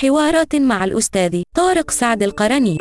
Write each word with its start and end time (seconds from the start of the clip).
حوارات 0.00 0.56
مع 0.56 0.84
الأستاذ 0.84 1.42
طارق 1.54 1.90
سعد 1.90 2.22
القرني. 2.22 2.78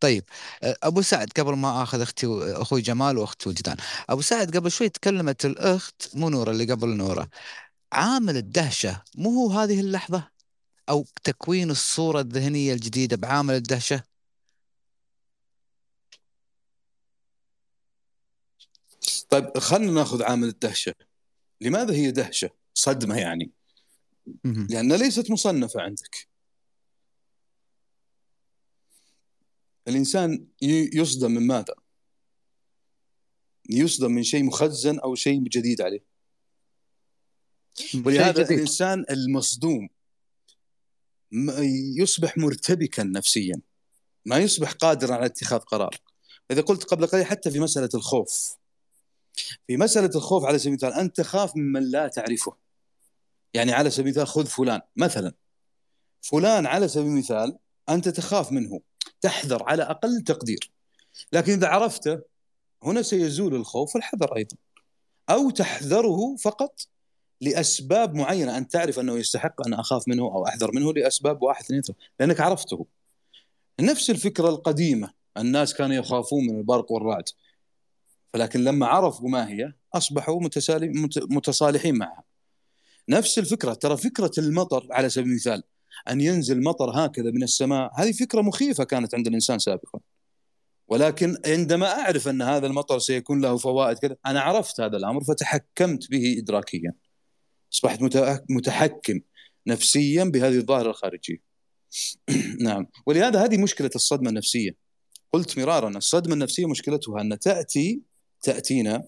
طيب 0.00 0.24
أبو 0.62 1.02
سعد 1.02 1.28
قبل 1.36 1.52
ما 1.52 1.82
آخذ 1.82 2.00
أختي 2.00 2.26
أخوي 2.42 2.80
جمال 2.80 3.18
واختي 3.18 3.48
وجدان 3.48 3.76
أبو 4.10 4.20
سعد 4.20 4.56
قبل 4.56 4.70
شوي 4.70 4.88
تكلمت 4.88 5.44
الأخت 5.44 6.10
مو 6.14 6.28
نورة 6.28 6.50
اللي 6.50 6.64
قبل 6.72 6.88
نورة. 6.88 7.28
عامل 7.92 8.36
الدهشة 8.36 9.02
مو 9.14 9.30
هو 9.30 9.58
هذه 9.58 9.80
اللحظة؟ 9.80 10.28
أو 10.88 11.06
تكوين 11.24 11.70
الصورة 11.70 12.20
الذهنية 12.20 12.72
الجديدة 12.72 13.16
بعامل 13.16 13.54
الدهشة؟ 13.54 14.11
طيب 19.32 19.58
خلينا 19.58 19.92
ناخذ 19.92 20.22
عامل 20.22 20.48
الدهشة. 20.48 20.94
لماذا 21.60 21.94
هي 21.94 22.10
دهشة؟ 22.10 22.50
صدمة 22.74 23.18
يعني. 23.18 23.50
لأنها 24.44 24.96
ليست 24.96 25.30
مصنفة 25.30 25.80
عندك. 25.80 26.28
الإنسان 29.88 30.46
يصدم 30.92 31.30
من 31.30 31.46
ماذا؟ 31.46 31.74
يصدم 33.70 34.10
من 34.12 34.22
شيء 34.22 34.44
مخزن 34.44 34.98
أو 34.98 35.14
شيء 35.14 35.42
جديد 35.42 35.80
عليه. 35.80 36.04
ولهذا. 38.04 38.42
الإنسان 38.42 39.04
المصدوم 39.10 39.88
يصبح 41.96 42.38
مرتبكا 42.38 43.02
نفسيا. 43.02 43.60
ما 44.24 44.38
يصبح 44.38 44.72
قادرا 44.72 45.14
على 45.14 45.26
اتخاذ 45.26 45.58
قرار. 45.58 45.96
إذا 46.50 46.60
قلت 46.60 46.84
قبل 46.84 47.06
قليل 47.06 47.26
حتى 47.26 47.50
في 47.50 47.60
مسألة 47.60 47.90
الخوف. 47.94 48.61
في 49.66 49.76
مسألة 49.76 50.10
الخوف 50.14 50.44
على 50.44 50.58
سبيل 50.58 50.72
المثال 50.72 50.92
أنت 50.92 51.16
تخاف 51.16 51.56
ممن 51.56 51.90
لا 51.90 52.08
تعرفه. 52.08 52.56
يعني 53.54 53.72
على 53.72 53.90
سبيل 53.90 54.06
المثال 54.06 54.26
خذ 54.26 54.46
فلان 54.46 54.80
مثلا. 54.96 55.32
فلان 56.20 56.66
على 56.66 56.88
سبيل 56.88 57.06
المثال 57.06 57.58
أنت 57.88 58.08
تخاف 58.08 58.52
منه 58.52 58.80
تحذر 59.20 59.62
على 59.62 59.82
أقل 59.82 60.20
تقدير. 60.20 60.72
لكن 61.32 61.52
إذا 61.52 61.68
عرفته 61.68 62.20
هنا 62.82 63.02
سيزول 63.02 63.54
الخوف 63.54 63.94
والحذر 63.94 64.36
أيضا. 64.36 64.56
أو 65.30 65.50
تحذره 65.50 66.36
فقط 66.36 66.80
لأسباب 67.40 68.14
معينة 68.14 68.58
أن 68.58 68.68
تعرف 68.68 68.98
أنه 68.98 69.18
يستحق 69.18 69.66
أن 69.66 69.74
أخاف 69.74 70.08
منه 70.08 70.22
أو 70.22 70.46
أحذر 70.46 70.72
منه 70.72 70.92
لأسباب 70.92 71.42
واحد 71.42 71.64
اثنين 71.64 71.82
ثلاثة. 71.82 72.00
لأنك 72.20 72.40
عرفته. 72.40 72.86
نفس 73.80 74.10
الفكرة 74.10 74.48
القديمة 74.48 75.12
الناس 75.36 75.74
كانوا 75.74 75.96
يخافون 75.96 76.46
من 76.46 76.58
البرق 76.58 76.92
والرعد. 76.92 77.24
فلكن 78.32 78.64
لما 78.64 78.86
عرفوا 78.86 79.28
ما 79.28 79.48
هي 79.48 79.72
أصبحوا 79.94 80.40
متصالحين 81.16 81.98
معها. 81.98 82.24
نفس 83.08 83.38
الفكرة 83.38 83.74
ترى 83.74 83.96
فكرة 83.96 84.30
المطر 84.38 84.86
على 84.90 85.08
سبيل 85.08 85.28
المثال 85.28 85.62
أن 86.10 86.20
ينزل 86.20 86.62
مطر 86.62 86.90
هكذا 87.06 87.30
من 87.30 87.42
السماء 87.42 87.90
هذه 88.00 88.12
فكرة 88.12 88.40
مخيفة 88.40 88.84
كانت 88.84 89.14
عند 89.14 89.26
الإنسان 89.26 89.58
سابقا. 89.58 90.00
ولكن 90.88 91.36
عندما 91.46 91.86
أعرف 91.86 92.28
أن 92.28 92.42
هذا 92.42 92.66
المطر 92.66 92.98
سيكون 92.98 93.40
له 93.40 93.56
فوائد 93.56 93.98
كذا 93.98 94.16
أنا 94.26 94.40
عرفت 94.40 94.80
هذا 94.80 94.96
الأمر 94.96 95.24
فتحكمت 95.24 96.10
به 96.10 96.36
ادراكيا. 96.38 96.92
أصبحت 97.72 98.00
متحكم 98.50 99.20
نفسيا 99.66 100.24
بهذه 100.24 100.56
الظاهرة 100.56 100.90
الخارجية. 100.90 101.42
نعم. 102.66 102.86
ولهذا 103.06 103.44
هذه 103.44 103.58
مشكلة 103.58 103.90
الصدمة 103.94 104.28
النفسية. 104.28 104.76
قلت 105.32 105.58
مرارا 105.58 105.88
الصدمة 105.88 106.34
النفسية 106.34 106.66
مشكلتها 106.66 107.20
أن 107.20 107.38
تأتي 107.38 108.02
تأتينا 108.42 109.04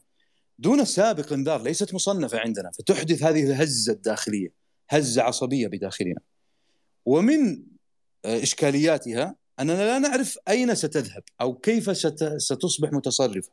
دون 0.59 0.85
سابق 0.85 1.33
انذار 1.33 1.63
ليست 1.63 1.95
مصنفة 1.95 2.39
عندنا 2.39 2.71
فتحدث 2.79 3.23
هذه 3.23 3.45
الهزة 3.45 3.93
الداخلية 3.93 4.53
هزة 4.91 5.23
عصبية 5.23 5.67
بداخلنا 5.67 6.21
ومن 7.07 7.63
آه، 8.25 8.43
إشكالياتها 8.43 9.37
أننا 9.61 9.73
لا 9.73 9.99
نعرف 9.99 10.39
أين 10.49 10.75
ستذهب 10.75 11.23
أو 11.41 11.55
كيف 11.55 11.97
ست- 11.97 12.35
ستصبح 12.37 12.93
متصرفة 12.93 13.51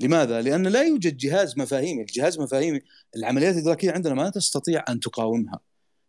لماذا؟ 0.00 0.42
لأن 0.42 0.66
لا 0.66 0.82
يوجد 0.82 1.16
جهاز 1.16 1.58
مفاهيمي، 1.58 2.02
الجهاز 2.02 2.38
مفاهيمي 2.38 2.80
العمليات 3.16 3.54
الادراكيه 3.54 3.92
عندنا 3.92 4.14
ما 4.14 4.30
تستطيع 4.30 4.84
أن 4.88 5.00
تقاومها. 5.00 5.60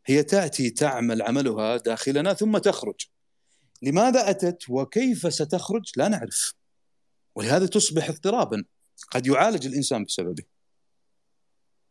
هي 0.06 0.24
تأتي 0.24 0.70
تعمل 0.70 1.22
عملها 1.22 1.78
داخلنا 1.78 2.34
ثم 2.34 2.58
تخرج. 2.58 2.96
لماذا 3.82 4.30
أتت 4.30 4.70
وكيف 4.70 5.34
ستخرج؟ 5.34 5.92
لا 5.98 6.08
نعرف. 6.08 6.54
ولهذا 7.36 7.66
تصبح 7.66 8.10
اضطرابا. 8.10 8.64
قد 9.12 9.28
يعالج 9.28 9.68
الإنسان 9.68 10.04
بسببه. 10.04 10.44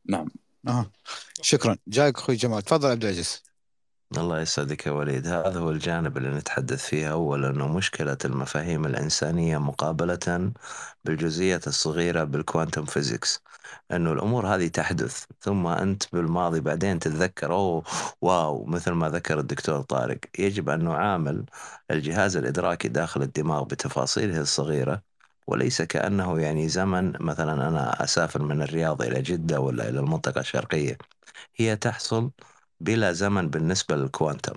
نعم. 0.09 0.28
أها. 0.69 0.91
شكرا. 1.43 1.77
جايك 1.89 2.17
أخوي 2.19 2.37
جمال. 2.37 2.62
تفضل 2.62 2.91
عبد 2.91 3.05
العزيز. 3.05 3.43
الله 4.17 4.41
يسعدك 4.41 4.87
يا 4.87 4.93
وليد. 4.93 5.27
هذا 5.27 5.59
هو 5.59 5.71
الجانب 5.71 6.17
اللي 6.17 6.31
نتحدث 6.31 6.87
فيه. 6.87 7.12
أول 7.12 7.45
أنه 7.45 7.69
مشكلة 7.69 8.19
المفاهيم 8.25 8.87
الإنسانية 8.87 9.59
مقابلة 9.59 10.53
بالجزئيات 11.05 11.67
الصغيرة 11.69 12.25
بال 12.25 12.38
quantum 12.38 12.84
physics 12.84 13.43
أنه 13.93 14.12
الأمور 14.12 14.47
هذه 14.47 14.69
تحدث 14.69 15.25
ثم 15.41 15.67
أنت 15.67 16.03
بالماضي 16.12 16.61
بعدين 16.61 16.99
تتذكر 16.99 17.53
أوه 17.53 17.83
واو 18.21 18.65
مثل 18.65 18.91
ما 18.93 19.09
ذكر 19.09 19.41
الدكتور 19.41 19.83
طارق. 19.83 20.19
يجب 20.39 20.69
أن 20.69 20.84
نعامل 20.84 21.45
الجهاز 21.91 22.37
الإدراكي 22.37 22.89
داخل 22.89 23.22
الدماغ 23.22 23.65
بتفاصيله 23.65 24.41
الصغيرة 24.41 25.09
وليس 25.50 25.83
كأنه 25.83 26.41
يعني 26.41 26.69
زمن 26.69 27.12
مثلا 27.21 27.69
أنا 27.69 28.05
أسافر 28.05 28.43
من 28.43 28.62
الرياض 28.62 29.03
إلى 29.03 29.22
جدة 29.22 29.61
ولا 29.61 29.88
إلى 29.88 29.99
المنطقة 29.99 30.41
الشرقية. 30.41 30.99
هي 31.56 31.77
تحصل 31.77 32.31
بلا 32.81 33.12
زمن 33.12 33.50
بالنسبة 33.50 33.97
لل 33.97 34.08
quantum. 34.08 34.55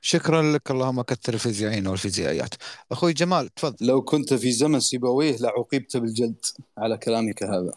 شكرا 0.00 0.42
لك 0.52 0.70
اللهم 0.70 1.02
كثر 1.02 1.34
الفيزيائيين 1.34 1.86
والفيزيائيات. 1.86 2.54
أخوي 2.92 3.12
جمال 3.12 3.48
تفضل. 3.48 3.86
لو 3.86 4.02
كنت 4.02 4.34
في 4.34 4.52
زمن 4.52 4.80
سيبويه 4.80 5.36
لعوقبت 5.36 5.96
بالجلد 5.96 6.44
على 6.78 6.96
كلامك 6.96 7.42
هذا. 7.42 7.72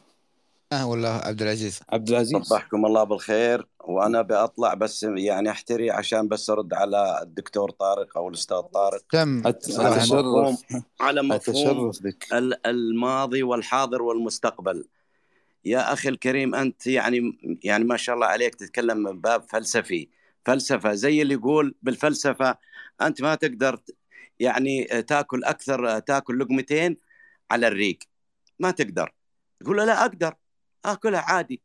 آه 0.74 0.88
ولا 0.88 1.10
عبد 1.28 1.42
العزيز. 1.42 1.80
عبد 1.90 2.10
العزيز. 2.10 2.42
صبحكم 2.42 2.86
الله 2.86 3.04
بالخير. 3.04 3.68
وأنا 3.80 4.22
بأطلع 4.22 4.74
بس 4.74 5.04
يعني 5.04 5.50
أحتري 5.50 5.92
عشان 5.92 6.28
بس 6.28 6.50
أرد 6.50 6.74
على 6.74 7.20
الدكتور 7.22 7.72
طارق 7.72 8.18
أو 8.18 8.30
الأستاذ 8.30 8.62
طارق. 8.62 9.02
تم. 9.12 9.48
أتشرف. 9.48 10.14
مفهوم 10.14 10.58
على 11.02 11.22
مفهوم 11.22 11.92
الماضي 12.66 13.44
والحاضر 13.44 14.02
والمستقبل. 14.02 14.86
يا 15.66 15.94
أخي 15.94 16.10
الكريم 16.10 16.56
أنت 16.56 16.88
يعني 16.88 17.40
يعني 17.64 17.84
ما 17.84 17.98
شاء 17.98 18.16
الله 18.16 18.28
عليك 18.28 18.56
تتكلم 18.56 18.98
من 18.98 19.22
باب 19.22 19.44
فلسفي. 19.50 20.10
فلسفة 20.46 20.94
زي 20.94 21.22
اللي 21.22 21.34
يقول 21.34 21.76
بالفلسفة 21.82 22.58
أنت 23.02 23.22
ما 23.22 23.36
تقدر 23.36 23.80
يعني 24.40 24.84
تأكل 24.84 25.44
أكثر 25.44 26.00
تأكل 26.00 26.40
لقمتين 26.40 26.98
على 27.52 27.68
الريق. 27.68 28.00
ما 28.60 28.72
تقدر. 28.72 29.14
تقول 29.60 29.78
له 29.78 29.86
لا 29.86 30.02
أقدر. 30.02 30.34
آكلها 30.86 31.22
عادي. 31.22 31.62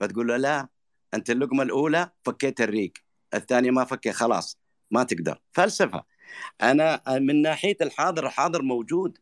فتقول 0.00 0.28
له 0.28 0.36
لا 0.36 0.68
أنت 1.14 1.30
اللقمة 1.30 1.62
الأولى 1.62 2.10
فكيت 2.24 2.60
الريق 2.60 2.92
الثانية 3.34 3.70
ما 3.70 3.84
فكي 3.84 4.12
خلاص 4.12 4.58
ما 4.90 5.02
تقدر. 5.02 5.40
فلسفة. 5.52 6.04
أنا 6.62 7.02
من 7.08 7.42
ناحية 7.42 7.76
الحاضر 7.80 8.26
الحاضر 8.26 8.62
موجود. 8.62 9.18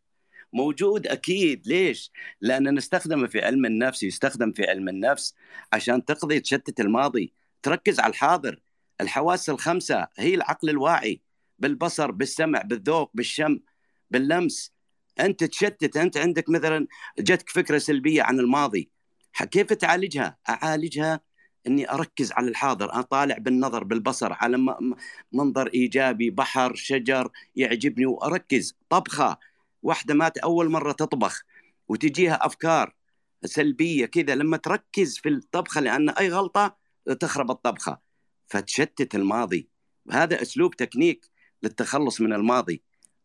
موجود 0.53 1.07
أكيد. 1.07 1.67
ليش؟ 1.67 2.13
لأن 2.41 2.75
نستخدمه 2.75 3.27
في 3.27 3.41
علم 3.41 3.67
النفس 3.67 4.03
يستخدم 4.03 4.53
في 4.53 4.65
علم 4.65 4.89
النفس 4.89 5.35
عشان 5.73 6.05
تقضي 6.05 6.41
تشتت 6.41 6.81
الماضي. 6.81 7.33
تركز 7.63 8.01
على 8.01 8.11
الحاضر. 8.11 8.61
الحواس 9.01 9.51
الخمسة 9.51 10.09
هي 10.19 10.35
العقل 10.35 10.71
الواعي. 10.71 11.21
بالبصر 11.59 12.11
بالسمع 12.11 12.63
بالذوق 12.63 13.11
بالشم 13.15 13.61
باللمس. 14.11 14.73
أنت 15.21 15.45
تشتت. 15.45 15.97
أنت 15.97 16.17
عندك 16.17 16.49
مثلا 16.49 16.87
جتك 17.19 17.51
فكرة 17.51 17.79
سلبية 17.79 18.23
عن 18.23 18.41
الماضي. 18.41 18.91
كيف 19.45 19.73
تعالجها؟ 19.73 20.37
أعالجها 20.49 21.21
إني 21.67 21.91
أركز 21.93 22.33
على 22.33 22.49
الحاضر 22.49 23.01
اطالع 23.01 23.39
بالنظر 23.39 23.85
بالبصر 23.85 24.33
على 24.33 24.77
منظر 25.33 25.67
إيجابي 25.75 26.31
بحر 26.31 26.75
شجر 26.75 27.29
يعجبني 27.57 28.07
وأركز. 28.07 28.77
طبخة 28.89 29.39
واحدة 29.83 30.15
ما 30.15 30.29
ت- 30.29 30.39
أول 30.39 30.69
مرة 30.71 30.93
تطبخ 30.93 31.43
وتجيها 31.89 32.47
أفكار 32.47 32.95
سلبية 33.45 34.07
كذا 34.07 34.35
لما 34.35 34.57
تركز 34.57 35.19
في 35.19 35.29
الطبخة 35.29 35.81
لأن 35.81 36.11
أي 36.11 36.29
غلطة 36.29 36.77
تخرب 37.21 37.51
الطبخة 37.51 37.99
فتشتت 38.47 39.15
الماضي. 39.15 39.69
هذا 40.11 40.43
أسلوب 40.43 40.77
تكنيك 40.77 41.27
للتخلص 41.63 42.21
من 42.21 42.33
الماضي. 42.33 42.83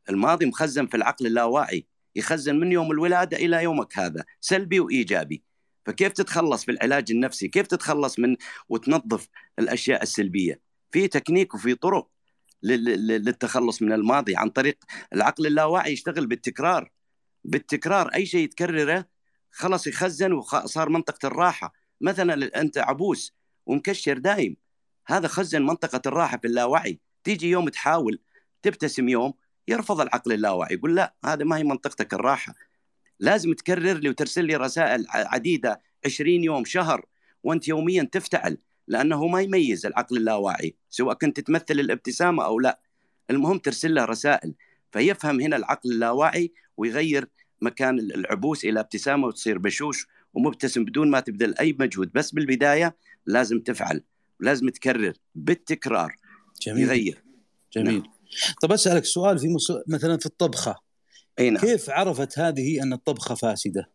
الماضي 0.10 0.46
مخزن 0.46 0.88
في 0.88 0.98
العقل 0.98 1.26
اللاواعي 1.28 1.86
يخزن 2.16 2.60
من 2.60 2.72
يوم 2.72 2.92
الولادة 2.92 3.38
إلى 3.38 3.64
يومك 3.64 4.00
هذا 4.00 4.24
سلبي 4.42 4.80
وإيجابي. 4.80 5.44
فكيف 5.86 6.12
تتخلص 6.12 6.66
في 6.66 6.72
العلاج 6.72 7.12
النفسي؟ 7.12 7.48
كيف 7.48 7.68
تتخلص 7.68 8.20
من 8.20 8.36
وتنظف 8.70 9.28
الأشياء 9.60 10.04
السلبية؟ 10.04 10.62
في 10.92 11.08
تكنيك 11.08 11.54
وفي 11.54 11.76
طرق 11.76 12.10
لل- 12.64 12.84
لل- 12.84 13.08
للتخلص 13.26 13.82
من 13.82 13.94
الماضي 13.94 14.36
عن 14.36 14.50
طريق 14.50 14.78
العقل 15.14 15.48
اللاواعي 15.48 15.94
يشتغل 15.94 16.28
بالتكرار. 16.28 16.92
بالتكرار 17.44 18.08
أي 18.08 18.26
شيء 18.26 18.48
تكرره 18.50 19.06
خلاص 19.52 19.88
يخزن 19.88 20.32
وصار 20.32 20.90
منطقة 20.90 21.28
الراحة. 21.28 21.74
مثلا 22.02 22.62
أنت 22.62 22.78
عبوس 22.78 23.34
ومكشر 23.66 24.18
دايم 24.18 24.58
هذا 25.08 25.28
خزن 25.28 25.62
منطقة 25.62 26.02
الراحة 26.06 26.38
في 26.38 26.48
اللاوعي. 26.48 27.00
تيجي 27.24 27.50
يوم 27.50 27.70
تحاول 27.70 28.20
تبتسم 28.62 29.10
يوم 29.10 29.34
يرفض 29.68 30.02
العقل 30.02 30.34
اللاواعي 30.34 30.76
يقول 30.76 30.96
لا 30.96 31.16
هذا 31.26 31.44
ما 31.44 31.58
هي 31.58 31.64
منطقتك 31.64 32.14
الراحة. 32.14 32.56
لازم 33.22 33.54
تكرر 33.54 33.98
لي 33.98 34.10
وترسل 34.10 34.46
لي 34.46 34.56
رسائل 34.56 35.06
عديدة 35.10 35.82
20 36.06 36.44
يوم 36.44 36.66
شهر 36.66 37.06
وأنت 37.44 37.68
يوميا 37.68 38.10
تفتعل 38.12 38.58
لأنه 38.88 39.28
ما 39.28 39.42
يميز 39.42 39.86
العقل 39.86 40.18
اللاواعي 40.18 40.76
سواء 40.90 41.16
كنت 41.16 41.40
تمثل 41.40 41.80
الابتسامة 41.80 42.46
أو 42.46 42.60
لا. 42.60 42.80
المهم 43.30 43.58
ترسل 43.58 43.94
له 43.94 44.06
رسائل 44.06 44.54
فيفهم 44.92 45.42
هنا 45.42 45.56
العقل 45.56 45.92
اللاواعي 45.92 46.52
ويغير 46.78 47.28
مكان 47.62 48.00
العبوس 48.00 48.66
إلى 48.66 48.80
ابتسامة 48.80 49.28
وتصير 49.28 49.58
بشوش 49.58 50.08
ومبتسم 50.34 50.86
بدون 50.86 51.10
ما 51.12 51.20
تبذل 51.20 51.58
أي 51.58 51.76
مجهود. 51.80 52.12
بس 52.14 52.32
بالبداية 52.32 52.96
لازم 53.26 53.60
تفعل 53.60 54.04
لازم 54.40 54.70
تكرر 54.70 55.14
بالتكرار 55.36 56.16
جميل. 56.62 56.84
يغير. 56.84 57.24
جميل. 57.74 58.04
طب 58.62 58.72
أسألك 58.72 59.06
سؤال 59.06 59.40
في. 59.40 59.48
مثلا 59.88 60.18
في 60.18 60.26
الطبخة 60.26 60.91
إي 61.40 61.50
نعم. 61.50 61.62
كيف 61.64 61.90
عرفت 61.90 62.40
هذه 62.40 62.84
أن 62.84 62.94
الطبخة 62.94 63.36
فاسدة؟ 63.36 63.90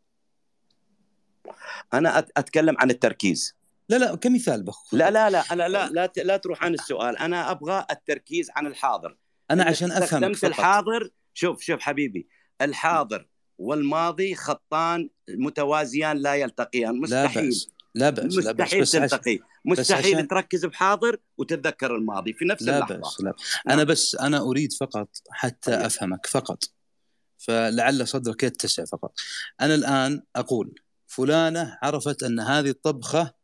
أنا 1.94 2.20
أت- 2.20 2.30
أتكلم 2.36 2.76
عن 2.78 2.90
التركيز. 2.90 3.56
لا 3.88 3.96
لا 3.96 4.16
كمثال 4.16 4.62
بخ. 4.62 4.94
لا 4.94 5.10
لا 5.10 5.30
لا 5.30 5.44
لا 5.54 5.68
لا 5.68 5.88
لا, 5.88 6.12
لا 6.16 6.36
تروح 6.36 6.64
عن 6.64 6.74
السؤال. 6.74 7.18
أنا 7.18 7.50
أبغى 7.50 7.86
التركيز 7.90 8.50
عن 8.56 8.66
الحاضر. 8.66 9.16
أنا 9.50 9.62
إنك 9.62 9.68
عشان 9.70 9.88
فقط. 10.00 10.44
الحاضر 10.44 11.10
شوف 11.34 11.60
شوف 11.62 11.80
حبيبي. 11.80 12.28
الحاضر 12.60 13.28
والماضي 13.58 14.34
خطان 14.34 15.08
متوازيان 15.30 16.16
لا 16.16 16.34
يلتقيان. 16.34 16.94
لا 16.94 17.00
مستحيل. 17.00 17.48
بأس 17.48 17.68
لا 17.94 18.10
بأس 18.10 18.36
لا 18.36 18.52
بأس. 18.52 18.74
مستحيل 18.74 18.80
بس 18.82 18.94
عشان 18.94 19.08
تلتقي 19.08 19.38
مستحيل 19.64 20.14
عشان- 20.14 20.28
تركز 20.28 20.64
بحاضر 20.66 21.16
وتتذكر 21.38 21.94
الماضي 21.96 22.32
في 22.32 22.44
نفس 22.44 22.62
لا 22.62 22.76
اللحظة. 22.76 22.96
بأس 22.96 23.20
لا 23.20 23.24
نعم. 23.66 23.74
أنا 23.74 23.84
بس 23.84 24.14
أنا 24.20 24.38
أريد 24.40 24.72
فقط 24.72 25.08
حتى. 25.30 25.74
أفهمك 25.74 26.26
فقط. 26.26 26.64
فلعل 27.38 28.08
صدرك 28.08 28.42
يتسع 28.42 28.84
فقط. 28.84 29.12
أنا 29.60 29.74
الآن 29.74 30.22
أقول 30.36 30.80
فلانة 31.06 31.78
عرفت 31.82 32.22
أن 32.22 32.40
هذه 32.40 32.68
الطبخة 32.70 33.34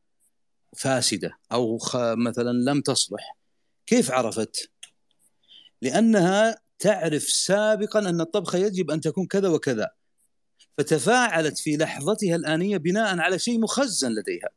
فاسدة 0.77 1.39
أو. 1.53 1.79
مثلا 1.95 2.71
لم 2.71 2.81
تصلح. 2.81 3.37
كيف 3.87 4.11
عرفت؟ 4.11 4.71
لأنها 5.83 6.59
تعرف 6.79 7.23
سابقا 7.23 7.99
أن 7.99 8.21
الطبخة 8.21 8.59
يجب 8.59 8.91
أن 8.91 9.01
تكون 9.01 9.27
كذا 9.27 9.49
وكذا. 9.49 9.91
فتفاعلت 10.79 11.59
في 11.59 11.77
لحظتها 11.77 12.37
الآنية 12.37 12.77
بناء 12.77 13.19
على 13.19 13.39
شيء 13.39 13.61
مخزن 13.61 14.11
لديها. 14.13 14.49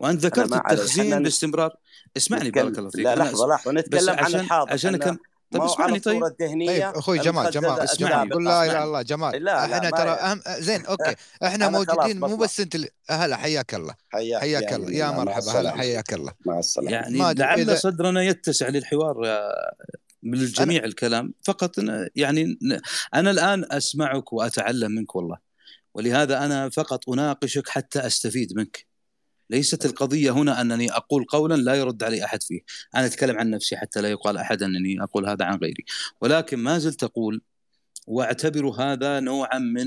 وأنت 0.00 0.20
ذكرت. 0.20 0.52
التخزين 0.52 1.22
باستمرار. 1.22 1.76
اسمعني 2.16 2.50
بارك 2.50 2.78
الله 2.78 2.90
فيك. 2.90 3.00
لا 3.00 3.16
لحظة 3.16 3.56
بس 3.56 3.68
نتكلم 3.68 4.16
عن 4.18 4.34
الحاضر. 4.34 4.72
عشان 4.72 4.94
أكم... 4.94 5.16
طيب 5.50 5.62
اسمعني 5.62 6.00
طيب. 6.00 6.22
طيب 6.40 6.80
أخوي 6.82 7.18
جمال 7.18 7.50
جمال 7.50 7.80
اسمعني. 7.80 8.30
قول 8.30 8.44
لا 8.44 8.64
إله. 8.64 8.72
إلا 8.72 8.84
الله 8.84 9.02
جمال. 9.02 9.32
لا، 9.32 9.38
لا، 9.40 9.76
إحنا 9.76 9.90
ترى 9.90 10.10
أهم 10.10 10.40
زين 10.58 10.86
أوكي. 10.86 11.14
إحنا 11.42 11.68
موجودين 11.68 12.20
مو. 12.20 12.36
بس 12.36 12.60
انت 12.60 12.76
هلا 13.10 13.36
حياك 13.36 13.74
الله. 13.74 13.94
حياك 14.08 14.40
حياك 14.40 14.62
يا 14.72 14.76
الله. 14.76 14.90
يا 14.92 15.10
مرحبا. 15.10 15.52
هلا 15.60 15.70
حياك 15.76 16.12
الله. 16.12 16.32
مع 16.46 16.58
السلامة. 16.58 16.90
يعني 16.90 17.34
لعل 17.34 17.78
صدرنا 17.78 18.22
يتسع 18.22 18.68
للحوار 18.68 19.24
يا- 19.26 19.52
بالجميع 20.22 20.84
الكلام. 20.84 21.34
فقط 21.44 21.74
يعني 22.16 22.44
ن- 22.44 22.80
أنا 23.14 23.30
الآن 23.30 23.64
أسمعك 23.72 24.32
وأتعلم 24.32 24.90
منك 24.92 25.16
والله. 25.16 25.38
ولهذا 25.94 26.44
أنا 26.44 26.68
فقط 26.70 27.08
أناقشك 27.08 27.68
حتى 27.68 28.06
أستفيد 28.06 28.52
منك. 28.56 28.87
ليست 29.50 29.86
القضية 29.86 30.30
هنا 30.30 30.60
أنني 30.60 30.92
أقول 30.92 31.24
قولا 31.24 31.54
لا 31.54 31.74
يرد 31.74 32.02
علي 32.02 32.24
أحد 32.24 32.42
فيه 32.42 32.60
أنا 32.94 33.06
أتكلم 33.06 33.38
عن 33.38 33.50
نفسي 33.50 33.76
حتى 33.76 34.00
لا 34.00 34.10
يقال 34.10 34.36
أحد 34.36 34.62
أنني 34.62 35.02
أقول 35.02 35.28
هذا 35.28 35.44
عن 35.44 35.58
غيري 35.58 35.84
ولكن 36.20 36.58
ما 36.58 36.78
زلت 36.78 37.04
أقول 37.04 37.42
واعتبر 38.06 38.68
هذا 38.68 39.20
نوعا 39.20 39.58
من 39.58 39.86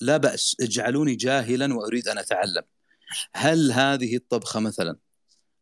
لا 0.00 0.16
بأس 0.16 0.56
اجعلوني 0.60 1.14
جاهلا 1.14 1.74
وأريد 1.74 2.08
أن 2.08 2.18
أتعلم 2.18 2.62
هل 3.34 3.72
هذه 3.72 4.16
الطبخة 4.16 4.60
مثلا 4.60 4.96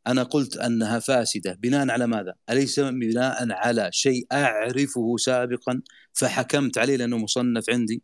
أنا 0.07 0.23
قلت 0.23 0.57
أنها 0.57 0.99
فاسدة 0.99 1.53
بناء 1.53 1.91
على 1.91 2.07
ماذا؟ 2.07 2.35
أليس 2.51 2.81
بناء 2.81 3.53
على 3.53 3.89
شيء 3.93 4.27
أعرفه 4.33 5.17
سابقا 5.17 5.83
فحكمت 6.13 6.79
عليه 6.79 6.97
لأنه 6.97 7.19
مصنف 7.19 7.71
عندي؟ 7.71 8.03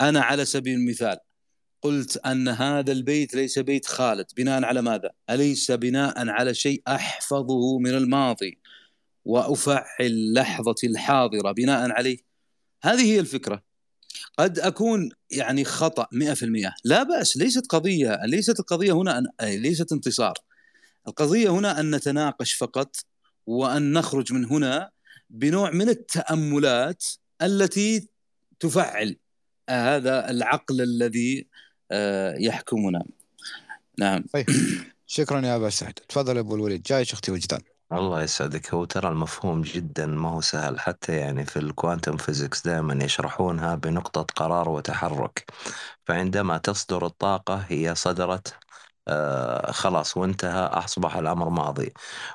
أنا 0.00 0.20
على 0.20 0.44
سبيل 0.44 0.74
المثال 0.74 1.16
قلت 1.84 2.16
أن 2.16 2.48
هذا 2.48 2.92
البيت 2.92 3.34
ليس 3.34 3.58
بيت 3.58 3.86
خالد 3.86 4.26
بناء 4.36 4.64
على 4.64 4.82
ماذا؟ 4.82 5.10
أليس 5.30 5.70
بناء 5.70 6.28
على 6.28 6.54
شيء 6.54 6.82
أحفظه 6.88 7.78
من 7.78 7.90
الماضي 7.90 8.58
وأفعل 9.24 10.34
لحظتي 10.34 10.86
الحاضرة 10.86 11.52
بناء 11.52 11.90
عليه؟ 11.90 12.18
هذه 12.82 13.12
هي 13.12 13.20
الفكرة. 13.20 13.62
قد 14.38 14.58
أكون 14.58 15.10
يعني 15.30 15.64
خطأ 15.64 16.06
100% 16.14 16.72
لا 16.84 17.02
بأس 17.02 17.36
ليست 17.36 17.66
قضية 17.66 18.20
ليست 18.24 18.60
القضية 18.60 18.92
هنا 18.92 19.18
أن... 19.18 19.26
ليست 19.42 19.92
انتصار 19.92 20.34
القضية 21.08 21.48
هنا 21.48 21.80
أن 21.80 21.94
نتناقش 21.94 22.52
فقط 22.52 22.96
وأن 23.46 23.92
نخرج 23.92 24.32
من 24.32 24.44
هنا 24.44 24.90
بنوع 25.30 25.70
من 25.70 25.88
التأملات 25.88 27.04
التي 27.42 28.08
تفعل 28.60 29.16
هذا 29.70 30.30
العقل 30.30 30.80
الذي 30.80 31.48
يحكمنا. 32.38 33.04
نعم. 33.98 34.24
طيب. 34.32 34.46
شكرا 35.06 35.40
يا 35.40 35.56
أبا 35.56 35.70
سعد. 35.70 35.92
تفضل 35.92 36.36
يا 36.36 36.40
أبو 36.40 36.54
الوليد. 36.54 36.82
جاي 36.82 37.02
أختي 37.02 37.32
وجدان. 37.32 37.60
الله 37.92 38.22
يسعدك. 38.22 38.74
هو 38.74 38.84
ترى 38.84 39.08
المفهوم 39.08 39.62
جدا 39.62 40.06
ما 40.06 40.28
هو 40.30 40.40
سهل. 40.40 40.80
حتى 40.80 41.16
يعني 41.16 41.44
في 41.46 41.58
ال 41.58 41.65
quantum 41.65 42.16
physics 42.16 42.62
دائما 42.66 43.04
يشرحونها 43.04 43.74
بنقطة 43.74 44.22
قرار 44.22 44.68
وتحرك. 44.68 45.44
فعندما 46.06 46.58
تصدر 46.58 47.06
الطاقة 47.06 47.56
هي 47.68 47.94
صدرت 47.94 48.54
آه 49.08 49.72
خلاص 49.72 50.16
وانتهى 50.16 50.66
أصبح 50.66 51.16
الأمر 51.16 51.48
ماضي. 51.48 51.92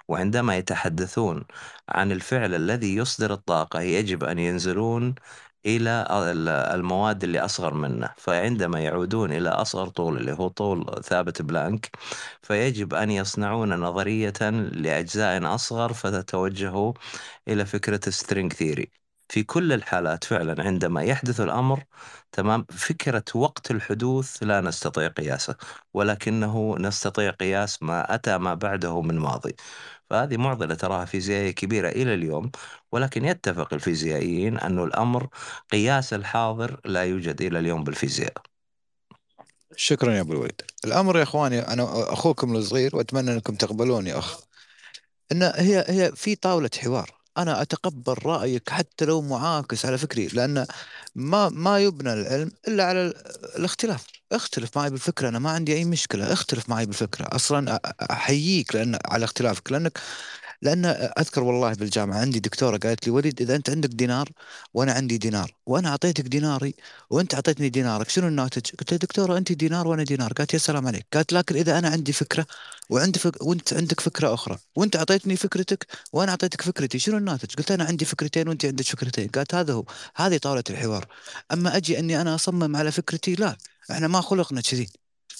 وعندما 0.07 0.57
يتحدثون 0.57 1.45
عن 1.89 2.11
الفعل 2.11 2.55
الذي 2.55 2.95
يصدر 2.95 3.33
الطاقة 3.33 3.81
يجب 3.81 4.23
أن 4.23 4.39
ينزلون 4.39 5.15
إلى 5.65 6.07
ال- 6.11 6.49
المواد 6.49 7.23
اللي 7.23 7.39
أصغر 7.39 7.73
منه. 7.73 8.09
فعندما 8.17 8.79
يعودون 8.79 9.31
إلى 9.31 9.49
أصغر 9.49 9.87
طول 9.87 10.17
اللي 10.17 10.31
هو 10.33 10.47
طول 10.47 11.03
ثابت 11.03 11.41
بلانك 11.41 11.91
فيجب 12.41 12.93
أن 12.93 13.11
يصنعون 13.11 13.73
نظرية 13.79 14.33
لأجزاء 14.73 15.55
أصغر 15.55 15.93
فتتوجهوا 15.93 16.93
إلى 17.47 17.65
فكرة 17.65 18.09
string 18.09 18.53
theory 18.53 18.91
في 19.29 19.43
كل 19.43 19.73
الحالات 19.73 20.23
فعلا 20.23 20.63
عندما 20.63 21.03
يحدث 21.03 21.41
الأمر 21.41 21.83
تمام 22.31 22.65
فكرة 22.69 23.23
وقت 23.35 23.71
الحدوث 23.71 24.43
لا 24.43 24.61
نستطيع 24.61 25.07
قياسه 25.07 25.55
ولكنه 25.93 26.75
نستطيع 26.79 27.31
قياس 27.31 27.83
ما 27.83 28.15
أتى 28.15 28.37
ما 28.37 28.53
بعده 28.53 29.01
من 29.01 29.19
ماضي. 29.19 29.55
فهذه 30.09 30.37
معضلة 30.37 30.75
تراها 30.75 31.05
فيزيائية 31.05 31.51
كبيرة 31.51 31.89
إلى 31.89 32.13
اليوم 32.13 32.51
ولكن 32.91 33.25
يتفق 33.25 33.73
الفيزيائيين 33.73 34.57
أن 34.59 34.79
الأمر 34.79 35.27
قياس 35.71 36.13
الحاضر 36.13 36.79
لا 36.85 37.03
يوجد 37.03 37.41
إلى 37.41 37.59
اليوم 37.59 37.83
بالفيزياء. 37.83 38.33
شكرا 39.75 40.13
يا 40.13 40.21
أبو 40.21 40.33
الوليد. 40.33 40.61
الأمر 40.85 41.17
يا 41.17 41.23
إخواني 41.23 41.59
أنا 41.59 42.13
أخوكم 42.13 42.55
الصغير 42.55 42.95
وأتمنى 42.95 43.33
أنكم 43.33 43.55
تقبلوني 43.55 44.13
أخ. 44.13 44.41
إن 45.31 45.43
هي 45.43 45.85
هي 45.87 46.11
في 46.15 46.35
طاولة 46.35 46.69
حوار. 46.83 47.18
أنا 47.41 47.61
أتقبل 47.61 48.15
رأيك 48.25 48.69
حتى 48.69 49.05
لو 49.05 49.21
معاكس 49.21 49.85
على 49.85 49.97
فكري 49.97 50.27
لأن 50.27 50.65
ما 51.15 51.49
ما 51.49 51.79
يبنى 51.79 52.13
العلم 52.13 52.51
إلا 52.67 52.83
على 52.85 53.05
ال- 53.07 53.13
الاختلاف. 53.59 54.05
اختلف 54.31 54.77
معي 54.77 54.89
بالفكرة 54.89 55.29
أنا 55.29 55.39
ما 55.39 55.49
عندي 55.51 55.73
أي 55.75 55.85
مشكلة 55.85 56.33
اختلف 56.33 56.69
معي 56.69 56.85
بالفكرة. 56.85 57.27
أصلا 57.35 57.79
أحييك 58.11 58.75
لأن 58.75 58.99
على 59.05 59.25
اختلافك 59.25 59.71
لأنك 59.71 59.99
لأن 60.61 60.85
أذكر 61.19 61.43
والله 61.43 61.73
بالجامعة 61.73 62.17
عندي 62.19 62.39
دكتورة 62.39 62.77
قالت 62.77 63.07
لي 63.07 63.11
وليد 63.11 63.41
إذا 63.41 63.55
أنت 63.55 63.69
عندك 63.69 63.89
دينار 63.89 64.29
وأنا 64.73 64.91
عندي 64.93 65.17
دينار 65.17 65.55
وأنا 65.65 65.89
أعطيتك 65.89 66.23
ديناري 66.23 66.75
وأنت 67.09 67.33
أعطيتني 67.33 67.69
دينارك 67.69 68.09
شنو 68.09 68.27
الناتج؟ 68.27 68.71
قلت 68.79 68.91
لها 68.91 68.99
دكتورة 68.99 69.37
أنت 69.37 69.51
دينار 69.51 69.87
وأنا 69.87 70.03
دينار. 70.03 70.33
قالت 70.33 70.53
يا 70.53 70.59
سلام 70.59 70.87
عليك. 70.87 71.05
قالت 71.13 71.33
لكن 71.33 71.55
إذا 71.55 71.79
أنا 71.79 71.89
عندي 71.89 72.13
فكرة 72.13 72.45
وعند 72.89 73.17
فك... 73.17 73.41
وأنت 73.41 73.73
عندك 73.73 73.99
فكرة 73.99 74.33
أخرى 74.33 74.57
وأنت 74.75 74.95
أعطيتني 74.95 75.35
فكرتك 75.35 75.87
وأنا 76.13 76.31
أعطيتك 76.31 76.61
فكرتي 76.61 76.99
شنو 76.99 77.17
الناتج؟ 77.17 77.55
قلت 77.55 77.71
أنا 77.71 77.83
عندي 77.83 78.05
فكرتين 78.05 78.47
وأنت 78.47 78.65
عندك 78.65 78.85
فكرتين. 78.85 79.27
قالت 79.27 79.55
هذا 79.55 79.73
هو 79.73 79.85
هذه 80.15 80.37
طاولة 80.37 80.63
الحوار. 80.69 81.07
أما 81.53 81.77
أجي 81.77 81.99
أني 81.99 82.21
أنا 82.21 82.35
أصمم 82.35 82.75
على 82.75 82.91
فكرتي 82.91 83.35
لا 83.35 83.57
إحنا 83.91 84.07
ما 84.07 84.21
خلقنا 84.21 84.61
كذي 84.61 84.89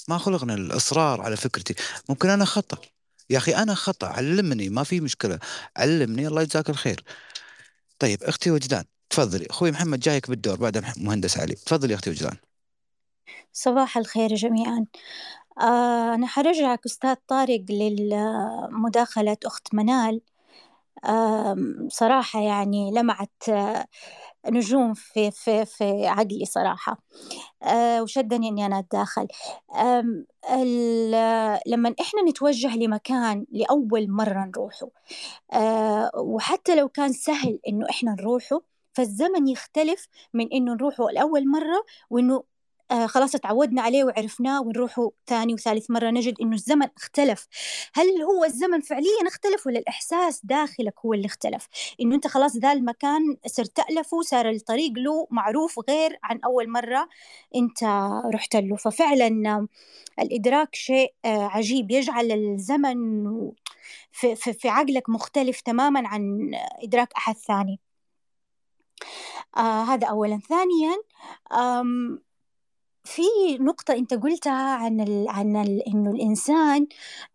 ما 0.08 0.18
خلقنا 0.18 0.54
الإصرار 0.54 1.22
على 1.22 1.38
فكرتي 1.38 1.76
ممكن 2.10 2.30
أنا 2.30 2.46
خطا 2.46 2.78
يا 3.30 3.38
أخي 3.38 3.56
أنا 3.56 3.74
خطأ 3.74 4.08
علمني 4.08 4.70
ما 4.70 4.84
في 4.84 5.02
مشكلة. 5.02 5.40
علمني 5.78 6.28
الله 6.28 6.42
يجزاك 6.42 6.70
الخير. 6.70 7.04
طيب 8.00 8.24
أختي 8.24 8.52
وجدان 8.52 8.84
تفضلي. 9.10 9.48
أخوي 9.50 9.72
محمد 9.72 10.00
جايك 10.00 10.30
بالدور 10.30 10.56
بعد 10.56 10.86
مهندس 10.98 11.38
علي. 11.38 11.56
تفضلي 11.56 11.94
أختي 11.96 12.10
وجدان. 12.10 12.38
صباح 13.54 13.98
الخير 13.98 14.36
جميعا. 14.36 14.86
آه 15.62 16.16
أنا 16.16 16.28
حرجعك 16.28 16.86
أستاذ 16.86 17.16
طارق 17.28 17.66
لمداخلة 17.72 19.38
أخت 19.46 19.74
منال. 19.74 20.22
آم، 21.06 21.88
صراحة 21.92 22.42
يعني 22.42 22.92
لمعت 22.92 23.50
آه، 23.50 23.88
نجوم 24.48 24.94
في 24.94 25.32
في 25.32 25.66
في 25.66 26.08
عقلي 26.08 26.46
صراحة. 26.46 26.98
آه، 27.64 28.04
وشدني 28.04 28.50
إني 28.50 28.66
أنا 28.66 28.80
أتداخل. 28.80 29.28
لما 31.68 31.96
إحنا 32.02 32.22
نتوجه 32.30 32.76
لمكان 32.78 33.46
لأول 33.52 34.12
مرة 34.12 34.46
نروحه 34.46 34.88
آه، 35.54 36.12
وحتى 36.16 36.76
لو 36.76 36.90
كان 36.90 37.14
سهل 37.14 37.60
إنه 37.68 37.86
إحنا 37.90 38.12
نروحه 38.20 38.62
فالزمن 38.94 39.48
يختلف 39.48 40.08
من 40.34 40.48
إنه 40.54 40.74
نروحه 40.74 41.06
لأول 41.14 41.48
مرة 41.52 41.86
وإنه 42.10 42.44
آه 42.92 43.08
خلاص 43.08 43.36
اتعودنا 43.36 43.82
عليه 43.82 44.04
وعرفناه 44.04 44.62
ونروحه 44.62 45.12
ثاني 45.28 45.54
وثالث 45.54 45.92
مرة 45.92 46.10
نجد 46.10 46.36
إنه 46.42 46.56
الزمن 46.56 46.88
اختلف. 46.98 47.48
هل 47.94 48.06
هو 48.22 48.46
الزمن 48.46 48.82
فعليا 48.82 49.28
اختلف 49.28 49.68
ولا 49.68 49.80
الإحساس 49.80 50.42
داخلك 50.46 50.94
هو 51.06 51.14
اللي 51.14 51.26
اختلف؟ 51.26 51.68
إنه 52.02 52.16
أنت 52.16 52.28
خلاص 52.28 52.58
ذا 52.58 52.72
المكان 52.74 53.38
صرت 53.48 53.78
تألفه 53.78 54.22
صار 54.22 54.50
الطريق 54.50 54.92
له 54.98 55.28
معروف 55.32 55.80
غير 55.90 56.20
عن 56.24 56.40
أول 56.46 56.70
مرة 56.70 57.10
أنت 57.56 57.84
رحت 58.34 58.56
له. 58.56 58.76
ففعلا 58.76 59.68
الإدراك 60.20 60.76
شيء 60.76 61.14
آه، 61.26 61.44
عجيب 61.48 61.92
يجعل 61.92 62.32
الزمن 62.32 62.96
في, 64.12 64.36
في, 64.36 64.54
في 64.54 64.70
عقلك 64.70 65.10
مختلف 65.10 65.62
تماما 65.62 66.08
عن 66.08 66.52
إدراك 66.84 67.14
أحد 67.18 67.36
ثاني. 67.38 67.80
آه 69.58 69.84
هذا 69.84 70.08
أولا. 70.08 70.40
ثانيا 70.50 70.96
آم 71.54 72.22
في 73.10 73.22
نقطة 73.60 73.94
أنت 73.94 74.14
قلتها 74.14 74.76
عن 74.76 75.02
ال 75.02 75.28
عن 75.30 75.56
إنه 75.88 76.12
الإنسان 76.12 76.88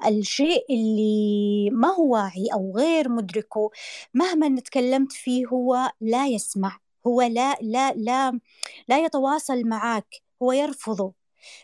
الشيء 0.07 0.65
اللي 0.71 1.71
ما 1.71 1.89
هو 1.89 2.13
واعي 2.13 2.49
أو 2.55 2.73
غير 2.77 3.09
مدركه 3.09 3.71
مهما 4.15 4.61
تكلمت 4.61 5.13
فيه 5.13 5.47
هو 5.47 5.91
لا 6.01 6.27
يسمع 6.27 6.79
هو 7.07 7.23
لا 7.23 7.57
لا 7.63 7.93
لا 7.95 8.41
لا 8.89 9.05
يتواصل 9.05 9.65
معك 9.69 10.23
هو 10.43 10.53
يرفضه. 10.53 11.13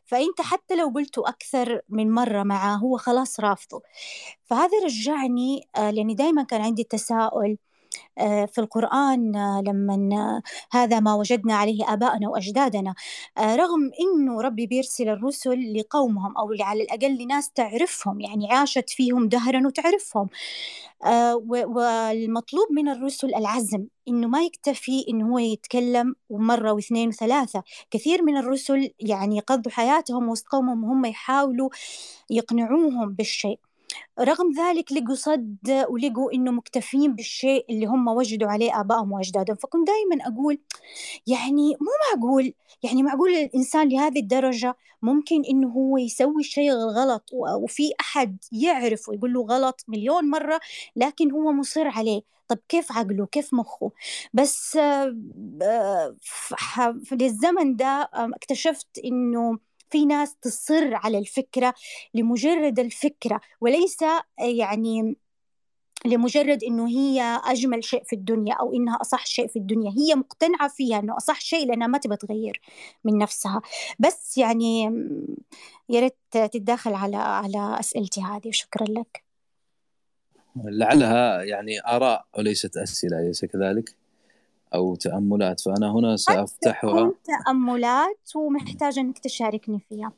فأنت 0.06 0.40
حتى 0.40 0.76
لو 0.76 0.88
قلته 0.94 1.28
أكثر 1.28 1.80
من 1.88 2.10
مرة 2.10 2.42
معاه 2.42 2.76
هو 2.76 2.96
خلاص 2.96 3.40
رافضه. 3.40 3.82
فهذا 4.44 4.78
رجعني 4.84 5.68
آه، 5.76 5.90
لأني 5.90 6.14
دايما 6.14 6.42
كان 6.42 6.60
عندي 6.62 6.84
تساؤل 6.84 7.58
في 8.46 8.58
القرآن 8.58 9.36
آه، 9.36 9.62
لما 9.66 9.94
آه، 10.16 10.42
هذا 10.78 11.00
ما 11.00 11.14
وجدنا 11.14 11.54
عليه 11.56 11.92
آباءنا 11.92 12.28
وأجدادنا. 12.28 12.94
آه، 13.38 13.56
رغم 13.56 13.90
إنه 14.00 14.40
ربي 14.42 14.66
بيرسل 14.66 15.08
الرسل 15.08 15.74
لقومهم 15.78 16.36
أو 16.36 16.48
على 16.60 16.82
الأقل 16.82 17.18
لناس 17.24 17.50
تعرفهم 17.52 18.20
يعني 18.20 18.52
عاشت 18.52 18.90
فيهم 18.90 19.28
دهرا 19.28 19.66
وتعرفهم. 19.66 20.28
آه، 21.04 21.36
والمطلوب 21.46 22.66
من 22.72 22.88
الرسل 22.88 23.34
العزم 23.34 23.86
إنه 24.08 24.28
ما 24.28 24.42
يكتفي 24.42 25.04
إنه 25.08 25.32
هو 25.34 25.38
يتكلم 25.38 26.14
مرة 26.30 26.72
واثنين 26.72 27.08
وثلاثة. 27.08 27.62
كثير 27.90 28.22
من 28.22 28.36
الرسل 28.36 28.90
يعني 29.00 29.36
يقضوا 29.36 29.72
حياتهم 29.72 30.28
وسط 30.28 30.46
قومهم 30.48 30.84
وهم 30.84 31.04
يحاولوا 31.04 31.68
يقنعوهم 32.30 33.12
بالشيء. 33.14 33.60
رغم 34.20 34.52
ذلك 34.52 34.92
لقوا 34.92 35.14
صد 35.14 35.86
ولقوا 35.88 36.32
إنه 36.32 36.50
مكتفين 36.50 37.14
بالشيء 37.14 37.64
اللي 37.70 37.86
هم 37.86 38.08
وجدوا 38.08 38.48
عليه 38.48 38.80
آبائهم 38.80 39.12
وأجدادهم. 39.12 39.56
فكنت 39.56 39.86
دائما 39.86 40.24
أقول 40.26 40.58
يعني 41.26 41.76
مو 41.80 41.90
معقول 42.14 42.52
يعني 42.82 43.02
معقول 43.02 43.30
الإنسان 43.30 43.88
لهذه 43.88 44.18
الدرجة 44.20 44.76
ممكن 45.02 45.42
إنه 45.50 45.68
هو 45.68 45.98
يسوي 45.98 46.40
الشيء 46.40 46.72
الغلط 46.72 47.30
وفي 47.32 47.92
أحد 48.00 48.38
يعرف 48.52 49.08
ويقول 49.08 49.32
له 49.32 49.42
غلط 49.42 49.84
مليون 49.88 50.30
مرة 50.30 50.60
لكن 50.96 51.30
هو 51.32 51.52
مصر 51.52 51.88
عليه. 51.88 52.22
طب 52.48 52.58
كيف 52.68 52.92
عقله؟ 52.92 53.26
كيف 53.26 53.54
مخه؟ 53.54 53.90
بس 54.34 54.76
آه، 54.76 55.16
آه، 55.62 56.16
في 57.04 57.14
الزمن 57.20 57.76
ده 57.76 58.10
اكتشفت 58.14 58.98
إنه 59.04 59.58
في 59.90 60.06
ناس 60.06 60.36
تصر 60.36 60.94
على 60.94 61.18
الفكرة 61.18 61.74
لمجرد 62.14 62.78
الفكرة 62.78 63.40
وليس 63.60 64.02
آه، 64.02 64.24
يعني 64.38 65.16
لمجرد 66.04 66.64
إنه 66.64 66.88
هي 66.88 67.40
أجمل 67.44 67.84
شيء 67.84 68.04
في 68.04 68.16
الدنيا 68.16 68.54
أو 68.54 68.74
إنها 68.74 68.98
أصح 69.00 69.26
شيء 69.26 69.48
في 69.48 69.58
الدنيا 69.58 69.90
هي 69.90 70.14
مقتنعة 70.14 70.68
فيها 70.68 70.98
إنه 70.98 71.16
أصح 71.16 71.40
شيء 71.40 71.66
لأنها 71.68 71.86
ما 71.86 71.98
تبغى 71.98 72.16
تغير 72.16 72.60
من 73.04 73.18
نفسها 73.18 73.62
بس 73.98 74.38
يعني 74.38 74.82
يا 75.88 76.00
ريت 76.00 76.16
تتداخل 76.30 76.94
على 76.94 77.16
على 77.16 77.80
أسئلتي 77.80 78.20
هذه 78.20 78.48
وشكرا 78.48 78.86
لك 78.88 79.24
لعلها 80.56 81.42
يعني 81.42 81.80
آراء 81.86 82.26
وليست 82.38 82.76
أسئلة 82.76 83.18
أليس 83.18 83.44
كذلك؟ 83.44 83.99
أو 84.74 84.94
تأملات 84.94 85.60
فأنا 85.60 85.92
هنا 85.92 86.16
سأفتحها. 86.16 86.90
تكون 86.90 87.14
تأملات 87.24 88.36
ومحتاجه 88.36 89.00
أنك 89.00 89.18
تشاركني 89.18 89.80
فيها. 89.88 90.12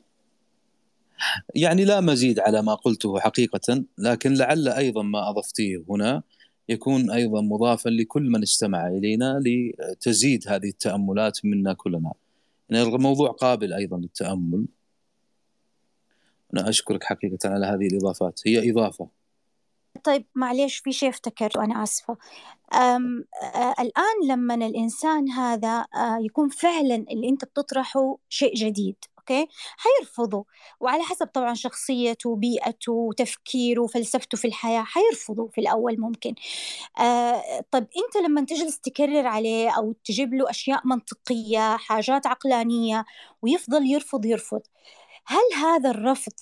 يعني 1.55 1.85
لا 1.85 2.01
مزيد 2.01 2.39
على 2.39 2.61
ما 2.61 2.75
قلته 2.75 3.19
حقيقة 3.19 3.83
لكن 3.97 4.33
لعل 4.33 4.67
أيضا 4.67 5.03
ما 5.03 5.29
أضفتيه 5.29 5.83
هنا 5.89 6.23
يكون 6.69 7.11
أيضا 7.11 7.41
مضافا 7.41 7.89
لكل 7.89 8.29
من 8.29 8.41
استمع 8.41 8.87
إلينا 8.87 9.43
لتزيد 9.45 10.47
هذه 10.47 10.69
التأملات 10.69 11.45
منا 11.45 11.73
كلنا. 11.73 12.13
يعني 12.69 12.95
الموضوع 12.95 13.31
قابل 13.31 13.73
أيضا 13.73 13.97
للتأمل. 13.97 14.65
أنا 16.53 16.69
أشكرك 16.69 17.03
حقيقة 17.03 17.49
على 17.49 17.65
هذه 17.65 17.87
الإضافات. 17.87 18.39
هي 18.45 18.71
إضافة. 18.71 19.07
طيب 20.03 20.25
معليش 20.35 20.77
في 20.77 20.91
شيء 20.91 21.09
افتكرته 21.09 21.63
أنا 21.63 21.83
آسفة. 21.83 22.17
أم 22.73 23.25
آه 23.55 23.75
الآن 23.79 24.27
لما 24.27 24.55
الإنسان 24.55 25.29
هذا 25.31 25.85
آه 25.95 26.17
يكون 26.21 26.49
فعلا 26.49 26.95
اللي 26.95 27.29
أنت 27.29 27.45
بتطرحه 27.45 28.17
شيء 28.29 28.55
جديد 28.55 28.95
أوكي؟ 29.19 29.47
حيرفضه. 29.77 30.45
وعلى 30.79 31.03
حسب 31.03 31.27
طبعا 31.27 31.53
شخصيته 31.53 32.29
وبيئته 32.29 32.91
وتفكيره 32.93 33.81
وفلسفته 33.81 34.37
في 34.37 34.45
الحياة 34.47 34.83
حيرفضه 34.83 35.47
في 35.53 35.61
الأول 35.61 35.99
ممكن. 35.99 36.35
آه 36.99 37.65
طب 37.71 37.87
أنت 37.97 38.25
لما 38.25 38.41
تجلس 38.45 38.79
تكرر 38.79 39.27
عليه 39.27 39.69
أو 39.77 39.93
تجيب 40.05 40.33
له 40.33 40.49
أشياء 40.49 40.81
منطقية 40.87 41.77
حاجات 41.77 42.27
عقلانية 42.27 43.05
ويفضل 43.41 43.85
يرفض 43.91 44.25
يرفض 44.25 44.61
هل 45.25 45.43
هذا 45.57 45.89
الرفض 45.91 46.33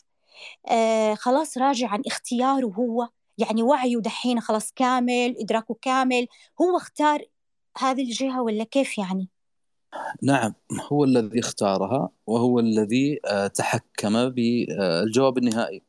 آه 0.70 1.13
خلاص 1.15 1.58
راجع 1.58 1.88
عن 1.89 2.01
اختياره 2.08 2.65
هو؟ 2.67 3.10
يعني 3.41 3.63
وعيه 3.63 3.98
دحين 3.98 4.39
خلاص 4.39 4.71
كامل 4.71 5.36
إدراكه 5.39 5.77
كامل 5.81 6.27
هو 6.62 6.77
اختار 6.77 7.25
هذه 7.77 8.01
الجهة 8.03 8.41
ولا 8.41 8.63
كيف 8.63 8.98
يعني؟ 8.98 9.29
نعم 10.21 10.53
هو 10.91 11.03
الذي 11.03 11.39
اختارها 11.39 12.10
وهو 12.27 12.60
الذي 12.60 13.19
آه، 13.25 13.48
تحكم 13.48 14.29
بالجواب 14.29 15.38
النهائي. 15.38 15.83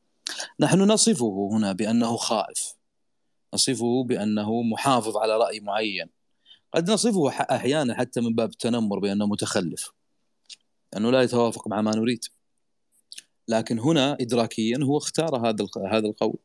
نحن 0.61 0.81
نصفه 0.81 1.49
هنا 1.53 1.73
بأنه 1.73 2.17
خائف. 2.17 2.75
نصفه 3.55 4.05
بأنه 4.05 4.63
محافظ 4.63 5.17
على 5.17 5.37
رأي 5.37 5.61
معين. 5.61 6.07
قد 6.75 6.91
نصفه 6.91 7.31
أحيانا 7.31 7.95
حتى 7.95 8.21
من 8.21 8.35
باب 8.35 8.51
التنمر 8.51 8.99
بأنه 8.99 9.27
متخلف. 9.27 9.93
أنه 10.97 11.11
لا 11.11 11.23
يتوافق 11.23 11.69
مع 11.69 11.83
ما 11.83 11.97
نريد. 11.97 12.25
لكن 13.49 13.79
هنا 13.79 14.17
إدراكيا 14.21 14.79
هو 14.83 14.99
اختار 14.99 15.49
هذا 15.49 15.67
هذا 15.93 16.07
القول. 16.07 16.39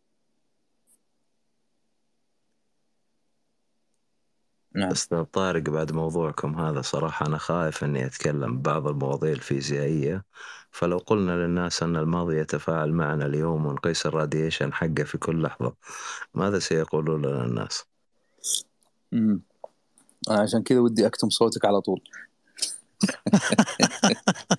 نعم 4.77 5.23
طارق 5.33 5.61
بعد 5.61 5.91
موضوعكم 5.91 6.59
هذا 6.59 6.81
صراحة 6.81 7.25
أنا 7.25 7.37
خايف 7.37 7.83
إني 7.83 8.05
أتكلم 8.05 8.57
ببعض 8.57 8.87
المواضيع 8.87 9.31
الفيزيائية 9.31 10.25
فلو 10.71 10.97
قلنا 10.97 11.31
للناس 11.31 11.83
أن 11.83 11.95
الماضي 11.95 12.37
يتفاعل 12.37 12.93
معنا 12.93 13.25
اليوم 13.25 13.65
ونقيس 13.65 14.05
الراديشن 14.05 14.73
حقه 14.73 15.03
في 15.03 15.17
كل 15.17 15.41
لحظة 15.41 15.73
ماذا 16.33 16.59
سيقولون 16.59 17.25
لنا 17.25 17.45
الناس؟ 17.45 17.85
مم. 19.11 19.41
أنا 20.29 20.39
عشان 20.39 20.63
كذا 20.63 20.79
ودي 20.79 21.07
أكتم 21.07 21.29
صوتك 21.29 21.65
على 21.65 21.81
طول 21.81 22.01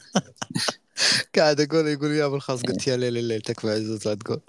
قاعد 1.38 1.60
أقول 1.60 1.86
يقول 1.86 2.10
يا 2.10 2.26
أبو 2.26 2.36
الخاص 2.36 2.62
قلت 2.62 2.86
يا 2.86 2.96
ليل 2.96 3.16
الليل 3.16 3.40
تكفى 3.40 3.70
عزوز 3.70 4.08
لا 4.08 4.14
تقول. 4.14 4.40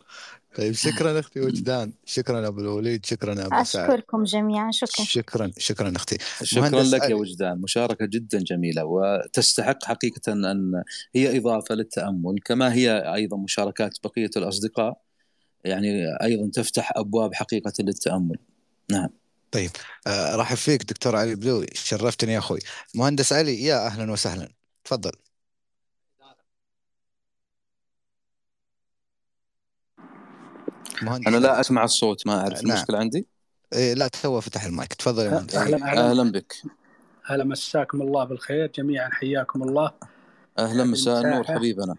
طيب 0.56 0.74
شكرا 0.74 1.20
أختي 1.20 1.40
وجدان. 1.42 1.94
شكرا 2.06 2.48
أبو 2.48 2.60
الوليد 2.60 3.06
شكرا 3.06 3.34
أبو 3.34 3.64
سعد. 3.64 3.90
أشكركم 3.90 4.24
جميعا. 4.24 4.72
شكرا. 4.72 5.06
شكرا 5.06 5.52
شكرا 5.58 5.94
أختي. 5.96 6.18
شكرا 6.44 6.70
مهندس 6.70 6.94
لك 6.94 7.10
يا. 7.10 7.16
وجدان. 7.16 7.58
مشاركة 7.58 8.06
جدا 8.06 8.40
جميلة 8.40 8.84
وتستحق 8.86 9.86
حقيقة 9.86 10.32
أن 10.32 10.84
هي 11.16 11.38
إضافة 11.38 11.76
للتأمل. 11.76 12.40
كما 12.46 12.74
هي 12.74 13.14
أيضا 13.16 13.38
مشاركات 13.38 13.98
بقية 14.04 14.30
الأصدقاء 14.38 15.02
يعني 15.66 16.18
أيضا 16.24 16.50
تفتح 16.54 16.92
أبواب 16.96 17.34
حقيقة 17.34 17.74
للتأمل. 17.80 18.38
نعم. 18.92 19.10
طيب 19.52 19.70
آه 20.08 20.36
راح 20.36 20.54
فيك 20.54 20.84
دكتور 20.84 21.16
علي 21.16 21.36
بلوي 21.36 21.68
شرفتني 21.74 22.34
يا 22.34 22.40
أخوي. 22.40 22.60
مهندس 22.96 23.34
علي 23.34 23.64
يا 23.64 23.86
أهلا 23.86 24.12
وسهلا. 24.12 24.50
تفضل. 24.84 25.12
مهندس. 31.04 31.28
أنا 31.28 31.38
لا 31.38 31.60
أسمع 31.60 31.84
الصوت 31.84 32.28
ما 32.28 32.40
أعرف 32.40 32.64
نعم. 32.64 32.72
المشكلة 32.72 32.98
عندي؟ 32.98 33.28
إيه 33.74 33.94
لا 33.94 34.08
تو 34.08 34.42
فتح 34.42 34.66
المايك. 34.66 34.94
تفضل 34.94 35.26
يا 35.26 35.30
مهندس. 35.30 35.56
أهلا 35.56 35.78
أهلا. 35.78 36.10
أهلا 36.10 36.32
بك. 36.32 36.54
أهلا 37.30 37.44
مساكم 37.44 38.02
الله 38.02 38.24
بالخير 38.24 38.72
جميعا 38.76 39.10
حياكم 39.10 39.64
الله. 39.64 39.92
أهلا 40.60 40.84
مساء 40.84 41.22
النور. 41.22 41.44
حبيبنا 41.44 41.96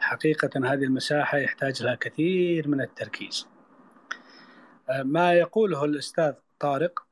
حقيقة 0.00 0.50
هذه 0.56 0.84
المساحة 0.84 1.38
يحتاج 1.38 1.82
لها 1.82 1.94
كثير 1.94 2.68
من 2.68 2.80
التركيز. 2.80 3.46
آه، 4.90 5.02
ما 5.02 5.32
يقوله 5.32 5.84
الأستاذ 5.84 6.32
طارق 6.60 7.06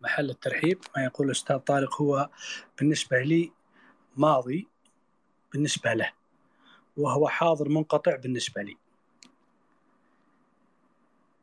محل 0.00 0.30
الترحيب 0.30 0.78
ما 0.96 1.04
يقول 1.04 1.26
الأستاذ 1.26 1.56
طارق 1.56 2.02
هو 2.02 2.28
بالنسبة 2.78 3.18
لي 3.22 3.52
ماضي 4.16 4.68
بالنسبة 5.52 5.94
له 5.94 6.12
وهو 6.96 7.28
حاضر 7.28 7.68
منقطع 7.68 8.16
بالنسبة 8.16 8.62
لي. 8.62 8.76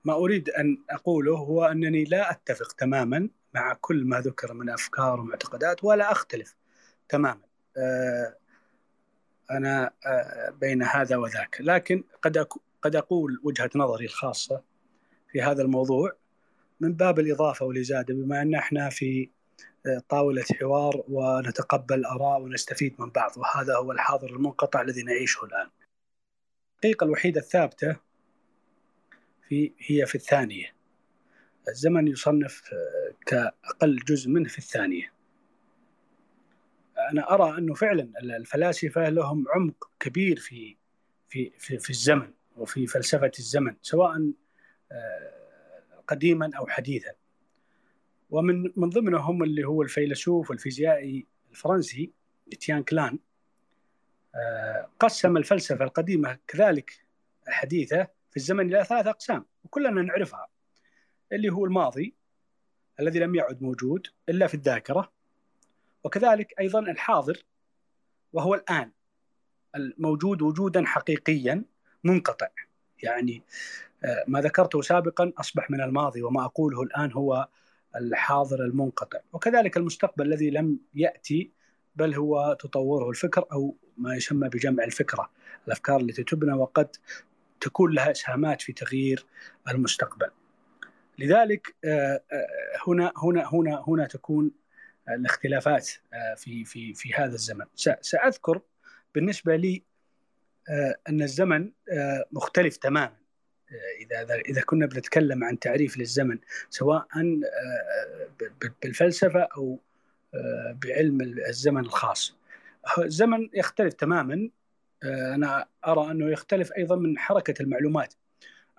ما 0.06 0.14
أريد 0.14 0.50
أن 0.50 0.78
أقوله 0.90 1.38
هو 1.38 1.66
أنني 1.66 2.04
لا 2.04 2.32
أتفق 2.32 2.72
تماما 2.72 3.30
مع 3.54 3.74
كل 3.82 4.06
ما 4.06 4.20
ذكر 4.22 4.54
من 4.54 4.70
أفكار 4.70 5.20
ومعتقدات 5.20 5.84
ولا 5.84 6.12
أختلف 6.12 6.56
تماما. 7.10 7.42
آه، 7.78 8.36
أنا 9.52 9.92
آه، 10.06 10.50
بين 10.50 10.84
هذا 10.84 11.16
وذاك. 11.16 11.58
لكن 11.60 12.04
قد 12.22 12.48
قد 12.82 12.96
أقول 12.96 13.42
وجهة 13.44 13.70
نظري 13.76 14.06
الخاصة 14.06 14.62
في 15.32 15.42
هذا 15.42 15.62
الموضوع 15.62 16.12
من 16.80 16.94
باب 16.94 17.20
الإضافة 17.20 17.66
والإزادة 17.66 18.14
بما 18.14 18.42
أن 18.42 18.56
إحنا 18.56 18.90
في 18.90 19.30
آه، 19.86 20.02
طاولة 20.10 20.44
حوار 20.60 21.04
ونتقبل 21.10 22.06
آراء 22.06 22.42
ونستفيد 22.42 22.96
من 23.00 23.10
بعض 23.10 23.32
وهذا 23.38 23.76
هو 23.76 23.92
الحاضر 23.92 24.30
المنقطع 24.30 24.82
الذي 24.82 25.04
نعيشه 25.04 25.46
الآن. 25.46 25.70
الحقيقة 26.76 27.04
الوحيدة 27.04 27.42
الثابتة 27.42 27.96
في 29.52 29.74
هي 29.78 30.06
في 30.06 30.16
الثانية. 30.16 30.76
الزمن 31.68 32.08
يصنف 32.08 32.74
آه، 32.74 33.16
كأقل 33.26 33.96
جزء 33.96 34.30
منه 34.30 34.50
في 34.50 34.58
الثانية. 34.58 35.14
أنا 37.12 37.34
أرى 37.34 37.58
أنه 37.58 37.74
فعلا 37.74 38.12
الفلاسفة 38.24 39.10
لهم 39.10 39.46
عمق 39.56 39.92
كبير 40.00 40.40
في 40.40 40.78
في 41.30 41.52
في, 41.58 41.78
في 41.78 41.90
الزمن 41.90 42.34
وفي 42.58 42.88
فلسفة 42.88 43.32
الزمن 43.40 43.76
سواء 43.82 44.32
آه، 44.92 46.04
قديما 46.08 46.52
أو 46.58 46.68
حديثا. 46.68 47.12
ومن 48.30 48.72
من 48.76 48.90
ضمنهم 48.90 49.44
اللي 49.44 49.68
هو 49.68 49.82
الفيلسوف 49.82 50.50
والفيزيائي 50.50 51.26
الفرنسي 51.52 52.12
إتيان 52.54 52.84
كلان 52.84 53.20
آه، 54.36 54.90
قسم 55.00 55.38
الفلسفة 55.38 55.86
القديمة 55.86 56.40
كذلك 56.48 57.06
الحديثة 57.48 58.21
في 58.32 58.38
الزمن 58.38 58.76
إلى 58.76 58.86
ثلاث 58.86 59.08
أقسام 59.08 59.46
وكلنا 59.64 60.02
نعرفها. 60.02 60.48
اللي 61.32 61.50
هو 61.50 61.66
الماضي 61.66 62.16
الذي 63.00 63.20
لم 63.20 63.36
يعد 63.36 63.62
موجود 63.62 64.08
إلا 64.30 64.48
في 64.48 64.54
الذاكرة 64.54 65.12
وكذلك 66.04 66.54
أيضا 66.60 66.80
الحاضر 66.80 67.44
وهو 68.34 68.54
الآن 68.56 68.92
الموجود 69.76 70.42
وجودا 70.42 70.86
حقيقيا 70.86 71.64
منقطع. 72.04 72.48
يعني 73.04 73.44
آه، 74.04 74.24
ما 74.28 74.42
ذكرته 74.42 74.82
سابقا 74.82 75.34
أصبح 75.38 75.72
من 75.72 75.82
الماضي 75.82 76.22
وما 76.22 76.46
أقوله 76.46 76.82
الآن 76.82 77.12
هو 77.12 77.48
الحاضر 77.96 78.66
المنقطع. 78.66 79.20
وكذلك 79.34 79.78
المستقبل 79.78 80.26
الذي 80.26 80.50
لم 80.50 80.80
يأتي 80.94 81.52
بل 81.96 82.16
هو 82.16 82.58
تطوره 82.60 83.10
الفكر 83.10 83.46
أو 83.52 83.76
ما 83.98 84.16
يسمى 84.16 84.50
بجمع 84.50 84.84
الفكرة 84.84 85.30
الأفكار 85.68 86.00
التي 86.00 86.24
تبنى 86.24 86.54
وقد 86.54 86.96
تكون 87.62 87.94
لها 87.94 88.12
إسهامات 88.12 88.62
في 88.62 88.74
تغيير 88.74 89.26
المستقبل. 89.70 90.32
لذلك 91.20 91.76
آه، 91.86 92.22
آه، 92.32 92.48
هنا 92.88 93.14
هنا 93.24 93.50
هنا 93.54 93.84
هنا 93.88 94.08
تكون 94.08 94.52
الاختلافات 95.10 95.90
آه، 96.14 96.36
في 96.36 96.66
في 96.66 96.94
في 96.94 97.14
هذا 97.14 97.34
الزمن. 97.34 97.66
سأذكر 98.02 98.62
بالنسبة 99.16 99.56
لي 99.56 99.84
أن 101.10 101.22
الزمن 101.22 101.72
مختلف 102.32 102.78
تماما. 102.78 103.16
إذا 104.02 104.36
إذا 104.36 104.62
كنا 104.62 104.86
بنتكلم 104.86 105.44
عن 105.44 105.60
تعريف 105.60 105.98
للزمن 105.98 106.40
سواء 106.70 107.08
بالفلسفة 108.84 109.40
أو 109.58 109.80
بعلم 110.84 111.22
الزمن 111.22 111.82
الخاص. 111.82 112.36
الزمن 112.98 113.50
يختلف 113.54 113.94
تماما 113.94 114.50
أنا 115.04 115.66
أرى 115.88 116.12
أنه 116.12 116.32
يختلف 116.32 116.72
أيضا 116.78 116.96
من 116.96 117.18
حركة 117.20 117.62
المعلومات 117.62 118.14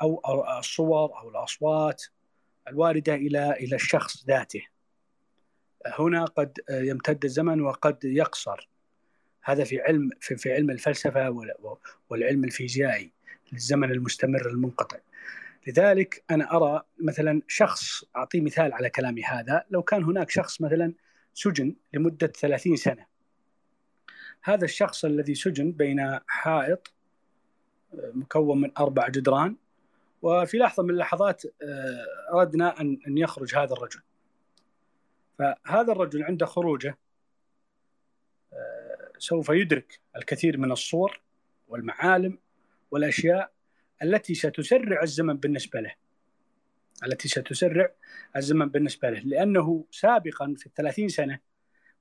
أو 0.03 0.23
الصور 0.59 1.19
أو 1.21 1.31
الأصوات 1.31 2.03
الواردة 2.69 3.15
إلى 3.15 3.51
إلى 3.53 3.77
الشخص 3.77 4.27
ذاته. 4.27 4.63
هنا 5.87 6.25
قد 6.25 6.59
يمتد 6.71 7.25
الزمن 7.25 7.61
وقد 7.61 8.05
يقصر. 8.05 8.69
هذا 9.45 9.65
في 9.65 9.81
علم 9.81 10.11
في, 10.21 10.37
في 10.37 10.53
علم 10.53 10.71
الفلسفة 10.71 11.31
وال- 11.31 11.55
والعلم 12.11 12.45
الفيزيائي 12.45 13.13
للزمن 13.53 13.91
المستمر 13.93 14.51
المنقطع. 14.51 14.97
لذلك 15.67 16.25
أنا 16.31 16.57
أرى 16.57 16.83
مثلا 17.01 17.43
شخص 17.49 18.05
اعطي 18.17 18.41
مثال 18.41 18.73
على 18.73 18.91
كلامي 18.91 19.23
هذا 19.25 19.65
لو 19.71 19.83
كان 19.83 20.05
هناك 20.05 20.31
شخص 20.31 20.61
مثلا 20.61 20.93
سجن 21.35 21.75
لمدة 21.95 22.27
30 22.27 22.77
سنة 22.77 23.07
هذا 24.45 24.65
الشخص 24.65 25.05
الذي 25.05 25.35
سجن 25.35 25.73
بين 25.73 26.19
حائط 26.27 26.93
مكون 27.95 28.61
من 28.61 28.71
أربع 28.79 29.09
جدران 29.09 29.57
وفي 30.23 30.59
لحظة 30.59 30.83
من 30.83 30.91
اللحظات 30.91 31.43
آه، 31.63 32.07
أردنا 32.35 32.81
أن 32.81 32.99
أن 33.07 33.19
يخرج 33.19 33.55
هذا 33.55 33.73
الرجل. 33.73 34.01
فهذا 35.39 35.93
الرجل 35.93 36.23
عند 36.23 36.45
خروجه 36.45 36.99
آه، 38.53 39.13
سوف 39.19 39.49
يدرك 39.49 40.01
الكثير 40.17 40.59
من 40.59 40.73
الصور 40.73 41.21
والمعالم 41.69 42.39
والأشياء 42.91 43.53
التي 44.03 44.35
ستسرع 44.35 45.03
الزمن 45.03 45.37
بالنسبة 45.37 45.81
له. 45.81 45.95
التي 47.07 47.29
ستسرع 47.29 47.93
الزمن 48.37 48.69
بالنسبة 48.69 49.11
له 49.11 49.21
لأنه 49.21 49.85
سابقا 49.91 50.55
في 50.59 50.67
الثلاثين 50.67 51.09
سنة 51.09 51.39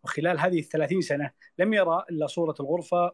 وخلال 0.04 0.40
هذه 0.40 0.60
الثلاثين 0.60 1.02
سنة 1.02 1.32
لم 1.60 1.74
يرى 1.74 2.04
إلا 2.10 2.28
صورة 2.28 2.56
الغرفة 2.60 3.12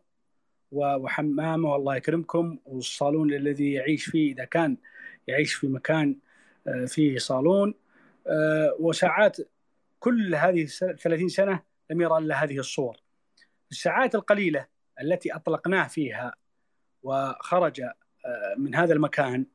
و- 0.72 0.96
وحمامة 0.96 1.76
الله 1.76 1.96
يكرمكم 1.96 2.60
والصالون 2.66 3.34
الذي 3.34 3.74
يعيش 3.74 4.06
فيه 4.06 4.34
إذا 4.34 4.46
كان 4.46 4.78
يعيش 5.28 5.54
في 5.54 5.68
مكان 5.68 6.20
آه، 6.68 6.86
فيه 6.86 7.18
صالون 7.18 7.74
آه، 8.28 8.76
وساعات 8.80 9.38
كل 10.00 10.36
هذه 10.36 10.66
30 10.66 11.30
سنة 11.30 11.64
لم 11.90 12.02
يرى 12.02 12.18
إلا 12.18 12.44
هذه 12.44 12.60
الصور. 12.60 12.98
الساعات 13.72 14.16
القليلة 14.16 14.66
التي 15.02 15.36
أطلقناه 15.36 15.88
فيها 15.88 16.34
وخرج 17.04 17.82
آه، 17.82 17.94
من 18.58 18.76
هذا 18.76 18.94
المكان 18.94 19.46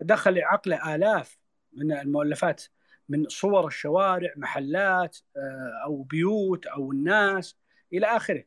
دخل 0.00 0.38
عقله 0.42 0.94
آلاف 0.94 1.38
من 1.72 1.92
المؤلفات 1.92 2.64
من 3.08 3.28
صور 3.28 3.66
الشوارع 3.66 4.32
محلات 4.36 5.18
آه، 5.36 5.82
أو 5.84 6.02
بيوت 6.02 6.66
أو 6.66 6.92
الناس 6.92 7.56
إلى 7.92 8.06
آخره. 8.06 8.44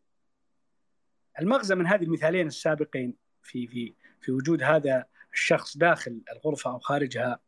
المغزى 1.39 1.76
من 1.76 1.88
هذه 1.88 2.04
المثالين 2.04 2.47
السابقين 2.47 3.15
في 3.43 3.67
في 3.67 3.93
في 4.21 4.32
وجود 4.32 4.63
هذا 4.63 5.06
الشخص 5.34 5.78
داخل 5.78 6.21
الغرفة 6.32 6.71
أو 6.71 6.80
خارجها 6.80 7.39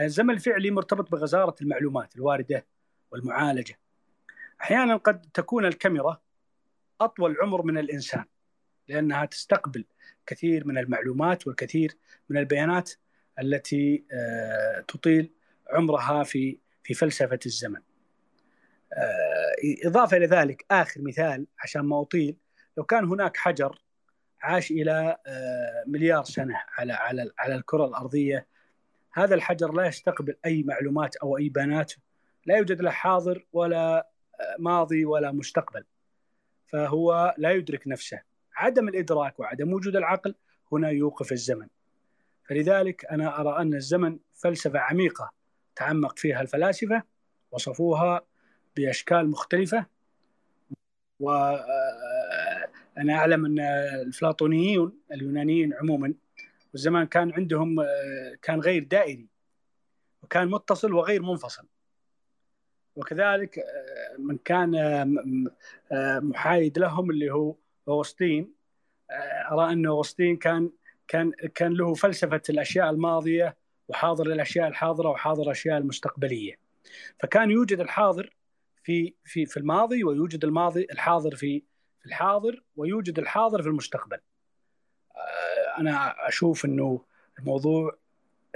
الزمن 0.00 0.34
الفعلي 0.34 0.70
مرتبط 0.70 1.10
بغزارة 1.10 1.54
المعلومات 1.62 2.16
الواردة 2.16 2.66
والمعالجة. 3.10 3.78
أحيانا 4.60 4.96
قد 4.96 5.20
تكون 5.34 5.64
الكاميرا 5.64 6.20
أطول 7.00 7.36
عمر 7.42 7.62
من 7.62 7.78
الإنسان 7.78 8.24
لأنها 8.88 9.24
تستقبل 9.24 9.84
كثير 10.26 10.66
من 10.66 10.78
المعلومات 10.78 11.46
والكثير 11.46 11.96
من 12.28 12.38
البيانات 12.38 12.90
التي 13.38 14.04
آه، 14.12 14.80
تطيل 14.88 15.32
عمرها 15.72 16.22
في 16.22 16.58
في 16.82 16.94
فلسفة 16.94 17.38
الزمن. 17.46 17.80
آه، 18.92 19.86
إضافة 19.86 20.16
إلى 20.16 20.26
ذلك 20.26 20.64
آخر 20.70 21.00
مثال 21.02 21.46
عشان 21.64 21.82
ما 21.82 22.00
أطيل 22.00 22.36
لو 22.76 22.84
كان 22.84 23.04
هناك 23.04 23.36
حجر 23.36 23.82
عاش 24.42 24.70
إلى 24.70 25.16
آه، 25.26 25.84
مليار 25.86 26.24
سنة 26.24 26.62
على 26.78 26.92
على 26.92 27.30
على 27.38 27.54
الكرة 27.54 27.84
الأرضية 27.84 28.46
هذا 29.12 29.34
الحجر 29.34 29.72
لا 29.72 29.86
يستقبل 29.86 30.36
أي 30.46 30.62
معلومات 30.62 31.16
أو 31.16 31.38
أي 31.38 31.48
بيانات 31.48 31.92
لا 32.46 32.56
يوجد 32.56 32.80
له 32.80 32.90
حاضر 32.90 33.46
ولا 33.52 34.12
ماضي 34.58 35.04
ولا 35.04 35.32
مستقبل. 35.32 35.84
فهو 36.66 37.34
لا 37.38 37.50
يدرك 37.50 37.88
نفسه. 37.88 38.22
عدم 38.56 38.88
الإدراك 38.88 39.40
وعدم 39.40 39.72
وجود 39.72 39.96
العقل 39.96 40.34
هنا 40.72 40.90
يوقف 40.90 41.32
الزمن. 41.32 41.66
فلذلك 42.44 43.04
أنا 43.04 43.40
أرى 43.40 43.62
أن 43.62 43.74
الزمن 43.74 44.18
فلسفة 44.34 44.78
عميقة. 44.78 45.30
تعمق 45.76 46.18
فيها 46.18 46.40
الفلاسفة 46.40 47.02
وصفوها 47.50 48.26
بأشكال 48.76 49.30
مختلفة. 49.30 49.86
وأنا 51.20 53.14
أعلم 53.14 53.46
أن 53.46 53.60
الأفلاطونيين 53.60 54.92
اليونانيين 55.12 55.74
عموما 55.74 56.14
والزمان 56.72 57.06
كان 57.06 57.32
عندهم 57.32 57.76
كان 58.42 58.60
غير 58.60 58.84
دائري 58.84 59.28
وكان 60.22 60.48
متصل 60.50 60.92
وغير 60.92 61.22
منفصل. 61.22 61.66
وكذلك 62.96 63.64
من 64.18 64.38
كان 64.38 64.70
محايد 66.22 66.78
لهم 66.78 67.10
اللي 67.10 67.30
هو 67.30 67.54
أغسطين 67.88 68.52
أرى 69.50 69.72
أن 69.72 69.86
أغسطين 69.86 70.36
كان 70.36 70.70
كان 71.08 71.30
كان 71.54 71.72
له 71.72 71.94
فلسفة 71.94 72.42
الأشياء 72.48 72.90
الماضية 72.90 73.56
وحاضر 73.88 74.26
الأشياء 74.26 74.68
الحاضرة 74.68 75.08
وحاضر 75.08 75.42
الأشياء 75.42 75.78
المستقبلية. 75.78 76.58
فكان 77.20 77.50
يوجد 77.50 77.80
الحاضر 77.80 78.34
في 78.84 79.14
في 79.24 79.46
في 79.46 79.56
الماضي 79.56 80.04
ويوجد 80.04 80.44
الماضي 80.44 80.86
الحاضر 80.92 81.36
في 81.36 81.62
في 82.00 82.06
الحاضر 82.06 82.62
ويوجد 82.76 83.18
الحاضر 83.18 83.62
في 83.62 83.68
المستقبل. 83.68 84.18
أنا 85.78 86.28
أشوف 86.28 86.64
أنه 86.64 87.04
الموضوع 87.38 87.96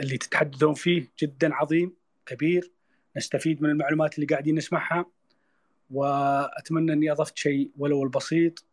اللي 0.00 0.18
تتحدثون 0.18 0.74
فيه 0.74 1.12
جدا 1.22 1.54
عظيم 1.54 1.96
كبير. 2.26 2.72
نستفيد 3.16 3.62
من 3.62 3.70
المعلومات 3.70 4.14
اللي 4.14 4.26
قاعدين 4.26 4.54
نسمعها. 4.54 5.06
وأتمنى 5.90 6.92
إني 6.92 7.12
أضفت 7.12 7.38
شيء 7.38 7.70
ولو 7.78 8.02
البسيط. 8.02 8.64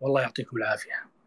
والله 0.00 0.20
يعطيكم 0.20 0.56
العافية. 0.56 1.17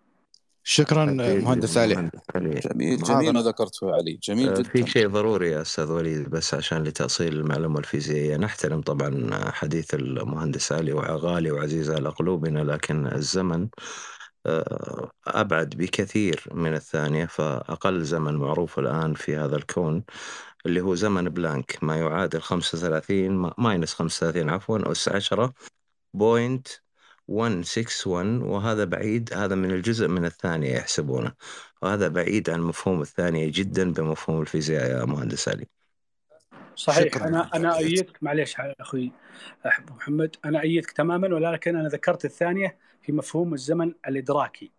شكرا 0.63 1.05
مهندس 1.05 1.77
علي. 1.77 2.09
جميل 2.35 3.03
جميل. 3.03 3.33
ما 3.33 3.41
ذكرته 3.41 3.95
علي. 3.95 4.19
جميل 4.23 4.49
آه، 4.49 4.53
جدا. 4.53 4.63
في 4.69 4.87
شيء 4.87 5.07
ضروري 5.07 5.51
يا 5.51 5.61
أستاذ 5.61 5.91
وليد 5.91 6.29
بس 6.29 6.53
عشان 6.53 6.83
لتأصيل 6.83 7.33
المعلومة 7.33 7.79
الفيزيائية. 7.79 8.37
نحترم 8.37 8.81
طبعا 8.81 9.29
حديث 9.51 9.93
المهندس 9.93 10.71
علي 10.71 10.93
وغالي 10.93 11.51
وعزيز 11.51 11.89
على 11.91 12.09
قلوبنا 12.09 12.59
لكن 12.59 13.07
الزمن 13.07 13.67
آه، 14.45 15.11
أبعد 15.27 15.69
بكثير 15.69 16.43
من 16.53 16.73
الثانية 16.73 17.25
فأقل 17.25 18.03
زمن 18.03 18.35
معروف 18.35 18.79
الآن 18.79 19.13
في 19.13 19.37
هذا 19.37 19.55
الكون 19.55 20.03
اللي 20.65 20.81
هو 20.81 20.95
زمن 20.95 21.29
بلانك. 21.29 21.77
ما 21.81 21.97
يعادل 21.97 22.41
35 22.41 23.51
minus 23.57 23.93
35 23.93 24.49
عفوا 24.49 24.91
أس 24.91 25.09
10 25.09 25.53
بوينت 26.13 26.67
161 27.31 28.41
وهذا 28.41 28.85
بعيد 28.85 29.33
هذا 29.33 29.55
من 29.55 29.71
الجزء 29.71 30.07
من 30.07 30.25
الثانية 30.25 30.75
يحسبونه. 30.75 31.31
وهذا 31.81 32.07
بعيد 32.07 32.49
عن 32.49 32.61
مفهوم 32.61 33.01
الثانية 33.01 33.51
جدا 33.53 33.93
بمفهوم 33.93 34.41
الفيزياء 34.41 34.91
يا 34.91 35.05
مهندس 35.05 35.49
علي. 35.49 35.67
صحيح 36.75 37.13
شكراً. 37.13 37.27
أنا 37.27 37.49
أنا 37.55 37.77
إيدك 37.77 38.17
معليش 38.21 38.55
أخوي 38.59 39.11
أحب 39.67 39.91
محمد. 39.91 40.35
أنا 40.45 40.61
إيدك 40.61 40.91
تماما 40.91 41.35
ولكن 41.35 41.75
أنا 41.75 41.89
ذكرت 41.89 42.25
الثانية 42.25 42.77
في 43.01 43.11
مفهوم 43.11 43.53
الزمن 43.53 43.93
الإدراكي. 44.07 44.71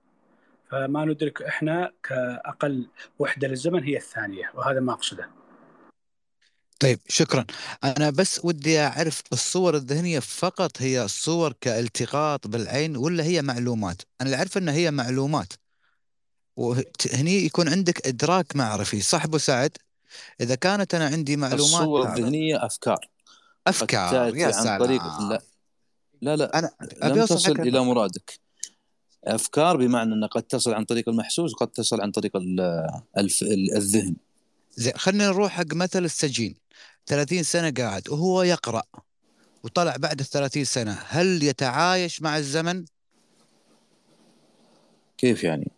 فما 0.71 1.05
ندرك 1.05 1.43
إحنا 1.43 1.93
كأقل 2.03 2.89
وحدة 3.19 3.49
للزمن 3.49 3.85
هي 3.85 3.97
الثانية 3.97 4.51
وهذا 4.55 4.81
ما 4.81 4.93
أقصده. 4.93 5.42
طيب 6.83 7.01
شكرا. 7.09 7.47
أنا 7.85 8.11
بس 8.11 8.41
ودي 8.45 8.81
أعرف 8.81 9.23
الصور 9.33 9.77
الذهنية 9.77 10.19
فقط 10.19 10.83
هي 10.83 11.09
صور 11.09 11.55
كالتقاط 11.61 12.47
بالعين 12.47 12.97
ولا 12.97 13.25
هي 13.25 13.43
معلومات؟ 13.43 14.03
أنا 14.21 14.27
اللي 14.29 14.37
أعرف 14.37 14.59
انها 14.59 14.75
هي 14.75 14.91
معلومات. 14.91 15.53
وهني 16.57 17.45
يكون 17.45 17.69
عندك 17.69 18.07
إدراك 18.07 18.57
معرفي 18.57 19.01
صح 19.01 19.25
أبو 19.25 19.39
سعد؟ 19.39 19.71
إذا 20.41 20.55
كانت 20.55 20.95
أنا 20.95 21.07
عندي 21.07 21.37
معلومات 21.37 21.65
الصور. 21.65 22.13
الذهنية 22.13 22.67
أفكار. 22.67 23.09
أفكار 23.67 24.37
يا 24.37 24.55
عن 24.55 24.79
طريق 24.79 25.03
لا 25.03 25.43
لا 26.23 26.37
لا 26.37 26.59
أنا 26.59 26.71
أبي 26.81 27.21
لم 27.21 27.27
تصل 27.27 27.61
إلى 27.61 27.85
مرادك. 27.85 28.41
أفكار 29.25 29.77
بمعنى 29.77 30.15
انها 30.15 30.29
قد 30.29 30.43
تصل 30.43 30.75
عن 30.75 30.85
طريق 30.85 31.09
المحسوس 31.09 31.53
وقد 31.53 31.69
تصل 31.69 32.01
عن 32.01 32.11
طريق 32.11 32.33
الذهن. 33.77 34.17
زين 34.77 34.93
خلينا 34.97 35.27
نروح 35.27 35.53
حق 35.53 35.75
مثل 35.75 36.05
السجين. 36.05 36.62
30 37.07 37.43
سنة 37.43 37.71
قاعد 37.71 38.09
وهو 38.09 38.43
يقرأ 38.43 38.83
وطلع 39.63 39.97
بعد 39.97 40.21
ال 40.21 40.27
30 40.27 40.65
سنة 40.65 40.99
هل 41.09 41.43
يتعايش 41.43 42.23
مع 42.23 42.39
الزمن؟ 42.39 42.85
كيف 45.19 45.45
يعني؟ 45.45 45.71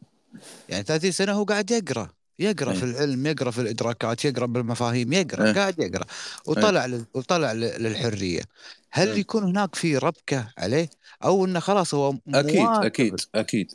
يعني 0.69 0.85
30 0.85 1.13
سنة 1.13 1.33
هو 1.33 1.45
قاعد 1.45 1.71
يقرأ 1.71 2.09
يقرأ 2.39 2.71
أي. 2.73 2.77
في 2.77 2.83
العلم 2.85 3.27
يقرأ 3.27 3.51
في 3.51 3.61
الإدراكات 3.61 4.25
يقرأ 4.25 4.47
بالمفاهيم 4.47 5.13
يقرأ 5.13 5.47
أي. 5.49 5.53
قاعد 5.53 5.79
يقرأ 5.79 6.07
وطلع 6.47 6.87
لل- 6.87 7.05
وطلع 7.15 7.53
للحرية 7.53 8.43
هل 8.91 9.09
أي. 9.09 9.21
يكون 9.21 9.43
هناك 9.45 9.75
في 9.75 9.97
ربكة 9.99 10.53
عليه 10.59 10.91
أو 11.25 11.45
إنه 11.45 11.61
خلاص 11.61 11.95
هو 11.95 12.15
أكيد؟ 12.29 12.67
أكيد 12.67 13.21
أكيد 13.35 13.73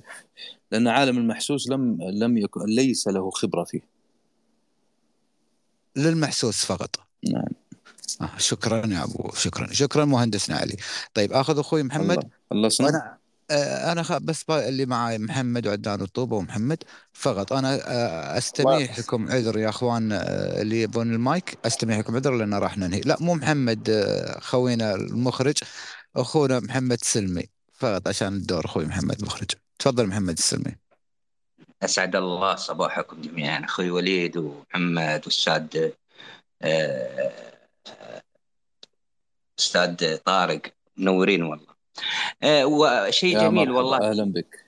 لأن 0.72 0.88
عالم 0.88 1.18
المحسوس 1.18 1.70
لم 1.70 1.98
لم 2.02 2.38
يكن 2.38 2.66
ليس 2.66 3.08
له 3.08 3.30
خبرة 3.32 3.64
فيه 3.64 3.82
للمحسوس 5.96 6.66
فقط 6.66 6.96
نعم. 7.24 7.44
آه 8.22 8.38
شكرا 8.38 8.88
يا 8.88 9.04
أبو 9.04 9.32
شكرا 9.36 9.74
شكرا 9.74 10.06
مهندسنا 10.06 10.58
علي. 10.58 10.76
طيب 11.14 11.34
أخذ 11.34 11.60
أخوي 11.60 11.84
محمد. 11.84 12.30
الله 12.52 12.70
خلصنا 12.70 13.18
آه، 13.52 13.92
أنا 13.92 14.04
خ... 14.04 14.18
بس 14.18 14.46
اللي 14.50 14.86
معاي 14.86 15.18
محمد 15.18 15.68
وعدنان 15.68 16.02
الطوبه 16.02 16.36
ومحمد 16.38 16.84
فقط. 17.14 17.54
أنا 17.54 17.76
آه، 17.76 18.38
أستميح 18.38 19.00
لكم 19.00 19.32
عذر 19.32 19.58
يا 19.58 19.70
أخوان 19.70 20.12
آه، 20.12 20.62
اللي 20.62 20.82
يبون 20.82 21.14
المايك. 21.14 21.58
أستميح 21.66 21.98
لكم 21.98 22.16
عذر 22.16 22.32
لأن 22.32 22.54
راح 22.54 22.78
ننهي. 22.78 23.02
لا 23.02 23.18
مو 23.20 23.36
محمد 23.36 24.06
خوينا 24.42 24.96
المخرج 24.96 25.58
أخونا 26.16 26.60
محمد 26.60 27.04
سلمي. 27.04 27.44
فقط 27.74 28.08
عشان 28.08 28.28
الدور 28.28 28.66
أخوي 28.66 28.86
محمد 28.86 29.24
مخرج. 29.24 29.52
تفضل 29.80 30.08
محمد 30.08 30.38
السلمي. 30.38 30.76
أسعد 31.84 32.16
الله 32.16 32.56
صباحكم 32.56 33.22
جميعا 33.22 33.66
أخوي 33.66 33.92
وليد 33.92 34.38
ومحمد 34.38 35.22
والأستاذ 35.26 35.90
آه، 36.62 37.32
أستاذ 39.60 40.18
طارق 40.18 40.62
منورين 40.98 41.44
والله. 41.44 41.74
آه، 42.44 42.66
وشيء 42.66 43.38
جميل 43.38 43.52
مرحبا، 43.52 43.78
والله. 43.78 44.10
أهلا 44.10 44.24
بك. 44.24 44.66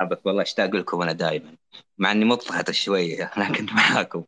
أبك 0.00 0.26
والله 0.26 0.42
اشتاق 0.42 0.74
لكم 0.74 1.02
أنا 1.02 1.12
دائما 1.12 1.56
مع 1.98 2.12
إني 2.12 2.24
مضطهد 2.24 2.70
شوية 2.70 3.24
أنا 3.36 3.52
كنت 3.52 3.72
معاكم. 3.72 4.24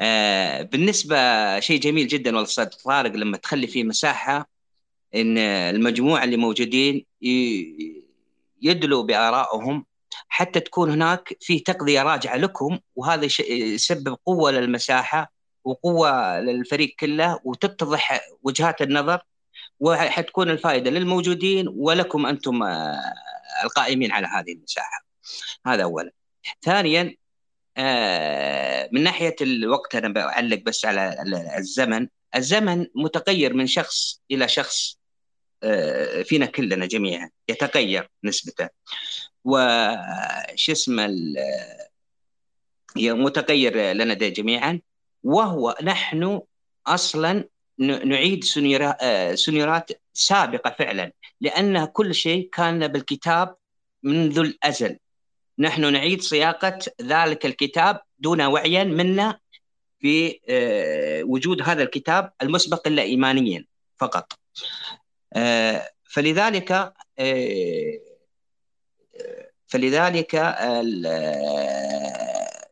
آه، 0.00 0.62
بالنسبة 0.62 1.16
شيء 1.60 1.80
جميل 1.80 2.06
جدا 2.08 2.30
والله 2.30 2.42
أستاذ 2.42 2.66
طارق 2.66 3.12
لما 3.12 3.36
تخلي 3.36 3.66
فيه 3.66 3.84
مساحة 3.84 4.48
إن 5.14 5.38
المجموعة 5.38 6.24
اللي 6.24 6.36
موجودين 6.36 7.06
يدلوا 8.62 9.02
بآرائهم 9.02 9.86
حتى 10.28 10.60
تكون 10.60 10.90
هناك 10.90 11.36
في 11.40 11.58
تغذية 11.58 12.02
راجعة 12.02 12.36
لكم 12.36 12.78
وهذا 12.96 13.28
يسبب 13.50 14.16
قوة 14.26 14.50
للمساحة 14.50 15.35
وقوة 15.66 16.40
للفريق 16.40 16.94
كله 17.00 17.40
وتتضح 17.44 18.20
وجهات 18.42 18.82
النظر 18.82 19.20
وحتكون 19.80 20.50
الفائدة 20.50 20.90
للموجودين 20.90 21.68
ولكم 21.68 22.26
أنتم 22.26 22.62
آه، 22.62 23.14
القائمين 23.64 24.12
على 24.12 24.26
هذه 24.26 24.52
المساحة. 24.52 25.06
هذا 25.66 25.82
أولا. 25.82 26.10
ثانيا 26.62 27.14
آه، 27.76 28.88
من 28.92 29.02
ناحية 29.02 29.36
الوقت 29.40 29.94
أنا 29.94 30.08
بعلق 30.08 30.58
بس 30.62 30.84
على 30.84 31.22
ال- 31.22 31.34
الزمن. 31.58 32.08
الزمن 32.36 32.86
متغير 32.94 33.54
من 33.54 33.66
شخص 33.66 34.20
إلى 34.30 34.48
شخص 34.48 34.98
آه، 35.62 36.22
فينا 36.22 36.46
كلنا 36.46 36.86
جميعا 36.86 37.30
يتغير 37.48 38.10
نسبته. 38.24 38.68
وش 39.44 40.70
اسمه 40.70 41.06
متغير 42.96 43.92
لنا 43.92 44.14
جميعا. 44.14 44.80
وهو 45.26 45.76
نحن 45.82 46.40
أصلا 46.86 47.44
نعيد 47.78 48.44
سنيرا- 48.44 48.96
آه، 49.00 49.34
سنيرات 49.34 49.90
سابقة 50.14 50.74
فعلا 50.78 51.12
لأن 51.40 51.84
كل 51.84 52.14
شيء 52.14 52.48
كان 52.52 52.88
بالكتاب 52.88 53.56
منذ 54.02 54.38
الأزل. 54.38 54.98
نحن 55.58 55.92
نعيد 55.92 56.22
صياغه 56.22 56.78
ذلك 57.02 57.46
الكتاب 57.46 58.00
دون 58.18 58.42
وعيا 58.42 58.84
منا 58.84 59.38
في 60.00 60.40
آه، 60.48 61.22
وجود 61.22 61.62
هذا 61.68 61.82
الكتاب 61.82 62.32
المسبق 62.42 62.86
الا 62.88 63.02
ايمانيا 63.02 63.64
فقط. 63.98 64.32
آه، 65.34 65.90
فلذلك 66.04 66.92
فلذلك 69.66 70.34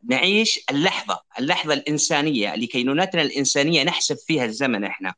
نعيش 0.09 0.65
اللحظة 0.69 1.21
اللحظة 1.39 1.73
الإنسانية 1.73 2.55
لكينونتنا 2.55 3.21
الإنسانية 3.21 3.83
نحسب 3.83 4.17
فيها 4.17 4.45
الزمن 4.45 4.83
إحنا. 4.83 5.13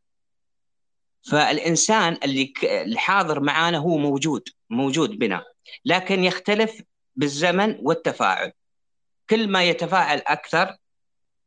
فالإنسان 1.31 2.17
اللي 2.23 2.53
الحاضر 2.63 3.39
معانا 3.39 3.77
هو 3.77 3.97
موجود 3.97 4.49
موجود 4.69 5.09
بنا 5.09 5.45
لكن 5.85 6.23
يختلف 6.23 6.81
بالزمن 7.15 7.77
والتفاعل. 7.81 8.51
كل 9.29 9.47
ما 9.47 9.63
يتفاعل 9.63 10.21
أكثر 10.27 10.77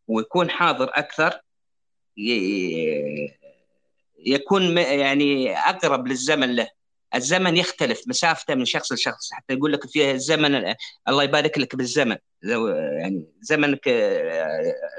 ويكون 0.08 0.50
حاضر 0.50 0.90
أكثر 0.94 1.40
يكون 4.26 4.78
يعني 4.78 5.58
أقرب 5.58 6.06
للزمن 6.06 6.56
له. 6.56 6.68
الزمن 7.14 7.56
يختلف 7.56 8.02
مسافته 8.06 8.54
من 8.54 8.64
شخص 8.64 8.92
لشخص 8.92 9.32
حتى 9.32 9.54
يقول 9.54 9.72
لك 9.72 9.86
فيها 9.86 10.12
الزمن 10.12 10.74
الله 11.08 11.22
يبارك 11.22 11.58
لك 11.58 11.76
بالزمن. 11.76 12.16
يعني 12.42 13.24
زمنك 13.40 13.80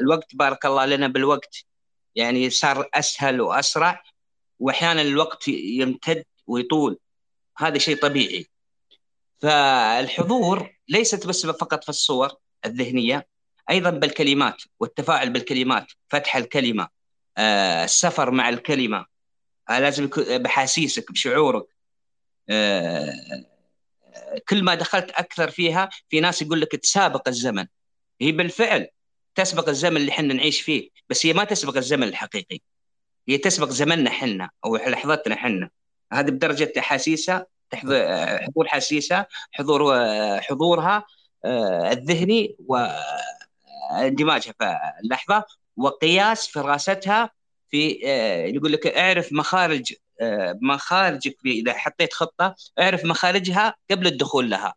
الوقت 0.01 0.35
بارك 0.35 0.65
الله 0.65 0.85
لنا 0.85 1.07
بالوقت. 1.07 1.65
يعني 2.15 2.49
صار 2.49 2.89
أسهل 2.93 3.41
وأسرع 3.41 4.03
وأحيانا 4.59 5.01
الوقت 5.01 5.47
يمتد 5.47 6.23
ويطول. 6.47 6.97
هذا 7.57 7.77
شيء 7.77 7.97
طبيعي. 7.97 8.47
فالحضور 9.41 10.69
ليست 10.89 11.27
بس 11.27 11.45
فقط 11.45 11.83
في 11.83 11.89
الصور 11.89 12.31
الذهنية 12.65 13.27
أيضا 13.69 13.89
بالكلمات 13.89 14.61
والتفاعل 14.79 15.29
بالكلمات 15.29 15.91
فتح 16.09 16.35
الكلمة 16.35 16.87
آه، 17.37 17.83
السفر 17.83 18.31
مع 18.31 18.49
الكلمة. 18.49 19.05
آه، 19.69 19.79
لازم 19.79 20.09
بحاسيسك 20.17 21.11
بشعورك. 21.11 21.65
كل 24.49 24.63
ما 24.63 24.75
دخلت 24.75 25.11
أكثر 25.11 25.51
فيها 25.51 25.89
في 26.09 26.19
ناس 26.19 26.41
يقول 26.41 26.61
لك 26.61 26.71
تسابق 26.71 27.27
الزمن. 27.27 27.65
هي 28.21 28.31
بالفعل 28.31 28.87
تسبق 29.35 29.69
الزمن 29.69 29.97
اللي 29.97 30.11
إحنا 30.11 30.33
نعيش 30.33 30.61
فيه 30.61 30.89
بس 31.09 31.25
هي 31.25 31.33
ما 31.33 31.43
تسبق 31.43 31.77
الزمن 31.77 32.03
الحقيقي. 32.07 32.59
هي 33.29 33.37
تسبق 33.37 33.69
زمننا 33.69 34.09
حنا 34.09 34.49
أو 34.65 34.75
لحظتنا 34.75 35.35
حنا 35.35 35.69
هذه 36.13 36.29
بدرجة 36.31 36.73
احاسيسها 36.79 37.45
آه، 37.91 38.37
حضور 38.37 38.67
حاسيسها 38.67 39.27
حضور 39.51 39.95
آه، 39.95 40.39
حضورها 40.39 41.05
آه، 41.45 41.91
الذهني 41.91 42.55
واندماجها 42.67 44.53
في 44.59 44.77
اللحظه 45.03 45.45
وقياس 45.77 46.47
فراستها 46.47 47.31
في 47.69 48.01
آه، 48.05 48.45
يقول 48.45 48.71
لك 48.71 48.87
اعرف 48.87 49.33
مخارج 49.33 49.93
آه، 49.93 50.00
مخارجك 50.61 51.35
إذا 51.45 51.73
حطيت 51.73 52.13
خطة 52.13 52.55
اعرف 52.79 53.05
مخارجها 53.05 53.75
قبل 53.91 54.07
الدخول 54.07 54.49
لها. 54.49 54.73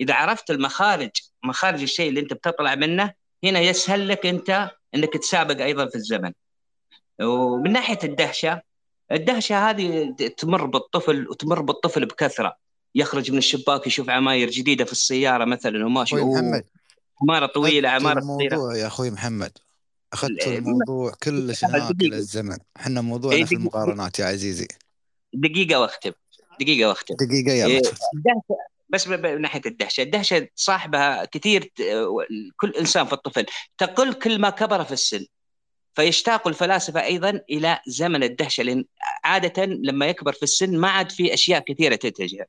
إذا 0.00 0.14
عرفت 0.14 0.50
المخارج 0.50 1.10
مخارج 1.44 1.82
الشيء 1.82 2.08
اللي 2.08 2.20
أنت 2.20 2.32
بتطلع 2.32 2.74
منه 2.74 3.12
هنا 3.44 3.60
يسهل 3.60 4.08
لك 4.08 4.26
أنت 4.26 4.70
إنك 4.94 5.12
تسابق 5.12 5.64
أيضا 5.64 5.86
في 5.86 5.94
الزمن. 5.94 6.32
ومن 7.20 7.72
ناحية 7.72 7.98
الدهشة 8.04 8.62
الدهشة 9.12 9.70
هذه 9.70 10.14
تمر 10.36 10.66
بالطفل 10.66 11.28
وتمر 11.28 11.62
بالطفل 11.62 12.06
بكثرة. 12.06 12.56
يخرج 12.94 13.30
من 13.32 13.38
الشباك 13.38 13.86
يشوف 13.86 14.10
عماير 14.10 14.50
جديدة 14.50 14.84
في 14.84 14.92
السيارة 14.92 15.44
مثلا 15.44 15.86
وماشي 15.86 16.16
محمد 16.16 16.64
عمارة 17.22 17.46
طويلة 17.46 17.88
عمارة 17.88 18.20
صغيره 18.20 18.76
يا 18.76 18.86
أخوي 18.86 19.10
محمد. 19.10 19.58
أخذت 20.12 20.46
ال- 20.46 20.56
الموضوع 20.56 21.12
كلش 21.22 21.64
هناك 21.64 21.92
دقيقة. 21.92 22.16
الزمن. 22.16 22.56
إحنا 22.76 23.00
إيه، 23.00 23.06
موضوعنا 23.06 23.46
في 23.46 23.54
المقارنات 23.54 24.18
يا 24.18 24.24
عزيزي. 24.24 24.68
دقيقة 25.34 25.80
وأختم. 25.80 26.12
دقيقة 26.60 26.88
وأختم. 26.88 27.14
دقيقة 27.20 27.52
يلا. 27.52 27.66
إيه، 27.66 27.82
بس 28.88 29.08
من 29.08 29.40
ناحية 29.40 29.62
الدهشة، 29.66 30.02
الدهشة 30.02 30.48
صاحبها 30.56 31.24
كثير 31.24 31.72
كل 32.56 32.70
إنسان 32.78 33.06
في 33.06 33.12
الطفل 33.12 33.46
تقل 33.78 34.12
كل 34.12 34.40
ما 34.40 34.50
كبر 34.50 34.84
في 34.84 34.92
السن. 34.92 35.26
فيشتاق 35.94 36.48
الفلاسفة 36.48 37.04
أيضا 37.04 37.40
إلى 37.50 37.80
زمن 37.86 38.22
الدهشة 38.22 38.62
لأن 38.62 38.84
عادة 39.24 39.64
لما 39.64 40.06
يكبر 40.06 40.32
في 40.32 40.42
السن 40.42 40.76
ما 40.76 40.88
عاد 40.88 41.12
في 41.12 41.34
أشياء 41.34 41.64
كثيرة 41.66 41.94
تتجه. 41.94 42.48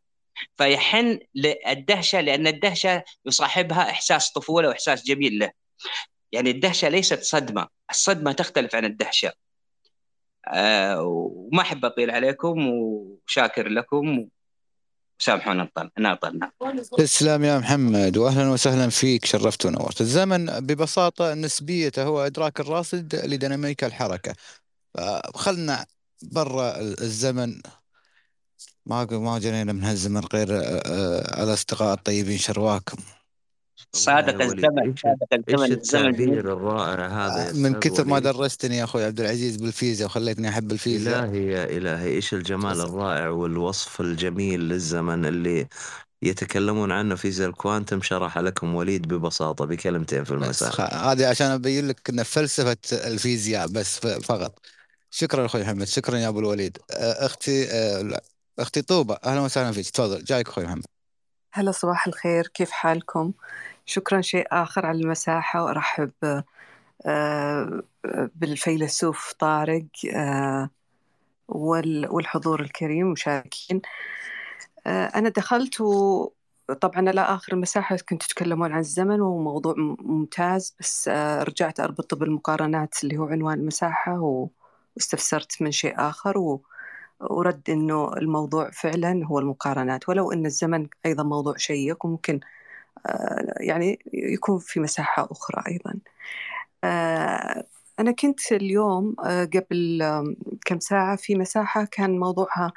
فيحن 0.57 1.19
للدهشة 1.35 2.21
لأن 2.21 2.47
الدهشة 2.47 3.03
يصاحبها 3.25 3.89
إحساس 3.89 4.31
طفولة 4.31 4.67
وإحساس 4.67 5.03
جميل 5.03 5.39
له. 5.39 5.51
يعني 6.33 6.51
الدهشة 6.51 6.89
ليست 6.89 7.23
صدمة، 7.23 7.67
الصدمة 7.89 8.31
تختلف 8.31 8.75
عن 8.75 8.85
الدهشة. 8.85 9.33
آه 10.47 11.01
وما 11.01 11.61
احب 11.61 11.85
أطيل 11.85 12.11
عليكم 12.11 12.67
وشاكر 12.67 13.67
لكم 13.67 14.27
وسامحونا 15.19 15.63
نطل 15.63 15.89
نعطلنا 15.99 16.51
تسلم 16.97 17.43
يا 17.43 17.57
محمد 17.57 18.17
واهلا 18.17 18.49
وسهلا 18.49 18.89
فيك 18.89 19.25
شرفت 19.25 19.65
ونورت 19.65 20.01
الزمن 20.01 20.45
ببساطة 20.45 21.33
نسبيته 21.33 22.03
هو 22.03 22.25
إدراك 22.25 22.59
الراصد 22.59 23.15
لديناميكا 23.15 23.87
الحركة. 23.87 24.35
فخلنا 24.93 25.85
برا 26.21 26.79
الزمن. 26.79 27.61
ما 28.85 29.05
ما 29.05 29.39
جرينا 29.39 29.73
من 29.73 29.83
هالزمن 29.83 30.21
غير 30.33 30.57
آه، 30.57 30.81
آه، 30.85 31.43
الأصدقاء 31.43 31.93
الطيبين 31.93 32.37
شرواكم. 32.37 32.97
صادق 33.93 34.41
الزمن 34.41 34.79
إيش 34.79 35.01
صادق 35.01 35.27
إيش 35.33 35.43
الزمن 35.49 35.71
الزمن 35.71 36.07
التعبير 36.07 36.53
الرائع 36.53 37.07
هذا 37.07 37.53
من 37.53 37.79
كثر 37.79 38.05
ما 38.05 38.19
درستني 38.19 38.77
يا 38.77 38.83
أخوي 38.83 39.03
عبد 39.03 39.19
العزيز 39.19 39.57
بالفيزياء 39.57 40.09
وخليتني 40.09 40.49
أحب 40.49 40.71
الفيزياء. 40.71 41.23
إلهي 41.23 41.51
يا 41.51 41.63
إلهي 41.77 42.09
إيش 42.09 42.33
الجمال 42.33 42.81
الرائع 42.81 43.29
والوصف 43.29 44.01
الجميل 44.01 44.59
للزمن 44.59 45.25
اللي 45.25 45.67
يتكلمون 46.21 46.91
عنه 46.91 47.15
فيزياء 47.15 47.49
الكوانتم. 47.49 48.01
شرح 48.01 48.37
لكم 48.37 48.75
وليد 48.75 49.07
ببساطة 49.07 49.65
بكلمتين 49.65 50.23
في 50.23 50.31
المساء. 50.31 50.81
هذه 51.11 51.27
عشان 51.27 51.47
أبين 51.47 51.87
لك 51.87 52.09
إن 52.09 52.23
فلسفة 52.23 52.77
الفيزياء 52.93 53.67
بس 53.67 53.99
فقط. 53.99 54.59
شكرا 55.11 55.45
أخوي 55.45 55.61
محمد 55.61 55.87
شكرا 55.87 56.17
يا 56.17 56.27
أبو 56.27 56.39
الوليد. 56.39 56.77
أختي 56.91 57.67
أختي 58.59 58.81
طوبه 58.81 59.17
أهلا 59.25 59.41
وسهلا 59.41 59.71
فيك 59.71 59.89
تفضل 59.89 60.23
جايك 60.23 60.47
أخوي 60.47 60.63
محمد. 60.63 60.85
هلا 61.55 61.71
صباح 61.71 62.07
الخير 62.07 62.47
كيف 62.47 62.71
حالكم؟ 62.71 63.31
شكرا 63.85 64.21
شيء 64.21 64.47
آخر 64.51 64.85
على 64.85 65.01
المساحة 65.01 65.63
وأرحب 65.63 66.11
آه، 67.05 67.83
بالفيلسوف 68.35 69.33
طارق 69.39 69.85
آه، 70.15 70.69
وال- 71.47 72.07
والحضور 72.11 72.61
الكريم 72.61 73.11
مشاركين 73.11 73.81
آه، 74.87 75.05
أنا 75.05 75.29
دخلت 75.29 75.81
وطبعا 75.81 77.09
على 77.09 77.21
آخر 77.21 77.53
المساحة 77.53 77.95
كنتوا 77.97 78.27
تتكلمون 78.27 78.71
عن 78.71 78.79
الزمن 78.79 79.21
وموضوع 79.21 79.73
ممتاز 79.77 80.75
بس 80.79 81.07
آه، 81.07 81.43
رجعت 81.43 81.79
أربطه 81.79 82.17
بالمقارنات 82.17 83.03
اللي 83.03 83.17
هو 83.17 83.25
عنوان 83.25 83.59
المساحة 83.59 84.47
واستفسرت 84.97 85.61
من 85.61 85.71
شيء 85.71 85.93
آخر 86.09 86.37
و 86.37 86.61
ورد 87.29 87.69
إنه 87.69 88.13
الموضوع 88.13 88.71
فعلا 88.71 89.25
هو 89.25 89.39
المقارنات 89.39 90.09
ولو 90.09 90.31
إن 90.31 90.45
الزمن 90.45 90.87
أيضا 91.05 91.23
موضوع 91.23 91.57
شيق 91.57 92.05
وممكن 92.05 92.39
آه، 93.07 93.53
يعني 93.59 93.99
يكون 94.13 94.59
في 94.59 94.79
مساحة 94.79 95.27
أخرى 95.31 95.63
أيضا. 95.67 95.95
آه، 96.83 97.65
أنا 97.99 98.11
كنت 98.11 98.51
اليوم 98.51 99.15
آه، 99.25 99.45
قبل 99.45 100.03
كم 100.65 100.79
ساعة 100.79 101.15
في 101.15 101.35
مساحة 101.35 101.85
كان 101.91 102.19
موضوعها 102.19 102.73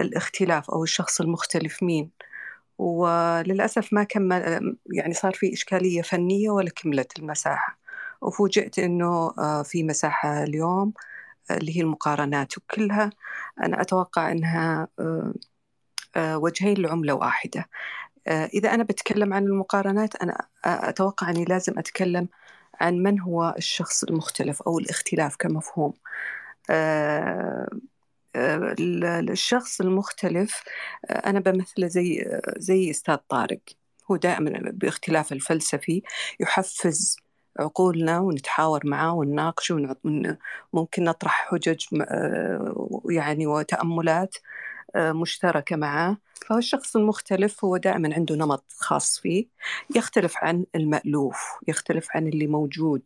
الاختلاف 0.00 0.70
أو 0.70 0.84
الشخص 0.84 1.20
المختلف 1.20 1.82
مين. 1.82 2.10
وللأسف 2.78 3.92
ما 3.92 4.04
كمل 4.04 4.76
يعني 4.94 5.14
صار 5.14 5.32
في 5.34 5.52
إشكالية 5.52 6.02
فنية 6.02 6.50
ولا 6.50 6.70
كملت 6.70 7.18
المساحة. 7.18 7.78
وفوجئت 8.22 8.78
آه، 8.78 9.62
في 9.64 9.82
مساحة 9.84 10.42
اليوم. 10.42 10.92
اللي 11.50 11.76
هي 11.76 11.80
المقارنات 11.80 12.58
وكلها 12.58 13.10
أنا 13.62 13.80
أتوقع 13.80 14.32
إنها 14.32 14.88
آه، 14.98 15.34
آه، 16.16 16.38
وجهين 16.38 16.78
لعملة 16.78 17.14
واحدة. 17.14 17.68
آه، 18.26 18.46
إذا 18.54 18.74
أنا 18.74 18.82
بتكلم 18.82 19.34
عن 19.34 19.44
المقارنات 19.44 20.16
أنا 20.16 20.46
أتوقع 20.64 21.30
أني 21.30 21.44
لازم 21.44 21.78
أتكلم 21.78 22.28
عن 22.80 22.94
من 22.94 23.20
هو 23.20 23.54
الشخص 23.58 24.04
المختلف 24.04 24.62
أو 24.62 24.78
الاختلاف 24.78 25.36
كمفهوم. 25.36 25.92
ال- 28.36 29.30
الشخص 29.30 29.80
المختلف 29.80 30.62
أنا 31.10 31.40
بمثله 31.40 31.86
زي 31.86 32.40
زي 32.58 32.90
أستاذ 32.90 33.16
طارق. 33.16 33.60
هو 34.10 34.16
دائما 34.16 34.62
باختلاف 34.72 35.32
الفلسفي 35.32 36.02
يحفز 36.40 37.16
عقولنا 37.60 38.18
ونتحاور 38.20 38.80
معاه 38.84 39.14
ونناقشه 39.14 39.96
ممكن 40.72 41.04
نطرح 41.04 41.48
حجج 41.50 41.86
آه، 42.02 43.00
يعني 43.10 43.46
وتأملات 43.46 44.34
آه، 44.96 45.12
مشتركة 45.12 45.76
معاه. 45.76 46.16
فهو 46.46 46.58
الشخص 46.58 46.96
المختلف 46.96 47.64
هو 47.64 47.76
دائما 47.76 48.14
عنده 48.14 48.34
نمط 48.36 48.64
خاص 48.78 49.20
فيه. 49.20 49.46
يختلف 49.96 50.34
عن 50.36 50.64
المألوف 50.74 51.38
يختلف 51.68 52.08
عن 52.14 52.28
اللي 52.28 52.46
موجود 52.46 53.02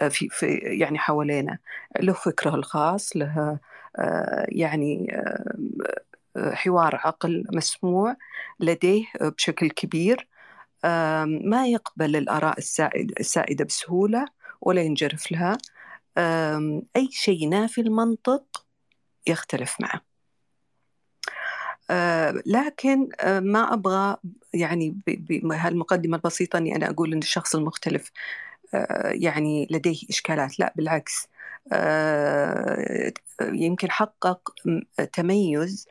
آه، 0.00 0.08
في, 0.08 0.28
في 0.28 0.46
يعني 0.56 0.98
حوالينا. 0.98 1.58
له 2.00 2.12
فكره 2.12 2.54
الخاص 2.54 3.16
له 3.16 3.58
يعني 4.48 5.22
حوار 6.36 6.96
عقل 6.96 7.44
مسموع 7.52 8.16
لديه 8.60 9.04
بشكل 9.20 9.70
كبير. 9.70 10.28
ما 11.26 11.66
يقبل 11.66 12.16
الآراء 12.16 12.58
السائدة, 13.20 13.64
بسهولة 13.64 14.26
ولا 14.60 14.82
ينجرف 14.82 15.32
لها. 15.32 15.58
أي 16.96 17.08
شيء 17.10 17.48
نافي 17.48 17.80
المنطق 17.80 18.66
يختلف 19.26 19.80
معه. 19.80 20.16
آه، 21.90 22.42
لكن 22.46 23.08
آه، 23.20 23.40
ما 23.40 23.74
أبغى 23.74 24.16
يعني 24.54 24.96
بهالمقدمة 25.06 26.16
البسيطة 26.16 26.56
أني 26.56 26.76
أنا 26.76 26.90
أقول 26.90 27.12
أن 27.12 27.18
الشخص 27.18 27.54
المختلف 27.54 28.10
آه، 28.74 29.12
يعني 29.14 29.68
لديه 29.70 29.98
إشكالات. 30.10 30.58
لا 30.58 30.72
بالعكس. 30.76 31.28
يمكن 33.42 33.90
حقق 33.90 34.54
تميز 35.12 35.88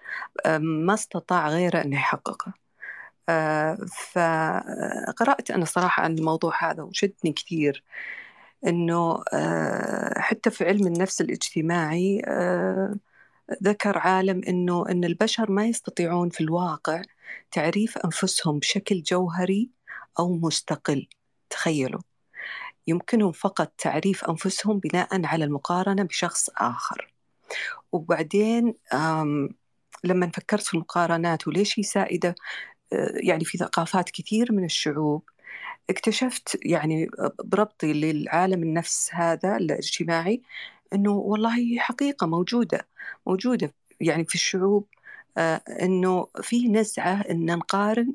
ما 0.60 0.94
استطاع 0.94 1.50
غيره 1.50 1.82
أنه 1.82 1.96
يحققه. 1.96 2.65
فقرأت 4.12 5.52
أنا 5.52 5.66
صراحة 5.66 6.04
عن 6.04 6.18
الموضوع 6.18 6.72
هذا 6.72 6.84
وشدني 6.84 7.34
كثير 7.34 7.84
أنه 8.68 9.24
آه، 9.34 10.20
حتى 10.20 10.50
في 10.52 10.66
علم 10.66 10.88
النفس 10.88 11.22
الاجتماعي 11.22 12.22
آه، 12.26 12.96
ذكر 13.64 13.98
عالم 13.98 14.42
أنه 14.48 14.90
أن 14.90 15.04
البشر 15.04 15.52
ما 15.52 15.66
يستطيعون 15.66 16.30
في 16.30 16.42
الواقع 16.42 17.02
تعريف 17.52 17.98
أنفسهم 17.98 18.60
بشكل 18.60 19.02
جوهري 19.02 19.70
أو 20.20 20.34
مستقل. 20.38 21.08
تخيلوا. 21.50 22.02
يمكنهم 22.88 23.32
فقط 23.32 23.74
تعريف 23.78 24.26
أنفسهم 24.26 24.80
بناء 24.80 25.26
على 25.26 25.46
المقارنة 25.46 26.04
بشخص 26.04 26.50
آخر. 26.58 27.14
وبعدين 27.92 28.74
لما 30.04 30.32
فكرت 30.34 30.64
في 30.64 30.74
المقارنات 30.74 31.48
وليش 31.48 31.80
هي 31.80 31.84
سائدة؟ 31.84 32.36
يعني 33.24 33.46
في 33.46 33.58
ثقافات 33.58 34.10
كثير 34.10 34.52
من 34.52 34.66
الشعوب 34.66 35.24
اكتشفت 35.90 36.60
يعني 36.66 37.10
بربطي 37.44 37.94
للعالم 37.94 38.64
النفس 38.64 39.10
هذا 39.14 39.58
الاجتماعي 39.58 40.42
إنه 40.94 41.12
والله 41.12 41.78
حقيقة 41.80 42.28
موجودة 42.28 42.88
موجودة 43.28 43.74
يعني 44.02 44.26
في 44.26 44.36
الشعوب 44.36 44.88
آه، 45.38 45.62
إنه 45.82 46.28
في 46.42 46.68
نزعة 46.68 47.22
إن 47.30 47.46
نقارن 47.46 48.14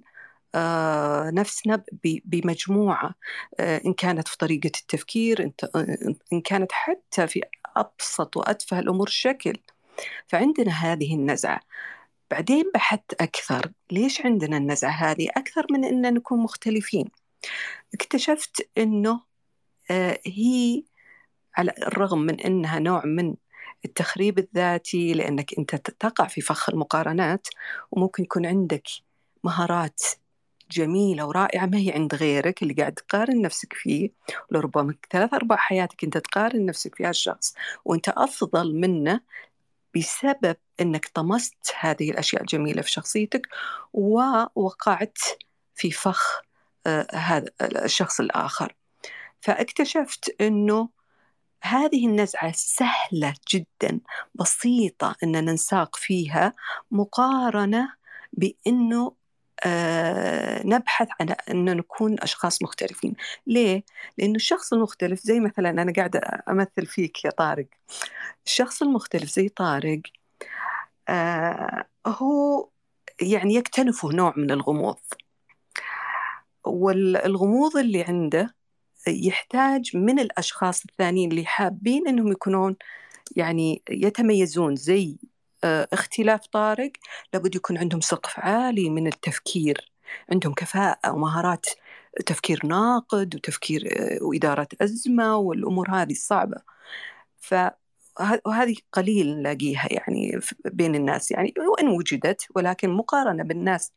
آه، 0.54 1.30
نفسنا 1.30 1.84
بمجموعة 2.24 3.14
آه، 3.60 3.80
إن 3.86 3.92
كانت 3.94 4.28
في 4.28 4.38
طريقة 4.38 4.66
التفكير 4.66 5.52
إن 6.32 6.40
كانت 6.40 6.72
حتى 6.72 7.26
في 7.26 7.40
أبسط 7.76 8.36
وأتفه 8.36 8.78
الأمور 8.78 9.08
شكل 9.08 9.58
فعندنا 10.28 10.70
هذه 10.72 11.14
النزعة. 11.14 11.60
بعدين 12.30 12.70
بحثت 12.74 13.14
أكثر. 13.20 13.72
ليش 13.92 14.26
عندنا 14.26 14.56
النزعة 14.56 14.90
هذه؟ 14.90 15.28
أكثر 15.36 15.66
من 15.70 15.84
إن 15.84 16.14
نكون 16.14 16.38
مختلفين. 16.38 17.10
اكتشفت 17.94 18.68
إنه 18.78 19.20
آه، 19.90 20.18
هي 20.26 20.82
على 21.56 21.72
الرغم 21.78 22.18
من 22.18 22.40
إنها 22.40 22.78
نوع 22.78 23.04
من 23.04 23.34
التخريب 23.84 24.38
الذاتي 24.38 25.12
لأنك 25.14 25.58
أنت 25.58 25.74
تقع 25.74 26.26
في 26.26 26.40
فخ 26.40 26.70
المقارنات 26.70 27.46
وممكن 27.90 28.22
يكون 28.22 28.46
عندك 28.46 28.82
مهارات 29.44 30.02
جميلة 30.70 31.26
ورائعة 31.26 31.66
ما 31.66 31.78
هي 31.78 31.92
عند 31.92 32.14
غيرك 32.14 32.62
اللي 32.62 32.74
قاعد 32.74 32.92
تقارن 32.92 33.42
نفسك 33.42 33.72
فيه. 33.72 34.10
لربما 34.50 34.94
ثلاث 35.10 35.34
أرباع 35.34 35.58
حياتك 35.58 36.04
أنت 36.04 36.18
تقارن 36.18 36.66
نفسك 36.66 36.94
في 36.94 37.04
هالشخص 37.04 37.54
وأنت 37.84 38.08
أفضل 38.08 38.74
منه 38.74 39.20
بسبب 39.96 40.56
أنك 40.80 41.10
طمست 41.14 41.72
هذه 41.80 42.10
الأشياء 42.10 42.42
الجميلة 42.42 42.82
في 42.82 42.90
شخصيتك 42.90 43.48
ووقعت 43.92 45.18
في 45.74 45.90
فخ 45.90 46.40
آه، 46.86 47.06
هذا 47.12 47.50
الشخص 47.62 48.20
الآخر. 48.20 48.74
فاكتشفت 49.40 50.36
أنه 50.40 50.88
هذه 51.62 52.06
النزعة 52.06 52.52
سهلة 52.52 53.34
جدا 53.52 54.00
بسيطة 54.34 55.16
أن 55.22 55.44
ننساق 55.44 55.96
فيها 55.96 56.54
مقارنة 56.90 57.92
بأنه 58.32 59.12
آه 59.66 60.66
نبحث 60.66 61.08
عن 61.20 61.34
أن 61.50 61.76
نكون 61.76 62.16
أشخاص 62.20 62.62
مختلفين. 62.62 63.14
ليه؟ 63.46 63.84
لأنه 64.18 64.34
الشخص 64.34 64.72
المختلف 64.72 65.20
زي 65.20 65.40
مثلا 65.40 65.70
أنا 65.70 65.92
قاعدة 65.92 66.20
أمثل 66.48 66.86
فيك 66.86 67.24
يا 67.24 67.30
طارق. 67.30 67.66
الشخص 68.46 68.82
المختلف 68.82 69.30
زي 69.30 69.48
طارق 69.48 70.00
آه 71.08 71.84
هو 72.06 72.68
يعني 73.20 73.54
يكتنفه 73.54 74.08
نوع 74.12 74.34
من 74.36 74.50
الغموض. 74.50 74.96
والغموض 76.64 77.76
اللي 77.76 78.02
عنده 78.02 78.54
يحتاج 79.08 79.96
من 79.96 80.18
الأشخاص 80.18 80.82
الثانيين 80.84 81.30
اللي 81.30 81.44
حابين 81.46 82.08
أنهم 82.08 82.32
يكونون 82.32 82.76
يعني 83.36 83.82
يتميزون 83.90 84.76
زي 84.76 85.16
اختلاف 85.64 86.46
طارق 86.46 86.92
لابد 87.34 87.54
يكون 87.54 87.78
عندهم 87.78 88.00
سقف 88.00 88.40
عالي 88.40 88.90
من 88.90 89.06
التفكير. 89.06 89.92
عندهم 90.32 90.54
كفاءة 90.54 91.12
ومهارات 91.12 91.66
تفكير 92.26 92.66
ناقد 92.66 93.34
وتفكير 93.34 93.88
آه، 94.00 94.24
وإدارة 94.24 94.68
أزمة 94.82 95.36
والأمور 95.36 95.90
هذه 95.90 96.12
الصعبة 96.12 96.56
ف 97.40 97.54
وهذه 98.46 98.76
قليل 98.92 99.36
نلاقيها 99.38 99.88
يعني 99.90 100.40
بين 100.64 100.94
الناس 100.94 101.30
يعني 101.30 101.54
وإن 101.58 101.88
وجدت 101.88 102.46
ولكن 102.56 102.90
مقارنة 102.90 103.42
بالناس 103.44 103.92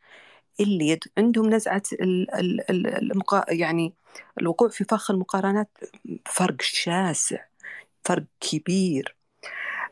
اللي 0.60 1.00
عندهم 1.18 1.50
نزعة 1.50 1.84
ال- 1.94 2.36
ال- 2.36 2.72
ال- 2.72 2.88
المقا... 2.88 3.46
يعني 3.54 3.94
الوقوع 4.42 4.70
في 4.70 4.84
فخ 4.84 5.12
المقارنات 5.12 5.70
فرق 6.26 6.62
شاسع 6.62 7.46
فرق 8.06 8.24
كبير. 8.40 9.18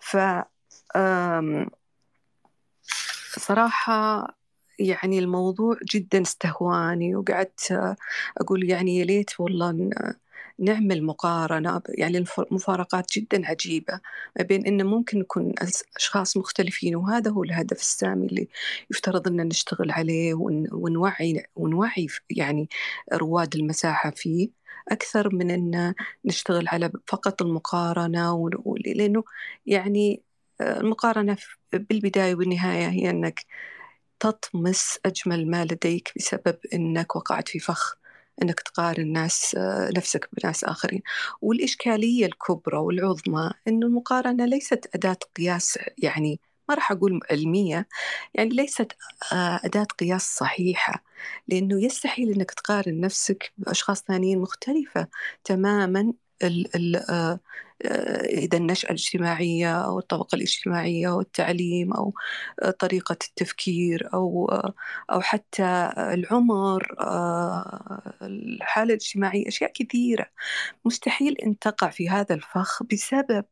ف 0.02 0.18
صراحة 3.40 4.28
يعني 4.80 5.20
الموضوع 5.20 5.78
جدا 5.94 6.22
استهواني 6.22 7.16
وقعدت 7.16 7.94
أقول 8.42 8.70
يعني 8.70 8.98
يا 8.98 9.06
ليت 9.06 9.40
والله 9.40 9.90
نعمل 10.60 11.04
مقارنة 11.04 11.82
يعني 11.90 12.18
المفارقات 12.18 13.06
جدا 13.18 13.48
عجيبة 13.48 14.00
ما 14.40 14.44
بين 14.44 14.66
إن 14.66 14.86
ممكن 14.86 15.20
نكون 15.20 15.54
أشخاص 15.98 16.38
مختلفين 16.38 16.96
وهذا 16.96 17.32
هو 17.32 17.44
الهدف 17.44 17.80
السامي 17.80 18.28
اللي 18.28 18.48
يفترض 18.92 19.28
أن 19.28 19.48
نشتغل 19.48 19.92
عليه 19.92 20.34
ون- 20.34 20.68
ونوعي 20.72 21.46
ونوعي 21.56 22.08
يعني 22.30 22.70
رواد 23.14 23.56
المساحة 23.56 24.10
فيه 24.12 24.50
أكثر 24.92 25.36
من 25.36 25.52
أن 25.52 25.94
نشتغل 26.26 26.68
على 26.68 26.92
فقط 27.08 27.42
المقارنة 27.42 28.50
لأنه 28.86 29.24
يعني 29.66 30.22
المقارنة 30.62 31.38
بالبداية 31.74 32.36
والنهاية 32.36 32.90
هي 32.90 33.10
أنك 33.10 33.46
تطمس 34.20 35.00
أجمل 35.06 35.52
ما 35.52 35.66
لديك 35.66 36.12
بسبب 36.18 36.58
أنك 36.74 37.16
وقعت 37.16 37.50
في 37.50 37.60
فخ 37.60 37.96
أنك 38.42 38.60
تقارن 38.60 39.14
ناس 39.14 39.56
نفسك 39.98 40.30
بناس 40.34 40.64
آخرين. 40.64 41.02
والإشكالية 41.42 42.26
الكبرى 42.26 42.78
والعظمى 42.78 43.52
أن 43.68 43.84
المقارنة 43.84 44.46
ليست 44.46 44.90
أداة 44.96 45.18
قياس 45.38 45.80
يعني 45.98 46.40
ما 46.70 46.76
راح 46.76 46.92
أقول 46.92 47.20
علمية 47.32 47.88
يعني 48.34 48.50
ليست 48.50 48.92
آه، 49.34 49.60
أداة 49.64 49.84
قياس 49.84 50.36
صحيحة 50.36 51.04
لأنه 51.48 51.84
يستحيل 51.86 52.32
أنك 52.34 52.52
تقارن 52.52 53.00
نفسك 53.00 53.54
بأشخاص 53.58 54.04
ثانيين 54.04 54.40
مختلفة 54.40 55.08
تماما. 55.44 56.14
إذا 58.26 58.58
النشأة 58.58 58.88
الاجتماعية 58.90 59.86
أو 59.86 60.00
الطبقة 60.00 60.36
الاجتماعية 60.36 61.12
أو 61.12 61.22
التعليم 61.22 61.94
أو 61.94 62.14
آه، 62.64 62.72
طريقة 62.72 63.14
التفكير 63.14 64.10
أو 64.14 64.50
آه، 64.52 64.74
أو 65.12 65.22
حتى 65.22 65.92
العمر 65.98 66.96
آه، 67.00 68.16
الحالة 68.22 68.88
الاجتماعية 68.94 69.48
أشياء 69.48 69.72
كثيرة. 69.74 70.28
مستحيل 70.86 71.38
أن 71.38 71.60
تقع 71.60 71.90
في 71.90 72.10
هذا 72.10 72.36
الفخ 72.36 72.84
بسبب 72.84 73.46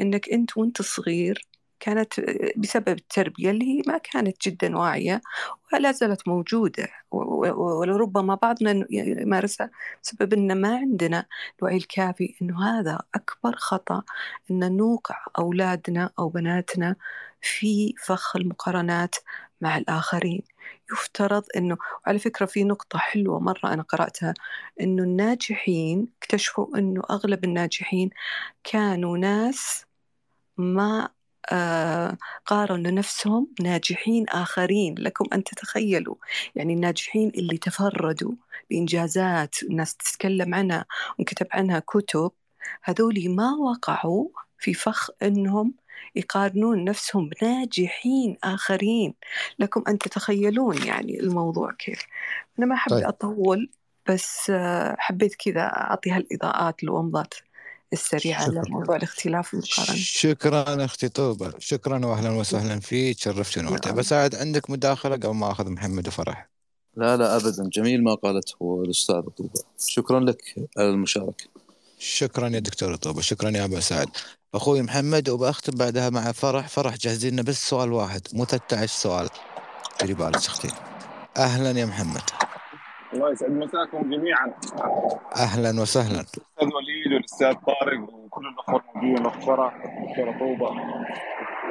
أنك 0.00 0.28
أنت 0.30 0.56
وأنت 0.58 0.82
صغير 0.82 1.48
كانت 1.80 2.20
بسبب 2.56 2.88
التربية 2.88 3.50
اللي 3.50 3.64
هي 3.64 3.82
ما 3.86 3.98
كانت 3.98 4.48
جدا 4.48 4.78
واعية 4.78 5.20
ولا 5.72 5.92
زالت 5.92 6.28
موجودة 6.28 6.88
ولربما 7.10 8.34
بعضنا 8.34 8.86
يمارسها 8.90 9.70
بسبب 10.02 10.32
أن 10.32 10.60
ما 10.60 10.76
عندنا 10.76 11.26
الوعي 11.58 11.76
الكافي 11.76 12.34
أنه 12.42 12.64
هذا 12.80 12.98
أكبر 13.14 13.56
خطأ 13.56 14.02
أن 14.50 14.76
نوقع 14.76 15.16
أولادنا 15.38 16.10
أو 16.18 16.28
بناتنا 16.28 16.96
في 17.40 17.94
فخ 18.06 18.36
المقارنات 18.36 19.14
مع 19.60 19.76
الآخرين. 19.78 20.42
يفترض 20.92 21.44
أنه 21.56 21.76
وعلى 22.06 22.18
فكرة 22.18 22.46
في 22.46 22.64
نقطة 22.64 22.98
حلوة 22.98 23.40
مرة 23.40 23.72
أنا 23.74 23.82
قرأتها 23.82 24.34
أنه 24.80 25.02
الناجحين 25.02 26.08
اكتشفوا 26.22 26.78
أنه 26.78 27.02
أغلب 27.10 27.44
الناجحين 27.44 28.10
كانوا 28.64 29.18
ناس 29.18 29.86
ما 30.58 31.04
آه، 31.04 31.10
قارنوا 32.46 32.90
نفسهم 32.90 33.48
بناجحين 33.60 34.28
آخرين. 34.28 34.94
لكم 34.98 35.24
أن 35.32 35.44
تتخيلوا 35.44 36.14
يعني 36.54 36.74
الناجحين 36.74 37.28
اللي 37.28 37.58
تفردوا 37.58 38.32
بإنجازات 38.70 39.62
الناس 39.62 39.96
تتكلم 39.96 40.54
عنها 40.54 40.84
وكتب 41.18 41.46
عنها 41.52 41.78
كتب 41.78 42.30
هذولي 42.82 43.28
ما 43.28 43.50
وقعوا 43.52 44.28
في 44.58 44.74
فخ 44.74 45.10
أنهم 45.22 45.74
يقارنون 46.16 46.84
نفسهم 46.84 47.28
بناجحين 47.28 48.36
آخرين. 48.44 49.14
لكم 49.58 49.84
أن 49.88 49.98
تتخيلون 49.98 50.82
يعني 50.86 51.20
الموضوع 51.20 51.72
كيف. 51.72 52.06
أنا 52.58 52.66
ما 52.66 52.74
أحب 52.74 52.90
طيب. 52.90 53.04
أطول 53.04 53.70
بس 54.08 54.50
آه، 54.50 54.96
حبيت 54.98 55.34
كذا 55.34 55.60
أعطي 55.62 56.10
هالإضاءات 56.10 56.82
الومضات 56.82 57.34
السريعة 57.92 58.46
شكرا. 58.46 58.62
لموضوع 58.62 58.96
الاختلاف 58.96 59.54
والمقارنة 59.54 59.96
شكرا 59.96 60.84
أختي 60.84 61.08
طوبة 61.08 61.52
شكرا 61.58 62.06
واهلا 62.06 62.30
وسهلا 62.30 62.80
فيك. 62.80 63.18
شرفت 63.18 63.58
ونورتي 63.58 63.92
بس 63.92 64.12
عاد 64.12 64.34
عندك 64.34 64.70
مداخلة 64.70 65.16
قبل 65.16 65.34
ما 65.34 65.52
أخذ 65.52 65.70
محمد 65.70 66.08
وفرح. 66.08 66.50
لا 66.96 67.16
لا 67.16 67.36
ابدا. 67.36 67.68
جميل 67.72 68.04
ما 68.04 68.14
قالته 68.14 68.82
الأستاذ 68.84 69.22
طوبة 69.22 69.62
شكرا 69.78 70.20
لك 70.20 70.54
على 70.78 70.90
المشاركة. 70.90 71.44
شكرا 71.98 72.48
يا 72.48 72.58
دكتور 72.58 72.96
طوبة 72.96 73.20
شكرا 73.20 73.50
يا 73.50 73.64
أبا 73.64 73.80
سعد. 73.80 74.08
أخوي 74.54 74.82
محمد 74.82 75.28
وبختم 75.28 75.72
بعدها 75.76 76.10
مع 76.10 76.32
فرح. 76.32 76.68
فرح 76.68 76.96
جاهزين 76.96 77.32
لنا 77.32 77.42
بس 77.42 77.68
سؤال 77.68 77.92
واحد. 77.92 78.22
مو 78.32 78.44
13 78.44 78.92
سؤال. 78.92 79.28
ديري 80.00 80.14
بالك 80.14 80.36
أختي 80.36 80.68
أهلا 81.36 81.80
يا 81.80 81.86
محمد. 81.86 82.22
الله 83.12 83.32
يسعد 83.32 83.50
مساكم 83.50 84.10
جميعا. 84.16 84.54
أهلا 85.36 85.80
وسهلا. 85.82 86.20
الأستاذ 86.20 86.40
وليد 86.74 87.12
والأستاذ 87.14 87.52
طارق 87.52 88.00
وكل 88.14 88.46
الأخوة 88.48 88.82
الموجودين 88.96 89.26
الاخ 89.26 89.46
فرح 89.46 89.74
والدكتوره 89.84 90.38
طوبة 90.38 90.70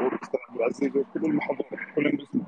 والأستاذ 0.04 0.40
عبد 0.50 0.58
العزيز 0.60 0.90
وكل 0.98 1.26
المحضرين 1.26 1.94
كلهم 1.96 2.18
باسمه 2.18 2.44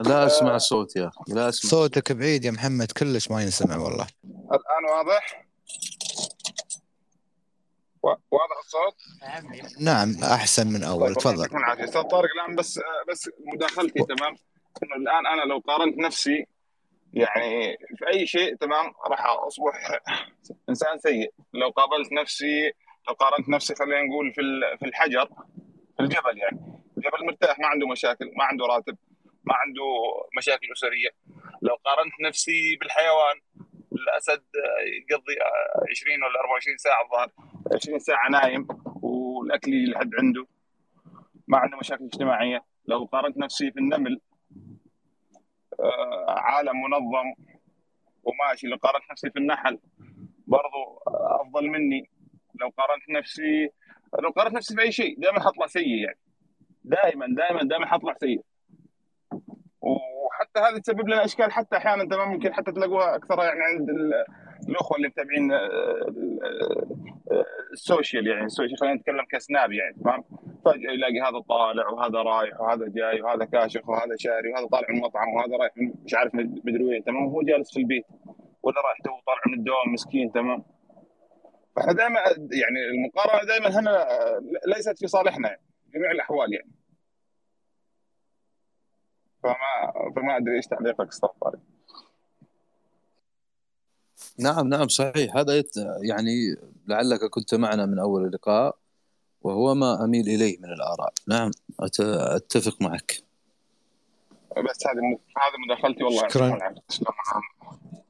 لا 0.00 0.26
أسمع 0.26 0.56
الصوت 0.56 0.96
يا 0.96 1.08
أخي 1.08 1.34
لا 1.34 1.48
أسمع. 1.48 1.70
صوتك 1.70 2.12
بعيد 2.12 2.44
يا 2.44 2.50
محمد 2.50 2.92
كلش 2.92 3.30
ما 3.30 3.42
ينسمع 3.42 3.76
والله. 3.76 4.06
الآن 4.24 4.84
واضح؟ 4.96 5.44
وا- 8.02 8.16
واضح 8.30 8.56
الصوت؟ 8.64 8.96
نعم 9.80 10.14
أحسن 10.24 10.66
من 10.66 10.82
أول 10.84 11.14
طيب 11.14 11.16
تفضل. 11.16 11.44
أستاذ 11.84 12.02
طارق 12.02 12.28
الآن 12.44 12.56
بس 12.56 12.80
بس 13.10 13.30
مداخلتي 13.54 14.00
تمام؟ 14.04 14.36
إنه 14.82 14.96
الآن 14.96 15.26
أنا 15.26 15.52
لو 15.52 15.58
قارنت 15.58 15.98
نفسي 15.98 16.46
يعني 17.12 17.76
في 17.96 18.08
أي 18.08 18.26
شيء 18.26 18.54
تمام؟ 18.56 18.92
راح 19.10 19.26
أصبح 19.26 20.00
إنسان 20.68 20.98
سيء. 20.98 21.32
لو 21.54 21.68
قابلت 21.68 22.12
نفسي 22.12 22.72
لو 23.08 23.14
قارنت 23.14 23.48
نفسي 23.48 23.74
خلينا 23.74 24.02
نقول 24.02 24.32
في 24.32 24.42
في 24.78 24.86
الحجر 24.86 25.26
في 25.96 26.02
الجبل 26.02 26.38
يعني. 26.38 26.58
الجبل 26.98 27.26
مرتاح 27.26 27.58
ما 27.58 27.66
عنده 27.66 27.88
مشاكل 27.88 28.30
ما 28.36 28.44
عنده 28.44 28.66
راتب 28.66 28.96
ما 29.44 29.54
عنده 29.54 29.82
مشاكل 30.38 30.66
أسرية. 30.72 31.08
لو 31.62 31.74
قارنت 31.84 32.12
نفسي 32.20 32.76
بالحيوان 32.80 33.36
الاسد 33.92 34.44
يقضي 35.10 35.34
20 35.90 36.22
ولا 36.22 36.40
24 36.40 36.76
ساعة 36.76 37.04
الظاهر 37.04 37.30
20 37.74 37.98
ساعة 37.98 38.28
نايم 38.30 38.66
والأكل 39.02 39.90
لحد 39.90 40.10
عنده. 40.18 40.46
ما 41.48 41.58
عنده 41.58 41.76
مشاكل 41.76 42.04
اجتماعية. 42.04 42.64
لو 42.86 43.04
قارنت 43.04 43.38
نفسي 43.38 43.70
في 43.72 43.78
النمل 43.78 44.20
عالم 46.28 46.82
منظم 46.82 47.34
وماشي 48.22 48.66
لو 48.66 48.76
قارنت 48.76 49.10
نفسي 49.10 49.30
في 49.30 49.38
النحل. 49.38 49.78
برضو 50.46 51.02
أفضل 51.40 51.68
مني. 51.68 52.10
لو 52.60 52.68
قارنت 52.68 53.10
نفسي 53.10 53.70
لو 54.22 54.30
قارنت 54.30 54.54
نفسي 54.54 54.74
في 54.74 54.82
أي 54.82 54.92
شيء 54.92 55.20
دائما 55.20 55.40
حطلع 55.40 55.66
سيء 55.66 55.88
يعني. 55.88 56.18
دائما 56.84 57.26
دائما 57.36 57.62
دائما 57.62 57.86
حطلع 57.86 58.14
سيء. 58.14 58.42
وحتى 59.80 60.60
هذه 60.60 60.78
تسبب 60.78 61.08
لنا 61.08 61.24
أشكال 61.24 61.52
حتى 61.52 61.76
أحيانا 61.76 62.04
تمام 62.04 62.32
يمكن 62.32 62.54
حتى 62.54 62.72
تلاقوها 62.72 63.16
أكثر 63.16 63.38
يعني 63.38 63.60
عند 63.62 63.86
الأخوة 64.68 64.96
اللي 64.96 65.08
متابعين 65.08 65.52
آه، 65.52 65.58
آه، 65.58 67.44
ال 67.72 67.80
social 67.80 68.26
يعني 68.26 68.44
ال 68.44 68.49
social 68.49 68.78
خلينا 68.78 68.94
نتكلم 68.94 69.24
ك 69.30 69.38
Snap 69.38 69.72
يعني 69.72 69.94
تمام 69.94 70.24
فجاه 70.64 70.90
يلاقي 70.92 71.20
هذا 71.20 71.40
طالع 71.48 71.88
وهذا 71.88 72.18
رايح 72.22 72.60
وهذا 72.60 72.88
جاي 72.88 73.20
وهذا 73.22 73.44
كاشف 73.44 73.88
وهذا 73.88 74.16
شاري 74.18 74.52
وهذا 74.52 74.66
طالع 74.66 74.86
من 74.90 74.96
المطعم 74.96 75.28
وهذا 75.34 75.56
رايح 75.56 75.72
مش 76.04 76.14
عارف 76.14 76.34
مد- 76.34 76.62
مدري 76.64 76.84
وين 76.84 77.04
تمام؟ 77.04 77.26
وهو 77.26 77.42
جالس 77.42 77.72
في 77.74 77.80
البيت 77.80 78.04
ولا 78.62 78.76
رايح 78.86 78.98
تو 79.04 79.10
طالع 79.26 79.40
من 79.46 79.54
الدوام 79.54 79.92
مسكين 79.92 80.32
تمام؟ 80.32 80.64
فإحنا 81.76 81.92
دائما 81.92 82.20
يعني 82.52 82.78
المقارنة 82.94 83.44
دائما 83.48 83.80
هنا 83.80 83.90
آه، 84.12 84.40
ليست 84.76 84.98
في 84.98 85.06
صالحنا 85.06 85.48
يعني 85.48 85.62
جميع 85.94 86.10
الأحوال 86.10 86.52
يعني. 86.54 86.70
فما 89.42 89.54
فما 90.16 90.36
أدري 90.36 90.56
إيش 90.56 90.66
تعليقك 90.66 91.08
أستاذ 91.08 91.28
طارق 91.40 91.58
نعم 94.38 94.68
نعم 94.68 94.88
صحيح. 94.88 95.36
هذا 95.36 95.56
يت... 95.56 95.76
يعني 96.02 96.56
لعلك 96.86 97.24
كنت 97.24 97.54
معنا 97.54 97.86
من 97.86 97.98
أول 97.98 98.24
اللقاء 98.24 98.76
وهو 99.42 99.74
ما 99.74 100.04
أميل 100.04 100.28
إليه 100.28 100.58
من 100.58 100.72
الآراء. 100.72 101.12
نعم 101.26 101.50
أت... 101.80 102.00
أتفق 102.00 102.82
معك. 102.82 103.22
بس 104.48 104.86
هذه 104.86 105.18
هذه 105.36 105.56
مداخلتي 105.66 106.04
والله. 106.04 106.28
شكراً. 106.28 106.74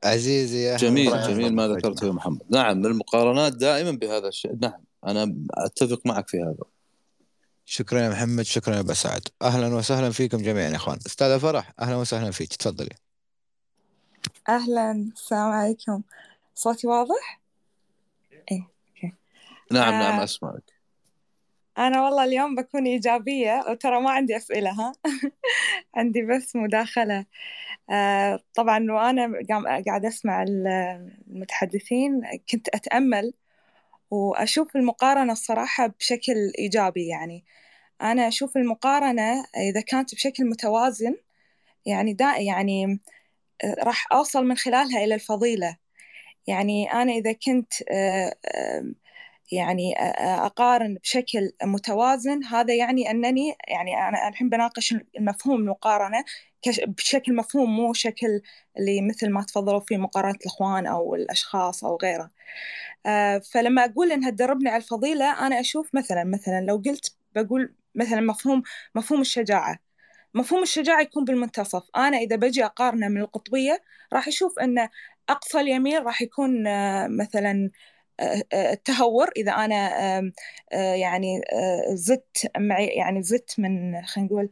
عزيزي 0.05 0.77
جميل. 0.77 1.23
جميل 1.23 1.55
ما 1.55 1.69
ذكرته 1.69 2.07
يا 2.07 2.13
محمد. 2.13 2.43
نعم 2.51 2.87
المقارنات 2.87 3.53
دائما 3.53 3.91
بهذا 3.91 4.29
الشيء. 4.29 4.57
نعم 4.63 4.85
أنا 5.07 5.35
أتفق 5.55 6.01
معك 6.05 6.29
في 6.29 6.43
هذا. 6.43 6.65
شكرا 7.65 8.01
يا 8.01 8.09
محمد 8.09 8.45
شكرا 8.45 8.75
يا 8.75 8.81
أبا 8.81 8.95
سعد. 8.95 9.29
أهلا 9.43 9.75
وسهلا 9.75 10.11
فيكم 10.11 10.39
جميعا 10.39 10.69
يا 10.69 10.77
إخوان. 10.77 10.99
أستاذة 11.07 11.39
فرح 11.39 11.73
أهلا 11.81 11.97
وسهلا 11.97 12.31
فيك. 12.31 12.55
تفضلي. 12.55 12.95
أهلا 14.49 14.93
السلام 14.93 15.51
عليكم. 15.51 16.03
صوتي 16.55 16.87
واضح؟ 16.87 17.41
إيه 18.53 18.69
أوكي. 18.89 19.15
نعم 19.73 19.95
آه. 19.95 20.11
نعم 20.11 20.21
أسمعك. 20.21 20.63
أنا 21.79 22.03
والله 22.03 22.25
اليوم 22.25 22.55
بكون 22.55 22.87
إيجابية 22.87 23.65
وترى 23.69 24.01
ما 24.01 24.11
عندي 24.11 24.37
أسئلة 24.37 24.71
ها؟ 24.71 24.93
عندي 25.97 26.23
بس 26.23 26.57
مداخلة. 26.57 27.25
آه 27.91 28.41
طبعا 28.55 28.87
وأنا 28.93 29.33
قاعدة 29.87 30.09
أسمع 30.09 30.43
ال- 30.43 30.67
المتحدثين 31.31 32.21
كنت 32.51 32.69
أتأمل 32.69 33.33
وأشوف 34.11 34.77
المقارنة 34.77 35.33
الصراحة 35.33 35.87
بشكل 35.87 36.35
إيجابي 36.59 37.07
يعني. 37.09 37.45
أنا 38.03 38.29
أشوف 38.29 38.57
المقارنة 38.57 39.45
إذا 39.71 39.81
كانت 39.81 40.15
بشكل 40.15 40.45
متوازن 40.51 41.15
يعني 41.87 42.13
دا 42.13 42.37
يعني 42.37 42.85
آه، 42.85 42.99
راح 43.65 44.07
أوصل 44.13 44.45
من 44.45 44.57
خلالها 44.57 45.05
إلى 45.05 45.15
الفضيلة. 45.15 45.77
يعني 46.47 46.93
أنا 46.93 47.13
إذا 47.13 47.33
كنت 47.33 47.73
آه، 47.93 48.35
آه، 48.47 48.85
يعني 49.53 49.99
آه، 50.01 50.47
أقارن 50.47 50.95
بشكل 50.95 51.53
متوازن 51.65 52.45
هذا 52.45 52.75
يعني 52.75 53.11
أنني 53.11 53.57
يعني 53.69 54.09
أنا 54.09 54.29
الحين 54.29 54.49
بناقش 54.51 54.95
المفهوم 55.19 55.57
المقارنة 55.61 56.25
بشكل 56.87 57.37
مفهوم 57.37 57.71
مو 57.77 57.93
شكل 57.93 58.43
اللي 58.79 59.01
مثل 59.03 59.31
ما 59.31 59.43
تفضلوا 59.43 59.81
فيه 59.81 59.97
مقارنة 59.97 60.35
الإخوان 60.35 60.87
أو 60.87 61.15
الأشخاص 61.15 61.85
أو 61.85 61.99
غيره. 62.03 62.31
فلما 63.53 63.85
أقول 63.85 64.13
إنها 64.13 64.31
تدربني 64.31 64.69
على 64.71 64.83
الفضيلة 64.83 65.47
أنا 65.47 65.61
أشوف 65.61 65.95
مثلا 65.95 66.25
مثلا 66.25 66.61
لو 66.67 66.83
قلت 66.87 67.17
بقول 67.35 67.75
مثلا 67.95 68.21
مفهوم 68.21 68.63
مفهوم 68.95 69.21
الشجاعة. 69.21 69.79
مفهوم 70.39 70.63
الشجاعة 70.63 71.01
يكون 71.01 71.25
بالمنتصف. 71.25 71.83
أنا 71.97 72.19
إذا 72.19 72.37
بجي 72.37 72.65
أقارنه 72.65 73.09
من 73.09 73.21
القطبية 73.21 73.83
راح 74.13 74.29
أشوف 74.29 74.59
أن 74.59 74.89
أقصى 75.29 75.61
اليمين 75.61 76.03
راح 76.03 76.23
يكون 76.23 76.67
آه، 76.67 77.07
مثلا 77.09 77.71
آه، 78.21 78.45
آه، 78.53 78.73
التهور. 78.73 79.31
إذا 79.37 79.53
أنا 79.53 80.33
يعني 80.73 81.41
زدت 81.95 82.51
يعني 82.97 83.23
زدت 83.23 83.55
من 83.61 84.03
خلينا 84.07 84.31
نقول 84.31 84.49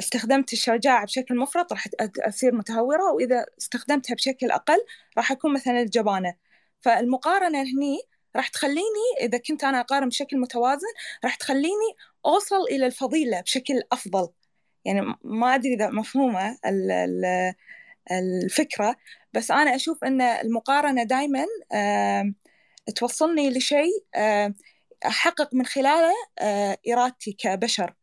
استخدمت 0.00 0.52
الشجاعة 0.52 1.04
بشكل 1.04 1.36
مفرط 1.36 1.72
راح 1.72 1.88
أصير 2.28 2.54
متهورة. 2.54 3.12
وإذا 3.12 3.46
استخدمتها 3.60 4.14
بشكل 4.14 4.50
أقل 4.50 4.78
راح 5.18 5.32
أكون 5.32 5.54
مثلا 5.54 5.80
الجبانة. 5.80 6.34
فالمقارنة 6.80 7.62
هني 7.62 7.98
راح 8.36 8.48
تخليني 8.48 9.06
إذا 9.20 9.38
كنت 9.38 9.64
أنا 9.64 9.80
أقارن 9.80 10.08
بشكل 10.08 10.38
متوازن 10.40 10.88
راح 11.24 11.34
تخليني 11.36 11.96
أوصل 12.26 12.62
إلى 12.70 12.86
الفضيلة 12.86 13.40
بشكل 13.40 13.82
أفضل. 13.92 14.28
يعني 14.88 15.14
ما 15.24 15.54
أدري 15.54 15.74
إذا 15.74 15.90
مفهومة 15.90 16.58
ال- 16.66 16.90
ال- 16.90 17.54
الفكرة 18.10 18.96
بس 19.32 19.50
أنا 19.50 19.74
أشوف 19.74 20.04
أن 20.04 20.20
المقارنة 20.20 21.02
دائما 21.02 21.46
توصلني 22.96 23.50
لشيء 23.50 24.04
أحقق 25.06 25.54
من 25.54 25.66
خلاله 25.66 26.12
آه، 26.38 26.78
إرادتي 26.92 27.32
كبشر. 27.32 27.94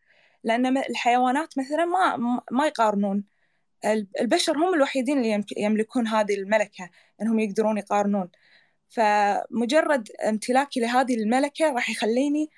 لأن 0.43 0.77
الحيوانات 0.77 1.57
مثلا 1.57 1.85
ما 1.85 2.17
ما 2.51 2.65
يقارنون. 2.67 3.23
ال- 3.85 4.07
البشر 4.21 4.57
هم 4.57 4.73
الوحيدين 4.73 5.17
اللي 5.17 5.43
يملكون 5.57 6.07
هذه 6.07 6.35
الملكة 6.35 6.89
أنهم 7.21 7.39
يقدرون 7.39 7.77
يقارنون. 7.77 8.29
فمجرد 8.89 10.09
امتلاكي 10.29 10.79
لهذه 10.79 11.15
الملكة 11.15 11.71
راح 11.73 11.89
يخليني 11.89 12.49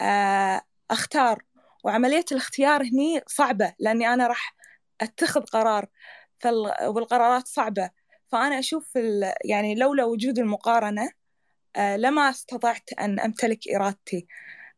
آه، 0.00 0.62
أختار 0.90 1.42
وعملية 1.84 2.24
الاختيار 2.32 2.82
هني 2.82 3.20
صعبة 3.26 3.74
لأني 3.78 4.08
أنا 4.14 4.26
راح 4.26 4.56
أتخذ 5.00 5.40
قرار 5.40 5.86
فال- 6.40 6.86
والقرارات 6.86 7.46
صعبة. 7.48 7.90
فأنا 8.32 8.58
أشوف 8.58 8.96
ال- 8.96 9.32
يعني 9.44 9.74
لولا 9.74 10.04
وجود 10.04 10.38
المقارنة 10.38 11.10
آه، 11.76 11.96
لما 11.96 12.30
استطعت 12.30 12.92
أن 13.00 13.20
أمتلك 13.20 13.58
إرادتي. 13.76 14.26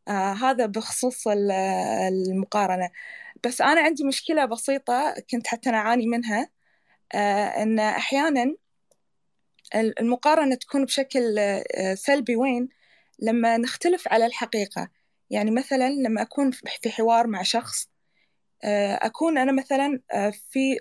آه، 0.07 0.33
هذا 0.33 0.65
بخصوص 0.65 1.27
ال- 1.27 1.51
المقارنة. 2.31 2.89
بس 3.45 3.61
أنا 3.61 3.81
عندي 3.81 4.03
مشكلة 4.03 4.45
بسيطة 4.45 5.15
كنت 5.31 5.47
حتى 5.47 5.69
أنا 5.69 5.77
أعاني 5.77 6.07
منها 6.07 6.49
آه، 7.15 7.63
أن 7.63 7.79
أحيانا 7.79 8.55
المقارنة 9.75 10.55
تكون 10.55 10.85
بشكل 10.85 11.39
آه، 11.39 11.93
سلبي. 11.95 12.35
وين؟ 12.35 12.69
لما 13.19 13.57
نختلف 13.57 14.07
على 14.07 14.25
الحقيقة. 14.25 14.89
يعني 15.29 15.51
مثلا 15.51 15.89
لما 15.89 16.21
أكون 16.21 16.51
في 16.81 16.89
حوار 16.89 17.27
مع 17.27 17.41
شخص 17.43 17.89
آه، 18.63 18.99
أكون 19.01 19.37
أنا 19.37 19.51
مثلا 19.51 20.01
آه، 20.13 20.29
في 20.29 20.79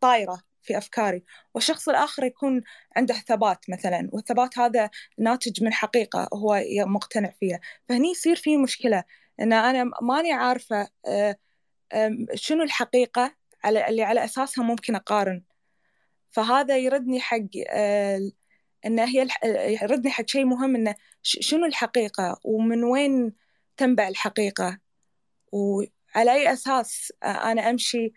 طايرة 0.00 0.42
في 0.62 0.78
أفكاري 0.78 1.24
والشخص 1.54 1.88
الآخر 1.88 2.24
يكون 2.24 2.62
عنده 2.96 3.14
ثبات 3.14 3.70
مثلا 3.70 4.08
والثبات 4.12 4.58
هذا 4.58 4.90
ناتج 5.18 5.64
من 5.64 5.72
حقيقة 5.72 6.28
هو 6.34 6.62
مقتنع 6.86 7.30
فيها. 7.40 7.60
فهني 7.88 8.10
يصير 8.10 8.36
في 8.36 8.56
مشكلة 8.56 9.04
أن 9.40 9.52
أنا 9.52 9.90
ماني 10.02 10.32
عارفة 10.32 10.88
شنو 12.34 12.62
الحقيقة 12.62 13.34
على 13.64 13.88
اللي 13.88 14.02
على 14.02 14.24
أساسها 14.24 14.64
ممكن 14.64 14.94
أقارن. 14.94 15.42
فهذا 16.30 16.76
يردني 16.78 17.20
حق 17.20 17.38
إن 18.86 18.98
هي 18.98 19.28
يردني 19.82 20.10
حق 20.10 20.28
شيء 20.28 20.44
مهم 20.44 20.76
انه 20.76 20.94
شنو 21.22 21.64
الحقيقة 21.66 22.40
ومن 22.44 22.84
وين 22.84 23.32
تنبع 23.78 24.08
الحقيقة. 24.08 24.78
وعلى 25.52 26.32
أي 26.34 26.52
أساس 26.52 27.12
أنا 27.24 27.70
أمشي 27.70 28.12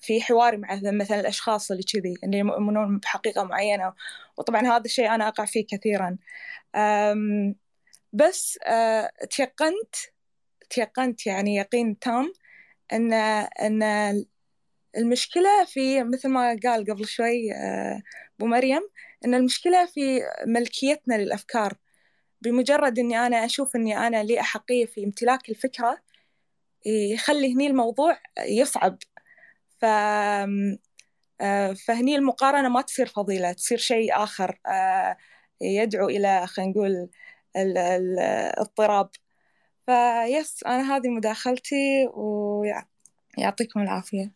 في 0.00 0.20
حواري 0.22 0.56
مع 0.56 0.80
مثلا 0.82 1.20
الأشخاص 1.20 1.70
اللي 1.70 1.82
كذي 1.82 2.14
اللي 2.24 2.38
يؤمنون 2.38 2.98
بحقيقة 2.98 3.44
معينة. 3.44 3.92
وطبعا 4.38 4.62
هذا 4.62 4.82
الشيء 4.84 5.14
أنا 5.14 5.28
أقع 5.28 5.44
فيه 5.44 5.66
كثيرا. 5.66 6.16
بس 8.12 8.58
تيقنت 9.30 9.94
تيقنت 10.70 11.26
يعني 11.26 11.56
يقين 11.56 11.98
تام 11.98 12.32
أن 12.92 13.12
أن 13.62 13.82
المشكلة 14.96 15.64
في 15.64 16.02
مثل 16.04 16.28
ما 16.28 16.58
قال 16.64 16.90
قبل 16.90 17.06
شوي 17.06 17.52
آه، 17.54 18.02
أبو 18.38 18.46
مريم 18.46 18.82
إن 19.24 19.34
المشكلة 19.34 19.86
في 19.86 20.20
ملكيتنا 20.46 21.14
للأفكار. 21.14 21.74
بمجرد 22.42 22.98
إني 22.98 23.26
أنا 23.26 23.44
أشوف 23.44 23.76
إني 23.76 24.06
أنا 24.06 24.22
لي 24.22 24.40
أحقية 24.40 24.86
في 24.86 25.04
امتلاك 25.04 25.48
الفكرة 25.48 25.98
يخلي 26.86 27.54
هني 27.54 27.66
الموضوع 27.66 28.18
يصعب. 28.46 28.98
ف 29.80 29.84
آه، 31.40 31.72
فهني 31.72 32.16
المقارنة 32.16 32.68
ما 32.68 32.82
تصير 32.82 33.06
فضيلة 33.06 33.52
تصير 33.52 33.78
شيء 33.78 34.22
آخر 34.22 34.60
آه، 34.66 35.16
يدعو 35.60 36.08
إلى 36.08 36.46
خلينا 36.46 36.70
نقول 36.70 37.08
الاضطراب. 37.56 39.10
فيس 39.86 40.64
أنا 40.66 40.96
هذه 40.96 41.08
مداخلتي 41.08 42.08
ويعطيكم 42.14 43.80
العافية. 43.80 44.32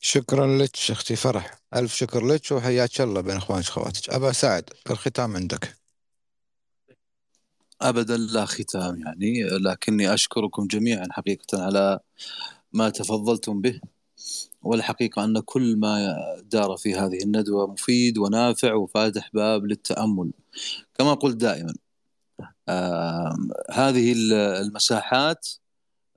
شكرا 0.00 0.46
لك 0.46 0.76
أختي 0.90 1.16
فرح 1.16 1.54
ألف 1.76 1.94
شكر 1.94 2.26
لك 2.26 2.52
وحياك 2.52 3.00
الله 3.00 3.20
بين 3.20 3.36
أخوانك 3.36 3.64
اخواتك 3.64 4.10
أبا 4.10 4.32
سعد 4.32 4.70
الختام 4.90 5.36
عندك. 5.36 5.79
ابدا 7.82 8.16
لا 8.16 8.44
ختام 8.44 9.00
يعني 9.00 9.42
لكني 9.44 10.14
أشكركم 10.14 10.66
جميعا 10.66 11.06
حقيقه 11.10 11.64
على 11.64 12.00
ما 12.72 12.90
تفضلتم 12.90 13.60
به. 13.60 13.80
والحقيقة 14.62 15.24
أن 15.24 15.40
كل 15.40 15.76
ما 15.76 16.16
دار 16.42 16.76
في 16.76 16.94
هذه 16.94 17.22
الندوة 17.24 17.66
مفيد 17.66 18.18
ونافع 18.18 18.74
وفاتح 18.74 19.30
باب 19.34 19.66
للتأمل. 19.66 20.30
كما 20.94 21.14
قلت 21.14 21.36
دائما 21.36 21.74
آه 22.68 23.36
هذه 23.70 24.14
المساحات 24.60 25.48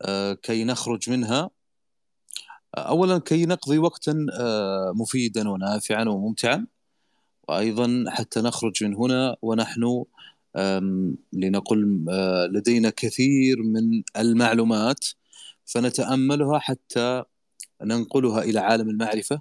آه 0.02 0.34
كي 0.34 0.64
نخرج 0.64 1.10
منها 1.10 1.50
اولا 2.78 3.18
كي 3.18 3.46
نقضي 3.46 3.78
وقتا 3.78 4.26
آه، 4.40 4.92
مفيدا 4.96 5.50
ونافعا 5.50 6.04
وممتعا 6.04 6.68
وأيضا 7.48 8.06
حتى 8.08 8.42
نخرج 8.42 8.84
من 8.84 8.96
هنا 8.96 9.36
ونحن 9.42 10.04
لنقل 11.34 12.06
لدينا 12.54 12.90
كثير 12.90 13.64
من 13.64 14.04
المعلومات 14.18 15.06
فنتأملها 15.66 16.60
حتى 16.60 17.24
ننقلها 17.82 18.42
إلى 18.44 18.60
عالم 18.60 18.90
المعرفة 18.90 19.40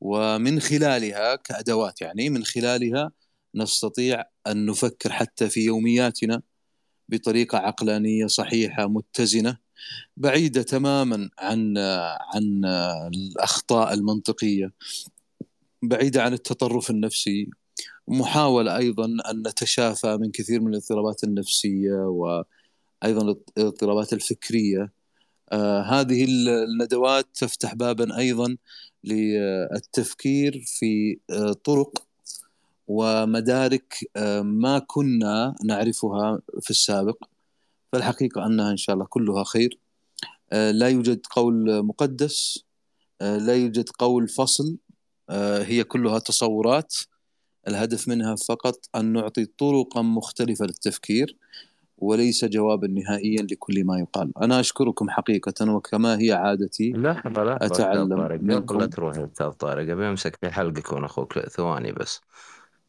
ومن 0.00 0.60
خلالها 0.60 1.36
كأدوات 1.36 2.00
يعني 2.00 2.30
من 2.30 2.44
خلالها 2.44 3.12
نستطيع 3.54 4.24
أن 4.46 4.66
نفكر 4.66 5.12
حتى 5.12 5.48
في 5.48 5.60
يومياتنا 5.60 6.42
بطريقة 7.08 7.58
عقلانية 7.58 8.26
صحيحة 8.26 8.86
متزنة 8.86 9.58
بعيدة 10.16 10.62
تماما 10.62 11.30
عن 11.38 11.78
عن 12.34 12.64
الأخطاء 13.14 13.94
المنطقية 13.94 14.72
بعيدة 15.82 16.22
عن 16.22 16.32
التطرف 16.32 16.90
النفسي 16.90 17.50
محاولة 18.08 18.76
أيضا 18.76 19.04
أن 19.04 19.42
نتشافى 19.48 20.16
من 20.16 20.30
كثير 20.30 20.60
من 20.60 20.68
الاضطرابات 20.68 21.24
النفسية 21.24 21.92
وأيضا 21.94 23.36
الاضطرابات 23.58 24.12
الفكرية. 24.12 24.92
آه 25.52 25.82
هذه 25.82 26.26
الندوات 26.28 27.26
تفتح 27.34 27.74
بابا 27.74 28.18
أيضا 28.18 28.56
للتفكير 29.04 30.62
في 30.66 31.18
آه 31.30 31.52
طرق 31.52 32.06
ومدارك 32.88 33.94
آه 34.16 34.42
ما 34.42 34.78
كنا 34.78 35.54
نعرفها 35.64 36.40
في 36.60 36.70
السابق. 36.70 37.24
فالحقيقة 37.92 38.46
أنها 38.46 38.70
إن 38.70 38.76
شاء 38.76 38.94
الله 38.94 39.06
كلها 39.06 39.44
خير. 39.44 39.78
لا 40.52 40.88
يوجد 40.88 41.20
قول 41.30 41.82
مقدس 41.84 42.64
لا 43.20 43.54
يوجد 43.54 43.88
قول 43.88 44.28
فصل 44.28 44.76
هي 45.60 45.84
كلها 45.84 46.18
تصورات. 46.18 46.94
الهدف 47.68 48.08
منها 48.08 48.36
فقط 48.48 48.76
أن 48.96 49.12
نعطي 49.12 49.44
طرقا 49.44 50.02
مختلفة 50.02 50.64
للتفكير 50.66 51.36
وليس 51.98 52.44
جوابا 52.44 52.86
نهائيا 52.88 53.42
لكل 53.42 53.84
ما 53.84 53.98
يقال. 53.98 54.32
أنا 54.42 54.60
أشكركم 54.60 55.10
حقيقة 55.10 55.72
وكما 55.72 56.20
هي 56.20 56.32
عادتي 56.32 56.92
لحظة 56.92 57.44
لحظة 57.44 57.66
أتعلم 57.66 58.22
لا 58.78 58.86
تروح 58.86 59.16
أستاذ 59.16 59.50
طارق 59.50 59.90
أبي 59.92 60.08
أمسك 60.08 60.36
في 60.40 60.50
حلقك 60.50 60.92
وأنا 60.92 61.06
أخوك. 61.06 61.38
ثواني 61.38 61.92
بس. 61.92 62.20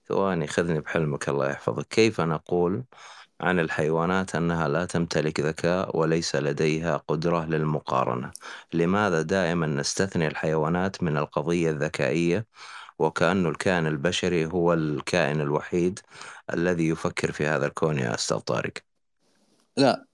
ثواني 0.08 0.48
خذني 0.48 0.80
بحلمك 0.80 1.30
الله 1.30 1.50
يحفظك. 1.50 1.88
كيف 1.88 2.22
نقول 2.22 2.84
عن 3.42 3.60
الحيوانات 3.60 4.36
أنها 4.36 4.68
لا 4.68 4.86
تمتلك 4.86 5.40
ذكاء 5.40 5.98
وليس 5.98 6.36
لديها 6.36 6.98
قدرة 6.98 7.46
للمقارنة؟ 7.46 8.32
لماذا 8.74 9.22
دائما 9.22 9.68
نستثني 9.68 10.28
الحيوانات 10.28 11.04
من 11.04 11.18
القضية 11.18 11.72
الذكائية 11.72 12.46
وكأنه 13.04 13.50
الكائن 13.50 13.88
البشري 13.88 14.46
هو 14.46 14.74
الكائن 14.74 15.42
الوحيد 15.42 16.00
الذي 16.54 16.88
يفكر 16.88 17.32
في 17.32 17.46
هذا 17.48 17.66
الكون 17.66 18.00
يا 18.00 18.16
أستاذ 18.16 18.38
طارق. 18.38 18.74
لا 19.78 20.06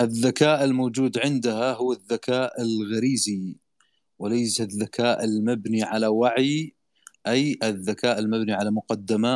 الذكاء 0.00 0.64
الموجود 0.64 1.18
عندها 1.18 1.72
هو 1.72 1.92
الذكاء 1.92 2.62
الغريزي 2.62 3.56
وليس 4.18 4.60
الذكاء 4.60 5.24
المبني 5.24 5.82
على 5.82 6.06
وعي 6.06 6.74
أي 7.26 7.58
الذكاء 7.62 8.18
المبني 8.18 8.52
على 8.52 8.70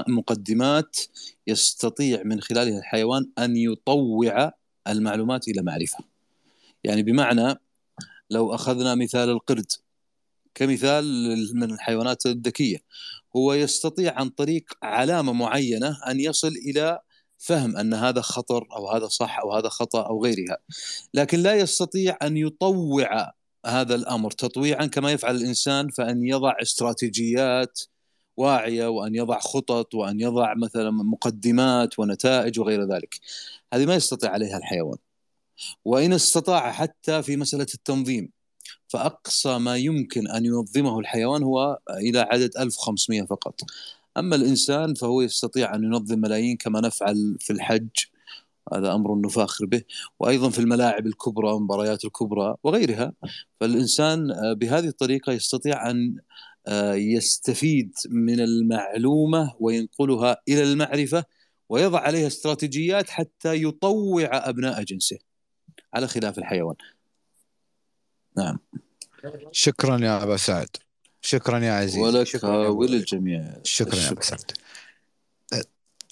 مقدمات 0.09 0.97
يستطيع 1.47 2.23
من 2.25 2.41
خلالها 2.41 2.79
الحيوان 2.79 3.31
أن 3.39 3.57
يطوع 3.57 4.53
المعلومات 4.89 5.49
إلى 5.49 5.63
معرفة. 5.63 6.05
يعني 6.85 7.03
بمعنى 7.03 7.55
لو 8.31 8.55
أخذنا 8.55 8.95
مثال 8.95 9.29
القرد. 9.29 9.73
كمثال 10.55 11.05
من 11.55 11.73
الحيوانات 11.73 12.27
الذكية 12.27 12.79
هو 13.37 13.53
يستطيع 13.55 14.15
عن 14.15 14.29
طريق 14.29 14.65
علامة 14.83 15.33
معينة 15.33 15.97
أن 16.09 16.21
يصل 16.21 16.49
إلى 16.49 17.01
فهم 17.39 17.77
أن 17.77 17.95
هذا 17.95 18.21
خطر 18.21 18.67
أو 18.77 18.91
هذا 18.91 19.07
صح 19.09 19.39
أو 19.39 19.53
هذا 19.53 19.69
خطأ 19.69 20.07
أو 20.07 20.25
غيرها 20.25 20.57
لكن 21.15 21.41
لا 21.41 21.55
يستطيع 21.55 22.19
أن 22.23 22.37
يطوع 22.37 23.33
هذا 23.67 23.95
الأمر 23.95 24.31
تطويعا 24.31 24.87
كما 24.87 25.13
يفعل 25.13 25.37
الإنسان 25.37 25.89
فأن 25.89 26.25
يضع 26.25 26.55
استراتيجيات 26.63 27.81
واعية 28.37 28.87
وأن 28.87 29.15
يضع 29.15 29.39
خطط 29.39 29.95
وأن 29.95 30.21
يضع 30.21 30.55
مثلا 30.55 30.91
مقدمات 30.91 31.99
ونتائج 31.99 32.61
وغير 32.61 32.85
ذلك. 32.85 33.21
هذه 33.73 33.87
ما 33.87 33.95
يستطيع 33.95 34.31
عليها 34.31 34.59
الحيوان. 34.59 34.99
وإن 35.85 36.13
استطاع 36.13 36.73
حتى 36.73 37.23
في 37.23 37.37
مسألة 37.37 37.67
التنظيم 37.75 38.31
فأقصى 38.91 39.59
ما 39.59 39.77
يمكن 39.77 40.29
أن 40.29 40.47
ينظمه 40.47 40.99
الحيوان 41.01 41.43
هو 41.43 41.79
إلى 41.91 42.21
عدد 42.21 42.51
1500 42.59 43.23
فقط. 43.23 43.61
أما 44.17 44.37
الإنسان 44.37 44.95
فهو 44.95 45.23
يستطيع 45.23 45.75
أن 45.75 45.85
ينظم 45.85 46.19
ملايين 46.19 46.57
كما 46.57 46.81
نفعل 46.81 47.37
في 47.41 47.53
الحج 47.53 47.89
هذا 48.73 48.95
أمر 48.95 49.21
نفاخر 49.21 49.67
به 49.67 49.83
وأيضا 50.21 50.51
في 50.51 50.59
الملاعب 50.59 51.07
الكبرى 51.07 51.53
والمباريات 51.53 52.05
الكبرى 52.05 52.55
وغيرها 52.65 53.13
فالإنسان 53.61 54.29
بهذه 54.55 54.89
الطريقة 54.89 55.33
يستطيع 55.33 55.91
أن 55.91 56.17
آه، 56.67 56.95
يستفيد 56.95 57.93
من 58.09 58.41
المعلومة 58.41 59.55
وينقلها 59.61 60.37
إلى 60.49 60.63
المعرفة 60.63 61.25
ويضع 61.69 62.01
عليها 62.01 62.27
استراتيجيات 62.27 63.11
حتى 63.11 63.63
يطوع 63.63 64.29
أبناء 64.33 64.83
جنسه 64.83 65.19
على 65.95 66.09
خلاف 66.09 66.39
الحيوان 66.39 66.77
نعم. 68.41 68.59
شكرا 69.53 69.99
يا 69.99 70.23
أبا 70.23 70.37
سعد. 70.37 70.69
شكرا 71.23 71.59
يا 71.59 71.73
عزيزي. 71.73 72.01
ولك 72.01 72.37
أبو- 72.37 72.45
وللجميع. 72.45 73.45
شكرا 73.65 73.97
يا 73.97 74.11
أبو 74.11 74.21
الشكر. 74.21 74.37
سعد. 74.37 74.53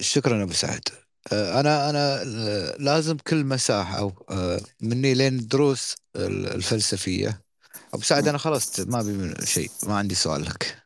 شكرا 0.00 0.38
يا 0.38 0.42
أبو 0.42 0.52
سعد. 0.52 0.80
أه، 1.32 1.60
أنا 1.60 1.90
أنا 1.90 2.22
أه، 2.22 2.76
لازم 2.78 3.16
كل 3.16 3.44
مساحة 3.44 3.98
أو 3.98 4.12
أه، 4.30 4.60
مني 4.80 5.14
لين 5.14 5.38
الدروس 5.38 5.96
ال- 6.16 6.46
الفلسفية. 6.46 7.40
أبو 7.94 8.02
سعد 8.02 8.28
أنا 8.28 8.38
خلصت 8.38 8.80
ما 8.80 9.00
ابي 9.00 9.12
من 9.12 9.34
شيء. 9.44 9.70
ما 9.86 9.96
عندي 9.96 10.14
سؤال 10.14 10.42
لك. 10.44 10.82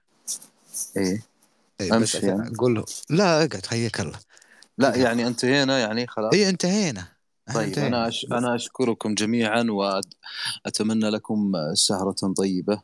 إيه. 0.96 1.22
إي، 1.80 1.88
بس 1.88 1.92
أمشي 1.92 2.18
عشان 2.18 2.28
يعني. 2.28 2.54
أقول 2.56 2.74
له. 2.74 2.84
لا 3.10 3.36
اقعد 3.44 3.66
حياك 3.66 4.00
الله. 4.00 4.18
لا 4.78 4.96
يعني 4.96 5.26
انتهينا 5.26 5.78
يعني 5.78 6.06
خلاص؟ 6.06 6.32
اي 6.34 6.48
انتهينا. 6.48 7.11
طيب. 7.54 7.78
أنا 7.78 8.08
أش... 8.08 8.26
أنا 8.32 8.54
أشكركم 8.54 9.14
جميعا 9.14 9.66
وأتمنى 9.70 11.10
لكم 11.10 11.52
سهرة 11.74 12.32
طيبة 12.36 12.80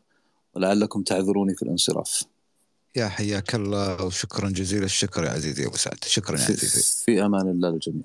ولعلكم 0.55 1.03
تعذروني 1.03 1.55
في 1.55 1.63
الانصراف. 1.63 2.23
يا 2.97 3.09
حياك 3.09 3.55
الله 3.55 4.05
وشكرا 4.05 4.51
جزيل 4.51 4.85
الشكر 4.85 5.25
يا 5.25 5.31
عزيزي 5.31 5.67
أبو 5.67 5.77
سعد. 5.77 6.05
شكرا 6.05 6.39
يا 6.39 6.45
عزيزي. 6.45 7.05
في 7.05 7.25
أمان 7.25 7.51
الله 7.51 7.71
للجميع. 7.71 8.03